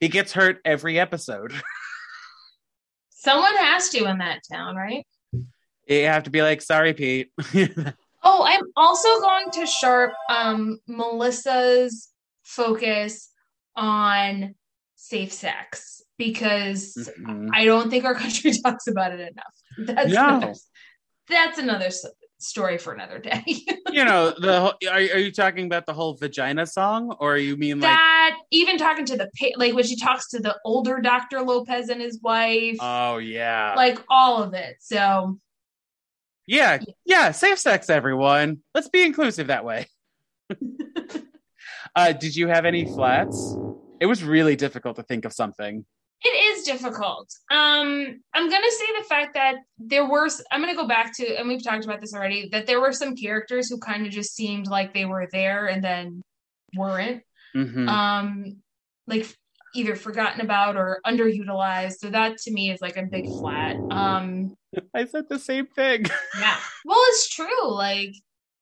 He 0.00 0.08
gets 0.08 0.32
hurt 0.32 0.60
every 0.64 0.98
episode. 0.98 1.52
Someone 3.10 3.54
has 3.56 3.90
to 3.90 4.04
in 4.06 4.18
that 4.18 4.40
town, 4.50 4.76
right? 4.76 5.06
you 5.86 6.04
have 6.04 6.22
to 6.24 6.30
be 6.30 6.40
like, 6.42 6.62
sorry, 6.62 6.94
Pete. 6.94 7.30
Oh, 8.24 8.42
I'm 8.44 8.62
also 8.76 9.08
going 9.20 9.50
to 9.52 9.64
sharp 9.66 10.12
um 10.28 10.80
Melissa's 10.88 12.08
focus 12.42 13.30
on 13.76 14.56
safe 14.96 15.32
sex 15.32 16.02
because 16.18 16.94
Mhm. 17.20 17.50
I 17.52 17.64
don't 17.64 17.90
think 17.90 18.04
our 18.04 18.16
country 18.16 18.52
talks 18.64 18.88
about 18.88 19.12
it 19.12 19.20
enough. 19.20 19.54
That's 19.78 20.12
No. 20.12 20.28
another, 20.28 20.54
that's 21.28 21.58
another 21.58 21.88
story 22.38 22.78
for 22.78 22.92
another 22.92 23.18
day. 23.18 23.42
you 23.92 24.04
know 24.04 24.32
the 24.38 24.60
whole, 24.60 24.74
are, 24.88 24.96
are 24.96 25.18
you 25.18 25.32
talking 25.32 25.66
about 25.66 25.86
the 25.86 25.92
whole 25.92 26.14
vagina 26.14 26.66
song 26.66 27.14
or 27.20 27.36
you 27.36 27.56
mean 27.56 27.80
like 27.80 27.90
that 27.90 28.36
even 28.50 28.76
talking 28.78 29.04
to 29.04 29.16
the 29.16 29.30
like 29.56 29.74
when 29.74 29.84
she 29.84 29.96
talks 29.96 30.28
to 30.28 30.38
the 30.38 30.56
older 30.64 31.00
Dr. 31.00 31.42
Lopez 31.42 31.88
and 31.88 32.00
his 32.00 32.20
wife, 32.22 32.76
oh 32.80 33.18
yeah 33.18 33.74
like 33.76 33.98
all 34.08 34.42
of 34.42 34.54
it. 34.54 34.76
So 34.80 35.38
yeah 36.46 36.78
yeah 37.04 37.30
safe 37.30 37.58
sex 37.58 37.90
everyone 37.90 38.58
let's 38.74 38.88
be 38.88 39.02
inclusive 39.02 39.48
that 39.48 39.66
way 39.66 39.86
uh 41.94 42.12
did 42.12 42.34
you 42.34 42.48
have 42.48 42.64
any 42.64 42.86
flats 42.86 43.58
it 44.00 44.06
was 44.06 44.24
really 44.24 44.56
difficult 44.56 44.96
to 44.96 45.02
think 45.02 45.26
of 45.26 45.32
something 45.34 45.84
It 46.24 46.28
is 46.28 46.64
difficult. 46.64 47.32
Um, 47.50 48.20
I'm 48.34 48.50
gonna 48.50 48.70
say 48.70 48.86
the 48.98 49.04
fact 49.08 49.34
that 49.34 49.56
there 49.78 50.08
were. 50.08 50.28
I'm 50.50 50.60
gonna 50.60 50.74
go 50.74 50.88
back 50.88 51.16
to, 51.18 51.38
and 51.38 51.48
we've 51.48 51.62
talked 51.62 51.84
about 51.84 52.00
this 52.00 52.12
already. 52.12 52.48
That 52.50 52.66
there 52.66 52.80
were 52.80 52.92
some 52.92 53.14
characters 53.14 53.68
who 53.68 53.78
kind 53.78 54.04
of 54.04 54.12
just 54.12 54.34
seemed 54.34 54.66
like 54.66 54.92
they 54.92 55.04
were 55.04 55.28
there 55.30 55.66
and 55.66 55.82
then 55.82 56.22
weren't. 56.74 57.22
Mhm. 57.54 57.88
Um, 57.88 58.62
like 59.06 59.26
either 59.74 59.94
forgotten 59.96 60.40
about 60.40 60.76
or 60.76 61.00
underutilized. 61.06 61.98
So 61.98 62.10
that 62.10 62.38
to 62.38 62.50
me 62.50 62.70
is 62.70 62.80
like 62.80 62.96
a 62.96 63.04
big 63.04 63.26
flat. 63.26 63.76
Um, 63.90 64.56
i 64.94 65.04
said 65.04 65.28
the 65.28 65.38
same 65.38 65.66
thing 65.66 66.04
yeah. 66.38 66.56
Well, 66.84 67.00
it's 67.08 67.28
true. 67.28 67.70
Like, 67.70 68.14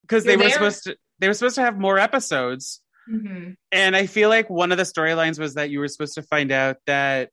because 0.03 0.25
they 0.25 0.37
were 0.37 0.45
there. 0.45 0.53
supposed 0.53 0.85
to 0.85 0.97
they 1.19 1.29
were 1.29 1.35
supposed 1.35 1.57
to 1.57 1.63
have 1.63 1.79
more 1.79 1.99
episodes 1.99 2.81
mhm. 3.11 3.57
and 3.73 3.97
i 3.97 4.07
feel 4.07 4.29
like 4.29 4.49
one 4.49 4.71
of 4.71 4.79
the 4.79 4.85
storylines 4.85 5.39
was 5.39 5.55
that 5.55 5.71
you 5.71 5.81
were 5.81 5.89
supposed 5.89 6.15
to 6.15 6.23
find 6.23 6.53
out 6.53 6.77
that 6.87 7.31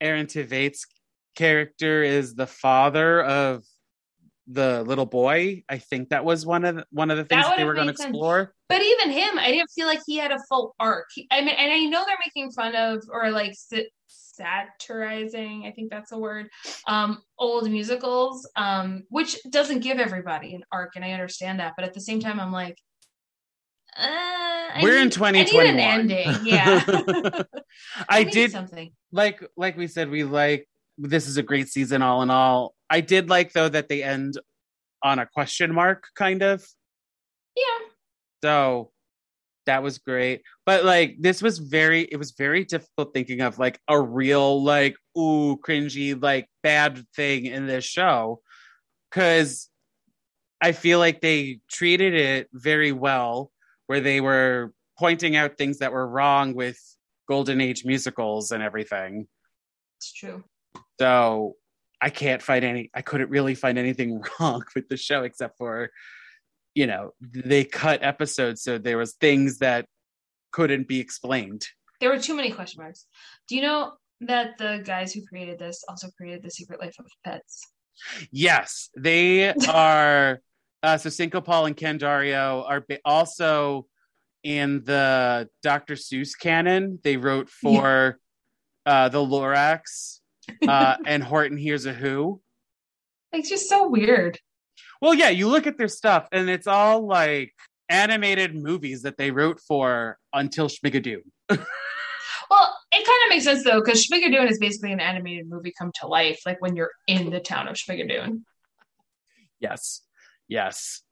aaron 0.00 0.26
tveit 0.26 0.78
character 1.36 2.02
is 2.02 2.34
the 2.34 2.46
father 2.46 3.22
of 3.22 3.64
the 4.46 4.82
little 4.82 5.06
boy. 5.06 5.62
I 5.68 5.78
think 5.78 6.08
that 6.10 6.24
was 6.24 6.44
one 6.44 6.64
of 6.64 6.76
the, 6.76 6.86
one 6.90 7.10
of 7.10 7.16
the 7.16 7.24
things 7.24 7.44
That 7.44 7.50
that 7.50 7.56
they 7.56 7.64
were 7.64 7.74
going 7.74 7.86
to 7.86 7.92
explore. 7.92 8.54
But 8.68 8.82
even 8.82 9.10
him, 9.10 9.38
I 9.38 9.50
didn't 9.52 9.70
feel 9.70 9.86
like 9.86 10.00
he 10.06 10.16
had 10.16 10.32
a 10.32 10.38
full 10.48 10.74
arc. 10.80 11.06
He- 11.14 11.28
I 11.30 11.40
mean, 11.40 11.54
and 11.56 11.72
I 11.72 11.84
know 11.84 12.04
they're 12.04 12.16
making 12.24 12.50
fun 12.52 12.74
of 12.74 13.02
or 13.10 13.30
like 13.30 13.54
satirizing, 14.08 15.66
I 15.66 15.72
think 15.72 15.90
that's 15.90 16.12
a 16.12 16.18
word, 16.18 16.48
um, 16.86 17.22
old 17.38 17.70
musicals, 17.70 18.48
um, 18.56 19.04
which 19.08 19.38
doesn't 19.50 19.80
give 19.80 19.98
everybody 19.98 20.54
an 20.54 20.64
arc, 20.72 20.96
and 20.96 21.04
I 21.04 21.12
understand 21.12 21.60
that. 21.60 21.74
But 21.76 21.84
at 21.84 21.94
the 21.94 22.00
same 22.00 22.20
time, 22.20 22.40
I'm 22.40 22.52
like, 22.52 22.76
uh, 23.96 24.80
We're 24.82 24.98
in 24.98 25.08
need- 25.08 25.20
I 25.22 25.30
need 25.32 25.46
2021. 25.48 25.66
an 25.66 25.80
ending. 25.80 26.36
Yeah, 26.44 27.42
I 28.08 28.24
need 28.24 28.32
did 28.32 28.50
something. 28.52 28.92
like 29.12 29.42
like 29.56 29.76
we 29.76 29.86
said 29.86 30.10
we 30.10 30.24
like 30.24 30.68
this 30.98 31.26
is 31.26 31.36
a 31.36 31.42
great 31.42 31.68
season 31.68 32.02
all 32.02 32.22
in 32.22 32.30
all. 32.30 32.74
I 32.88 33.00
did 33.00 33.28
like 33.28 33.52
though 33.52 33.68
that 33.68 33.88
they 33.88 34.02
end 34.02 34.34
on 35.02 35.18
a 35.18 35.26
question 35.26 35.72
mark 35.74 36.04
kind 36.14 36.42
of. 36.42 36.64
Yeah, 37.56 37.86
So 38.42 38.90
that 39.66 39.82
was 39.82 39.98
great. 39.98 40.42
But 40.66 40.84
like 40.84 41.16
this 41.20 41.42
was 41.42 41.58
very 41.58 42.02
it 42.02 42.16
was 42.16 42.32
very 42.32 42.64
difficult 42.64 43.12
thinking 43.14 43.40
of 43.40 43.58
like 43.58 43.78
a 43.88 44.00
real 44.00 44.62
like 44.62 44.96
ooh 45.18 45.56
cringy 45.66 46.20
like 46.20 46.48
bad 46.62 47.04
thing 47.16 47.46
in 47.46 47.66
this 47.66 47.84
show 47.84 48.40
cuz 49.10 49.68
I 50.62 50.72
feel 50.72 50.98
like 50.98 51.20
they 51.20 51.60
treated 51.70 52.14
it 52.14 52.48
very 52.52 52.92
well 52.92 53.50
where 53.90 54.00
they 54.00 54.20
were 54.20 54.72
pointing 54.96 55.34
out 55.34 55.58
things 55.58 55.78
that 55.78 55.90
were 55.90 56.06
wrong 56.06 56.54
with 56.54 56.78
golden 57.28 57.60
age 57.60 57.84
musicals 57.84 58.52
and 58.52 58.62
everything. 58.62 59.26
it's 59.98 60.12
true. 60.12 60.44
So 61.00 61.56
I 62.00 62.10
can't 62.10 62.40
find 62.40 62.64
any, 62.64 62.92
I 62.94 63.02
couldn't 63.02 63.30
really 63.30 63.56
find 63.56 63.78
anything 63.78 64.22
wrong 64.40 64.62
with 64.76 64.88
the 64.88 64.96
show 64.96 65.24
except 65.24 65.58
for, 65.58 65.90
you 66.72 66.86
know, 66.86 67.14
they 67.20 67.64
cut 67.64 68.04
episodes. 68.04 68.62
So 68.62 68.78
there 68.78 68.96
was 68.96 69.14
things 69.14 69.58
that 69.58 69.86
couldn't 70.52 70.86
be 70.86 71.00
explained. 71.00 71.66
There 72.00 72.10
were 72.10 72.20
too 72.20 72.36
many 72.36 72.52
question 72.52 72.80
marks. 72.80 73.06
Do 73.48 73.56
you 73.56 73.62
know 73.62 73.94
that 74.20 74.56
the 74.56 74.84
guys 74.86 75.12
who 75.12 75.26
created 75.26 75.58
this 75.58 75.82
also 75.88 76.10
created 76.16 76.44
The 76.44 76.52
Secret 76.52 76.78
Life 76.78 76.94
of 77.00 77.06
Pets? 77.24 77.66
Yes, 78.30 78.88
they 78.96 79.52
are. 79.68 80.40
Uh, 80.82 80.96
so 80.96 81.10
Cinco 81.10 81.40
Paul 81.40 81.66
and 81.66 81.76
Ken 81.76 81.98
Daurio 81.98 82.64
are 82.68 82.80
ba- 82.80 83.00
also 83.04 83.86
in 84.42 84.82
the 84.84 85.48
Dr. 85.62 85.94
Seuss 85.94 86.38
canon. 86.38 86.98
They 87.02 87.16
wrote 87.16 87.50
for 87.50 88.18
uh, 88.86 89.08
the 89.10 89.18
Lorax 89.18 90.20
uh, 90.66 90.96
and 91.06 91.22
Horton 91.22 91.58
Hears 91.58 91.86
a 91.86 91.92
Who. 91.92 92.40
It's 93.32 93.48
just 93.48 93.68
so 93.68 93.88
weird. 93.88 94.38
Well, 95.02 95.14
yeah, 95.14 95.28
you 95.28 95.48
look 95.48 95.66
at 95.66 95.78
their 95.78 95.88
stuff 95.88 96.28
and 96.32 96.48
it's 96.48 96.66
all 96.66 97.06
like 97.06 97.52
animated 97.88 98.54
movies 98.54 99.02
that 99.02 99.16
they 99.16 99.30
wrote 99.30 99.60
for 99.60 100.18
until 100.32 100.68
Schmigadoon. 100.68 101.22
Well, 102.50 102.76
it 102.90 103.06
kind 103.06 103.18
of 103.24 103.30
makes 103.30 103.44
sense 103.44 103.62
though, 103.62 103.80
because 103.80 104.04
Schmigadoon 104.04 104.50
is 104.50 104.58
basically 104.58 104.92
an 104.92 104.98
animated 104.98 105.48
movie 105.48 105.72
come 105.78 105.92
to 106.00 106.08
life, 106.08 106.40
like 106.44 106.60
when 106.60 106.74
you're 106.74 106.90
in 107.06 107.30
the 107.30 107.38
town 107.38 107.68
of 107.68 107.76
Schmigadoon. 107.76 108.42
Yes, 109.60 110.02
yes. 110.50 111.02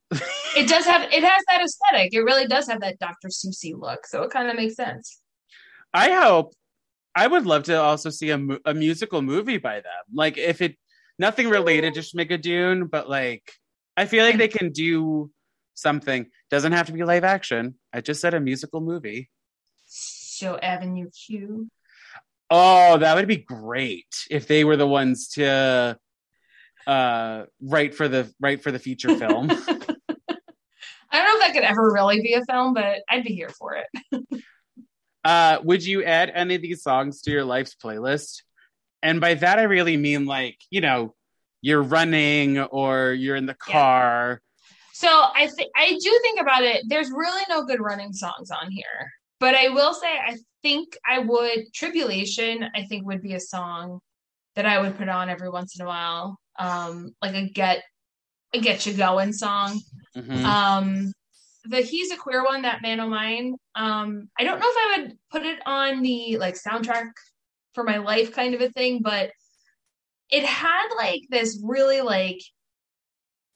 It 0.56 0.68
does 0.68 0.86
have, 0.86 1.02
it 1.12 1.22
has 1.22 1.42
that 1.48 1.62
aesthetic. 1.62 2.14
It 2.14 2.20
really 2.20 2.46
does 2.46 2.68
have 2.68 2.80
that 2.80 2.98
Dr. 2.98 3.28
Susie 3.30 3.74
look, 3.74 4.06
so 4.06 4.22
it 4.22 4.30
kind 4.30 4.48
of 4.48 4.56
makes 4.56 4.74
sense. 4.74 5.20
I 5.92 6.10
hope. 6.12 6.54
I 7.14 7.26
would 7.26 7.46
love 7.46 7.64
to 7.64 7.80
also 7.80 8.10
see 8.10 8.30
a, 8.30 8.40
a 8.64 8.74
musical 8.74 9.22
movie 9.22 9.58
by 9.58 9.76
them. 9.76 10.04
Like 10.12 10.38
if 10.38 10.60
it 10.60 10.76
nothing 11.18 11.48
related 11.48 11.94
to 11.94 12.00
Schmigadoon, 12.00 12.90
but 12.90 13.08
like 13.08 13.52
I 13.96 14.06
feel 14.06 14.24
like 14.24 14.38
they 14.38 14.48
can 14.48 14.70
do 14.70 15.30
something. 15.74 16.26
Doesn't 16.50 16.72
have 16.72 16.86
to 16.86 16.92
be 16.92 17.02
live 17.02 17.24
action. 17.24 17.74
I 17.92 18.00
just 18.00 18.20
said 18.20 18.34
a 18.34 18.40
musical 18.40 18.80
movie. 18.80 19.30
So 19.86 20.56
Avenue 20.58 21.10
Q. 21.10 21.68
Oh, 22.50 22.98
that 22.98 23.16
would 23.16 23.28
be 23.28 23.36
great 23.36 24.26
if 24.30 24.46
they 24.46 24.64
were 24.64 24.76
the 24.76 24.86
ones 24.86 25.28
to 25.30 25.98
uh 26.88 27.44
write 27.62 27.94
for 27.94 28.08
the 28.08 28.32
right 28.40 28.60
for 28.62 28.72
the 28.72 28.78
feature 28.78 29.10
film. 29.10 29.50
I 31.10 31.16
don't 31.22 31.24
know 31.26 31.36
if 31.36 31.46
that 31.46 31.52
could 31.54 31.62
ever 31.64 31.92
really 31.92 32.20
be 32.20 32.34
a 32.34 32.44
film, 32.44 32.74
but 32.74 33.00
I'd 33.08 33.24
be 33.24 33.34
here 33.34 33.50
for 33.50 33.76
it. 33.76 34.40
uh 35.24 35.58
would 35.62 35.84
you 35.84 36.02
add 36.02 36.30
any 36.34 36.54
of 36.54 36.62
these 36.62 36.82
songs 36.82 37.22
to 37.22 37.30
your 37.30 37.44
life's 37.44 37.74
playlist? 37.74 38.42
And 39.02 39.20
by 39.20 39.34
that 39.34 39.58
I 39.58 39.64
really 39.64 39.96
mean 39.96 40.26
like, 40.26 40.58
you 40.70 40.80
know, 40.80 41.14
you're 41.60 41.82
running 41.82 42.58
or 42.58 43.12
you're 43.12 43.36
in 43.36 43.46
the 43.46 43.56
Yeah. 43.66 43.72
car. 43.72 44.42
So 44.94 45.08
I 45.08 45.46
think 45.46 45.70
I 45.76 45.90
do 45.90 46.20
think 46.22 46.40
about 46.40 46.64
it. 46.64 46.84
There's 46.88 47.10
really 47.10 47.42
no 47.48 47.64
good 47.64 47.80
running 47.80 48.12
songs 48.12 48.50
on 48.50 48.70
here, 48.70 49.12
but 49.38 49.54
I 49.54 49.68
will 49.68 49.92
say 49.94 50.08
I 50.08 50.36
think 50.62 50.96
I 51.06 51.18
would 51.20 51.72
Tribulation. 51.74 52.64
I 52.74 52.84
think 52.84 53.06
would 53.06 53.22
be 53.22 53.34
a 53.34 53.40
song 53.40 54.00
that 54.56 54.66
I 54.66 54.80
would 54.80 54.96
put 54.98 55.08
on 55.08 55.28
every 55.28 55.48
once 55.50 55.78
in 55.78 55.84
a 55.84 55.88
while, 55.88 56.36
um, 56.58 57.14
like 57.22 57.34
a 57.34 57.48
get 57.48 57.82
a 58.54 58.60
get 58.60 58.86
you 58.86 58.94
going 58.94 59.32
song. 59.32 59.80
Mhm. 60.16 60.44
Um, 60.44 61.12
the 61.64 61.80
He's 61.80 62.10
a 62.10 62.16
Queer 62.16 62.44
one, 62.44 62.62
that 62.62 62.82
Man 62.82 63.00
O' 63.00 63.08
Mine. 63.08 63.54
Um, 63.74 64.28
I 64.38 64.44
don't 64.44 64.58
know 64.58 64.68
if 64.68 64.76
I 64.76 64.98
would 64.98 65.18
put 65.30 65.42
it 65.42 65.58
on 65.66 66.02
the 66.02 66.38
like 66.38 66.54
soundtrack 66.54 67.10
for 67.74 67.84
my 67.84 67.98
life 67.98 68.32
kind 68.32 68.54
of 68.54 68.60
a 68.60 68.70
thing, 68.70 69.00
but 69.02 69.30
it 70.30 70.44
had 70.44 70.88
like 70.96 71.22
this 71.30 71.60
really 71.62 72.00
like 72.00 72.40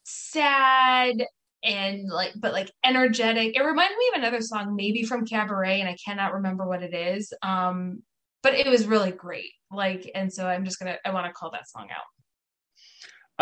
sad 0.05 1.24
and 1.64 2.09
like 2.09 2.32
but 2.36 2.53
like 2.53 2.70
energetic. 2.84 3.57
It 3.57 3.62
reminded 3.62 3.96
me 3.96 4.11
of 4.14 4.18
another 4.20 4.40
song, 4.40 4.74
maybe 4.76 5.05
from 5.05 5.26
Cabaret, 5.26 5.80
and 5.80 5.88
I 5.88 5.96
cannot 6.05 6.34
remember 6.34 6.66
what 6.66 6.82
it 6.82 6.94
is. 6.94 7.32
Um, 7.42 8.03
but 8.42 8.55
it 8.55 8.66
was 8.66 8.86
really 8.86 9.12
great. 9.12 9.50
Like, 9.70 10.11
and 10.14 10.32
so 10.32 10.46
I'm 10.46 10.64
just 10.64 10.78
gonna 10.78 10.98
I 11.05 11.12
want 11.12 11.26
to 11.26 11.32
call 11.32 11.50
that 11.53 11.68
song 11.68 11.88
out. 11.90 12.05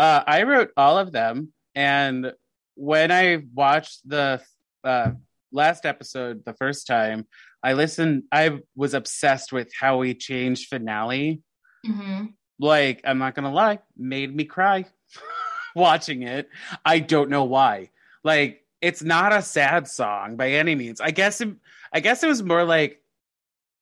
Uh, 0.01 0.23
I 0.25 0.41
wrote 0.43 0.71
all 0.75 0.97
of 0.97 1.11
them, 1.11 1.53
and 1.75 2.33
when 2.73 3.11
I 3.11 3.43
watched 3.53 3.99
the 4.09 4.41
uh, 4.83 5.11
last 5.51 5.85
episode 5.85 6.43
the 6.43 6.55
first 6.55 6.87
time, 6.87 7.27
I 7.61 7.73
listened. 7.73 8.23
I 8.31 8.61
was 8.75 8.95
obsessed 8.95 9.53
with 9.53 9.71
how 9.79 9.97
we 9.99 10.15
changed 10.15 10.69
finale. 10.69 11.43
hmm 11.85 12.25
Like, 12.59 13.01
I'm 13.05 13.19
not 13.19 13.35
gonna 13.35 13.53
lie, 13.53 13.77
made 13.95 14.35
me 14.35 14.43
cry 14.45 14.85
watching 15.75 16.23
it. 16.23 16.49
I 16.83 16.97
don't 16.97 17.29
know 17.29 17.43
why. 17.43 17.91
Like, 18.23 18.65
it's 18.81 19.03
not 19.03 19.33
a 19.33 19.43
sad 19.43 19.87
song 19.87 20.35
by 20.35 20.53
any 20.53 20.73
means. 20.73 20.99
I 20.99 21.11
guess. 21.11 21.41
It, 21.41 21.49
I 21.93 21.99
guess 21.99 22.23
it 22.23 22.27
was 22.27 22.41
more 22.41 22.63
like 22.63 23.03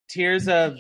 tears 0.10 0.50
of 0.50 0.80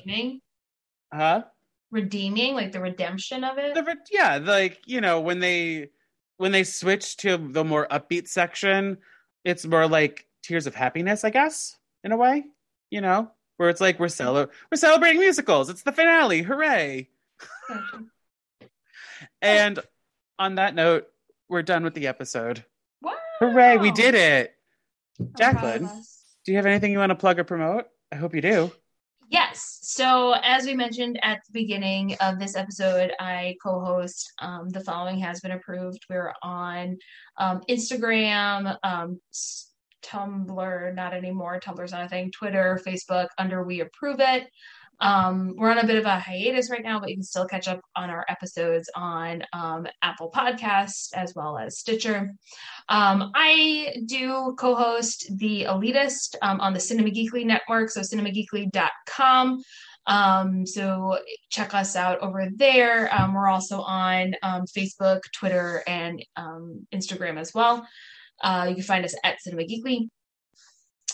huh. 1.13 1.43
Redeeming, 1.91 2.55
like 2.55 2.71
the 2.71 2.79
redemption 2.79 3.43
of 3.43 3.57
it. 3.57 3.73
the 3.73 3.97
yeah 4.11 4.39
like 4.41 4.81
you 4.85 5.01
know 5.01 5.19
when 5.21 5.39
they 5.39 5.89
when 6.37 6.51
they 6.51 6.63
switch 6.63 7.17
to 7.17 7.37
the 7.37 7.63
more 7.63 7.87
upbeat 7.89 8.27
section 8.27 8.97
it's 9.43 9.65
more 9.65 9.87
like 9.87 10.25
tears 10.43 10.67
of 10.67 10.75
happiness 10.75 11.23
i 11.23 11.29
guess 11.29 11.75
in 12.03 12.11
a 12.11 12.17
way 12.17 12.43
you 12.89 13.01
know? 13.01 13.31
Where 13.57 13.69
it's 13.69 13.81
like 13.81 13.99
we're 13.99 14.07
cele- 14.07 14.49
we're 14.71 14.77
celebrating 14.77 15.19
musicals. 15.19 15.69
It's 15.69 15.83
the 15.83 15.91
finale. 15.91 16.41
Hooray! 16.41 17.09
And 19.41 19.79
on 20.37 20.55
that 20.55 20.75
note 20.75 21.07
we're 21.49 21.61
done 21.61 21.83
with 21.83 21.93
the 21.93 22.07
episode. 22.07 22.63
Wow. 23.01 23.15
hooray 23.39 23.77
we 23.77 23.91
did 23.91 24.15
it! 24.15 24.53
I'm 25.19 25.25
proud 25.27 25.31
of 25.31 25.39
jacqueline 25.39 26.03
do 26.45 26.51
you 26.51 26.57
have 26.57 26.65
anything 26.65 26.91
you 26.93 26.99
want 26.99 27.09
to 27.09 27.15
plug 27.15 27.37
or 27.37 27.43
promote? 27.43 27.85
I 28.11 28.15
hope 28.15 28.33
you 28.33 28.41
do. 28.41 28.71
Yes. 29.29 29.78
So, 29.91 30.35
as 30.43 30.67
we 30.67 30.75
mentioned 30.75 31.19
at 31.23 31.39
the 31.47 31.51
beginning 31.51 32.15
of 32.21 32.37
this 32.37 32.55
episode, 32.55 33.11
I 33.19 33.55
co 33.59 33.83
host 33.83 34.31
um, 34.37 34.69
The 34.69 34.81
Following 34.81 35.17
Has 35.17 35.39
Been 35.39 35.53
Approved. 35.53 36.05
We're 36.07 36.31
on 36.43 36.95
um, 37.37 37.61
Instagram, 37.67 38.77
um, 38.83 39.19
Tumblr, 40.03 40.93
not 40.93 41.15
anymore. 41.15 41.59
Tumblr's 41.59 41.91
not 41.91 42.05
a 42.05 42.07
thing, 42.07 42.29
Twitter, 42.29 42.79
Facebook, 42.85 43.29
under 43.39 43.63
We 43.63 43.79
Approve 43.79 44.19
It. 44.19 44.47
Um, 45.01 45.55
we're 45.57 45.71
on 45.71 45.79
a 45.79 45.87
bit 45.87 45.97
of 45.97 46.05
a 46.05 46.19
hiatus 46.19 46.69
right 46.69 46.83
now, 46.83 46.99
but 46.99 47.09
you 47.09 47.15
can 47.15 47.23
still 47.23 47.47
catch 47.47 47.67
up 47.67 47.81
on 47.95 48.09
our 48.09 48.25
episodes 48.27 48.89
on 48.95 49.43
um, 49.53 49.87
Apple 50.01 50.31
Podcasts 50.33 51.09
as 51.13 51.33
well 51.35 51.57
as 51.57 51.79
Stitcher. 51.79 52.33
Um, 52.89 53.31
I 53.35 53.95
do 54.05 54.55
co-host 54.57 55.31
The 55.37 55.63
Elitist 55.63 56.35
um, 56.41 56.59
on 56.59 56.73
the 56.73 56.79
Cinema 56.79 57.09
Geekly 57.09 57.45
network, 57.45 57.89
so 57.89 58.01
cinemageekly.com. 58.01 59.63
Um, 60.07 60.65
so 60.65 61.19
check 61.49 61.73
us 61.73 61.95
out 61.95 62.19
over 62.19 62.47
there. 62.55 63.13
Um, 63.13 63.33
we're 63.33 63.47
also 63.47 63.81
on 63.81 64.33
um, 64.41 64.65
Facebook, 64.65 65.21
Twitter, 65.33 65.83
and 65.87 66.25
um, 66.35 66.87
Instagram 66.93 67.39
as 67.39 67.53
well. 67.53 67.87
Uh, 68.41 68.65
you 68.69 68.75
can 68.75 68.83
find 68.83 69.05
us 69.05 69.15
at 69.23 69.41
Cinema 69.41 69.63
Geekly. 69.63 70.09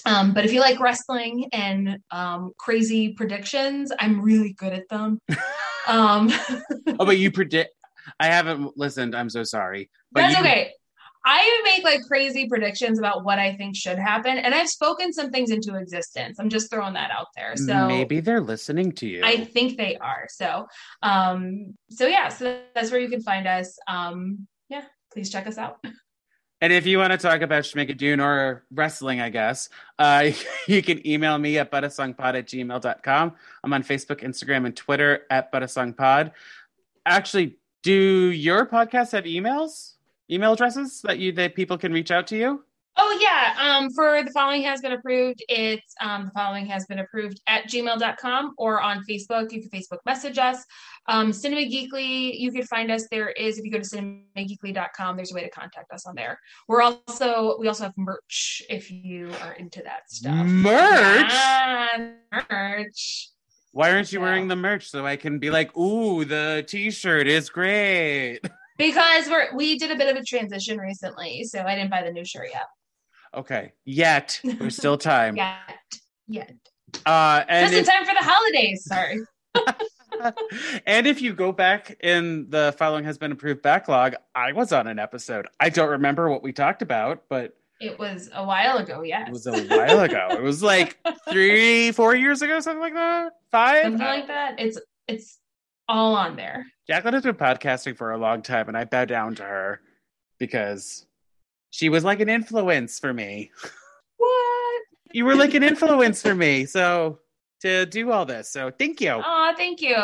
Um, 0.05 0.33
but 0.33 0.45
if 0.45 0.53
you 0.53 0.59
like 0.59 0.79
wrestling 0.79 1.49
and 1.51 1.99
um, 2.11 2.51
crazy 2.57 3.13
predictions, 3.13 3.91
I'm 3.99 4.21
really 4.21 4.53
good 4.53 4.73
at 4.73 4.87
them. 4.89 5.19
um, 5.87 6.31
oh 6.99 7.05
but 7.05 7.17
you 7.17 7.31
predict 7.31 7.75
I 8.19 8.27
haven't 8.27 8.77
listened. 8.77 9.15
I'm 9.15 9.29
so 9.29 9.43
sorry. 9.43 9.89
But 10.11 10.21
That's 10.21 10.35
you- 10.35 10.41
okay. 10.41 10.71
I 11.27 11.61
make 11.63 11.83
like 11.83 12.01
crazy 12.03 12.47
predictions 12.47 12.99
about 12.99 13.25
what 13.25 13.39
I 13.39 13.55
think 13.55 13.75
should 13.75 13.97
happen, 13.97 14.37
and 14.37 14.53
I've 14.53 14.69
spoken 14.69 15.11
some 15.11 15.31
things 15.31 15.49
into 15.49 15.75
existence. 15.75 16.37
I'm 16.39 16.49
just 16.49 16.69
throwing 16.69 16.93
that 16.93 17.09
out 17.09 17.29
there. 17.35 17.55
So 17.55 17.87
maybe 17.87 18.19
they're 18.19 18.41
listening 18.41 18.91
to 18.93 19.07
you. 19.07 19.23
I 19.25 19.43
think 19.43 19.75
they 19.75 19.97
are. 19.97 20.27
So, 20.29 20.67
um, 21.01 21.75
so 21.89 22.05
yeah, 22.05 22.27
so 22.29 22.59
that's 22.75 22.91
where 22.91 22.99
you 22.99 23.09
can 23.09 23.23
find 23.23 23.47
us. 23.47 23.75
Um, 23.87 24.47
yeah, 24.69 24.83
please 25.11 25.31
check 25.31 25.47
us 25.47 25.57
out. 25.57 25.83
And 26.65 26.73
if 26.73 26.87
you 26.87 26.97
want 26.97 27.11
to 27.11 27.19
talk 27.19 27.41
about 27.41 27.61
Schmigadoon 27.61 28.19
or 28.19 28.63
wrestling, 28.73 29.21
I 29.21 29.29
guess, 29.29 29.69
uh, 29.99 30.31
you 30.67 30.81
can 30.81 31.05
email 31.05 31.37
me 31.37 31.59
at 31.59 31.69
buttasongpod 31.71 32.19
at 32.19 32.47
gmail.com. 32.47 33.33
I'm 33.63 33.71
on 33.71 33.83
Facebook, 33.83 34.23
Instagram, 34.23 34.65
and 34.65 34.75
Twitter 34.75 35.27
at 35.29 35.53
buttasongpod. 35.53 36.31
Actually, 37.05 37.57
do 37.83 37.93
your 38.31 38.65
podcasts 38.65 39.11
have 39.11 39.25
emails? 39.25 39.93
Email 40.27 40.53
addresses 40.53 41.03
that 41.03 41.19
you 41.19 41.31
that 41.33 41.53
people 41.53 41.77
can 41.77 41.93
reach 41.93 42.09
out 42.09 42.25
to 42.29 42.35
you? 42.35 42.63
Oh 42.97 43.17
yeah. 43.21 43.55
Um, 43.59 43.89
for 43.91 44.23
the 44.23 44.31
following 44.31 44.63
has 44.63 44.79
been 44.81 44.93
approved, 44.93 45.43
it's 45.49 45.93
um 46.01 46.25
the 46.25 46.31
following 46.31 46.65
has 46.67 46.85
been 46.85 46.99
approved 46.99 47.41
at 47.45 47.65
gmail.com 47.65 48.53
or 48.57 48.81
on 48.81 49.03
Facebook. 49.09 49.51
You 49.51 49.61
can 49.61 49.69
Facebook 49.69 49.99
message 50.05 50.37
us. 50.37 50.63
Um, 51.07 51.33
Cinema 51.33 51.61
Geekly, 51.63 52.39
you 52.39 52.51
can 52.51 52.63
find 52.63 52.89
us. 52.89 53.07
There 53.11 53.29
is 53.31 53.57
if 53.59 53.65
you 53.65 53.71
go 53.71 53.79
to 53.79 53.83
cinemageekly.com, 53.85 55.17
there's 55.17 55.31
a 55.31 55.35
way 55.35 55.43
to 55.43 55.49
contact 55.49 55.91
us 55.91 56.05
on 56.05 56.15
there. 56.15 56.39
We're 56.69 56.81
also 56.81 57.57
we 57.59 57.67
also 57.67 57.83
have 57.83 57.97
merch 57.97 58.61
if 58.69 58.89
you 58.89 59.29
are 59.41 59.53
into 59.53 59.81
that 59.83 60.09
stuff. 60.09 60.45
Merch? 60.45 61.31
Yeah, 61.33 62.11
merch. 62.49 63.29
Why 63.71 63.91
aren't 63.91 64.11
you 64.13 64.19
Yeah. 64.19 64.25
wearing 64.25 64.47
the 64.47 64.55
merch 64.55 64.89
so 64.89 65.05
I 65.05 65.17
can 65.17 65.37
be 65.37 65.49
like, 65.49 65.75
ooh, 65.75 66.23
the 66.23 66.63
t-shirt 66.65 67.27
is 67.27 67.49
great? 67.49 68.39
Because 68.77 69.29
we're 69.29 69.53
we 69.53 69.77
did 69.77 69.91
a 69.91 69.95
bit 69.97 70.09
of 70.15 70.21
a 70.21 70.23
transition 70.25 70.77
recently, 70.77 71.43
so 71.43 71.61
I 71.61 71.75
didn't 71.75 71.91
buy 71.91 72.01
the 72.03 72.11
new 72.11 72.23
shirt 72.25 72.47
yet. 72.51 72.63
Okay. 73.35 73.73
Yet. 73.83 74.39
There's 74.43 74.77
still 74.77 74.97
time. 74.97 75.35
Yet. 75.37 75.57
Yet. 76.27 76.55
Uh 77.05 77.43
and 77.47 77.71
Just 77.71 77.89
in 77.89 77.93
time 77.95 78.05
for 78.05 78.13
the 78.13 78.23
holidays. 78.25 78.85
Sorry. 78.85 79.19
and 80.85 81.07
if 81.07 81.21
you 81.21 81.33
go 81.33 81.51
back 81.51 81.97
in 82.01 82.49
the 82.49 82.73
following 82.77 83.03
has 83.03 83.17
been 83.17 83.31
approved 83.31 83.61
backlog, 83.61 84.15
I 84.33 84.53
was 84.53 84.71
on 84.71 84.87
an 84.87 84.99
episode. 84.99 85.47
I 85.59 85.69
don't 85.69 85.89
remember 85.89 86.29
what 86.29 86.43
we 86.43 86.53
talked 86.53 86.81
about, 86.81 87.23
but 87.29 87.57
It 87.79 87.99
was 87.99 88.29
a 88.33 88.45
while 88.45 88.77
ago, 88.77 89.01
yes. 89.01 89.27
it 89.27 89.31
was 89.31 89.47
a 89.47 89.65
while 89.67 89.99
ago. 90.01 90.27
It 90.31 90.41
was 90.41 90.63
like 90.63 90.97
three, 91.29 91.91
four 91.91 92.15
years 92.15 92.41
ago, 92.41 92.59
something 92.59 92.81
like 92.81 92.93
that. 92.93 93.33
Five. 93.51 93.83
Something 93.83 94.07
like 94.07 94.27
that. 94.27 94.55
It's 94.59 94.79
it's 95.07 95.39
all 95.87 96.15
on 96.15 96.35
there. 96.35 96.65
Jacqueline 96.87 97.13
has 97.13 97.23
been 97.23 97.35
podcasting 97.35 97.97
for 97.97 98.11
a 98.11 98.17
long 98.17 98.41
time, 98.41 98.67
and 98.67 98.77
I 98.77 98.85
bow 98.85 99.05
down 99.05 99.35
to 99.35 99.43
her 99.43 99.81
because 100.39 101.05
she 101.75 101.89
was 101.89 102.05
like 102.05 102.21
an 102.21 102.29
influence 102.29 102.99
for 102.99 103.13
me. 103.13 103.51
What? 104.15 104.81
You 105.11 105.25
were 105.25 105.35
like 105.35 105.53
an 105.55 105.63
influence 105.63 106.21
for 106.21 106.33
me, 106.33 106.65
so 106.65 107.19
to 107.61 107.85
do 107.85 108.11
all 108.11 108.25
this. 108.25 108.49
So 108.49 108.71
thank 108.71 109.01
you. 109.01 109.21
Oh, 109.23 109.53
thank 109.57 109.81
you. 109.81 109.97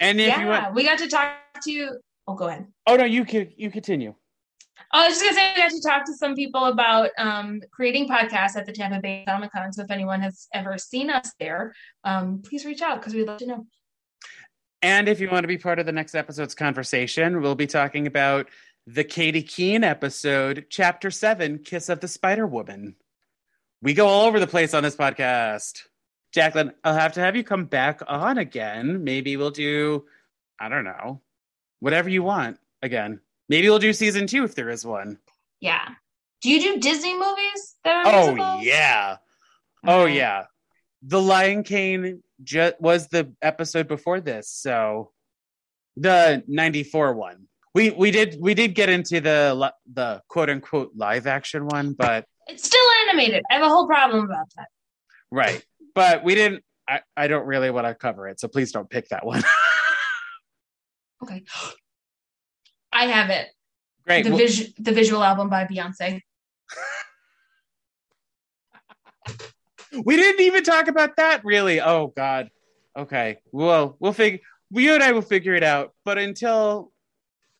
And 0.00 0.20
if 0.20 0.28
yeah, 0.28 0.40
you 0.40 0.46
want, 0.46 0.74
we 0.74 0.84
got 0.84 0.98
to 0.98 1.08
talk 1.08 1.32
to 1.64 1.72
you. 1.72 1.98
Oh, 2.28 2.34
go 2.34 2.46
ahead. 2.46 2.68
oh 2.86 2.94
no, 2.94 3.04
you 3.04 3.24
can 3.24 3.50
you 3.56 3.72
continue. 3.72 4.14
I 4.92 5.08
was 5.08 5.18
just 5.18 5.24
gonna 5.24 5.34
say 5.34 5.52
we 5.56 5.62
got 5.62 5.70
to 5.72 5.82
talk 5.82 6.04
to 6.04 6.14
some 6.14 6.36
people 6.36 6.66
about 6.66 7.10
um, 7.18 7.60
creating 7.72 8.08
podcasts 8.08 8.54
at 8.54 8.64
the 8.64 8.72
Tampa 8.72 9.00
Bay 9.00 9.24
Comic 9.26 9.50
Con. 9.50 9.72
So 9.72 9.82
if 9.82 9.90
anyone 9.90 10.20
has 10.20 10.46
ever 10.54 10.78
seen 10.78 11.10
us 11.10 11.32
there, 11.40 11.74
um, 12.04 12.40
please 12.42 12.64
reach 12.64 12.82
out 12.82 13.00
because 13.00 13.14
we'd 13.14 13.26
love 13.26 13.38
to 13.38 13.46
know. 13.46 13.66
And 14.82 15.08
if 15.08 15.20
you 15.20 15.28
want 15.28 15.42
to 15.42 15.48
be 15.48 15.58
part 15.58 15.80
of 15.80 15.86
the 15.86 15.92
next 15.92 16.14
episode's 16.14 16.54
conversation, 16.54 17.42
we'll 17.42 17.56
be 17.56 17.66
talking 17.66 18.06
about 18.06 18.48
the 18.86 19.04
Katy 19.04 19.42
Keene 19.42 19.84
episode, 19.84 20.66
Chapter 20.70 21.10
7 21.10 21.58
Kiss 21.60 21.88
of 21.88 22.00
the 22.00 22.08
Spider 22.08 22.46
Woman. 22.46 22.96
We 23.82 23.94
go 23.94 24.06
all 24.06 24.26
over 24.26 24.40
the 24.40 24.46
place 24.46 24.74
on 24.74 24.82
this 24.82 24.96
podcast. 24.96 25.82
Jacqueline, 26.32 26.72
I'll 26.84 26.94
have 26.94 27.12
to 27.14 27.20
have 27.20 27.36
you 27.36 27.44
come 27.44 27.64
back 27.64 28.00
on 28.06 28.38
again. 28.38 29.04
Maybe 29.04 29.36
we'll 29.36 29.50
do, 29.50 30.04
I 30.60 30.68
don't 30.68 30.84
know, 30.84 31.20
whatever 31.80 32.08
you 32.08 32.22
want 32.22 32.58
again. 32.82 33.20
Maybe 33.48 33.68
we'll 33.68 33.78
do 33.78 33.92
season 33.92 34.26
two 34.26 34.44
if 34.44 34.54
there 34.54 34.68
is 34.70 34.84
one. 34.84 35.18
Yeah. 35.60 35.86
Do 36.42 36.50
you 36.50 36.60
do 36.60 36.80
Disney 36.80 37.18
movies 37.18 37.76
that 37.84 38.06
are 38.06 38.14
Oh, 38.14 38.26
musicals? 38.34 38.64
yeah. 38.64 39.16
Oh, 39.86 40.02
Okay. 40.02 40.16
yeah. 40.16 40.44
The 41.02 41.20
Lion 41.20 41.62
King 41.64 42.22
ju- 42.42 42.72
was 42.78 43.08
the 43.08 43.32
episode 43.42 43.88
before 43.88 44.20
this, 44.20 44.48
so 44.50 45.12
the 45.96 46.44
94 46.46 47.14
one. 47.14 47.48
We 47.74 47.90
we 47.90 48.10
did 48.10 48.36
we 48.40 48.54
did 48.54 48.74
get 48.74 48.88
into 48.88 49.20
the 49.20 49.72
the 49.92 50.22
quote 50.28 50.50
unquote 50.50 50.92
live 50.96 51.26
action 51.26 51.66
one, 51.66 51.92
but 51.92 52.24
It's 52.48 52.64
still 52.64 52.84
animated. 53.08 53.42
I 53.50 53.54
have 53.54 53.62
a 53.62 53.68
whole 53.68 53.86
problem 53.86 54.24
about 54.24 54.46
that. 54.56 54.68
right. 55.30 55.64
But 55.94 56.24
we 56.24 56.34
didn't 56.34 56.64
I, 56.88 57.00
I 57.16 57.28
don't 57.28 57.46
really 57.46 57.70
want 57.70 57.86
to 57.86 57.94
cover 57.94 58.26
it, 58.26 58.40
so 58.40 58.48
please 58.48 58.72
don't 58.72 58.88
pick 58.90 59.08
that 59.08 59.24
one. 59.24 59.42
Okay. 61.22 61.44
I 62.90 63.04
have 63.04 63.28
it. 63.28 63.48
Great. 64.06 64.24
The 64.24 64.30
well- 64.30 64.38
vis- 64.38 64.72
the 64.78 64.90
visual 64.92 65.22
album 65.22 65.50
by 65.50 65.66
Beyonce. 65.66 66.22
we 70.04 70.16
didn't 70.16 70.40
even 70.40 70.64
talk 70.64 70.88
about 70.88 71.16
that 71.16 71.44
really. 71.44 71.80
Oh 71.80 72.12
god. 72.16 72.50
Okay. 72.96 73.38
Well, 73.52 73.96
we'll 74.00 74.12
figure 74.14 74.40
you 74.70 74.94
and 74.94 75.02
I 75.02 75.12
will 75.12 75.20
figure 75.22 75.54
it 75.54 75.62
out. 75.62 75.92
But 76.04 76.18
until 76.18 76.89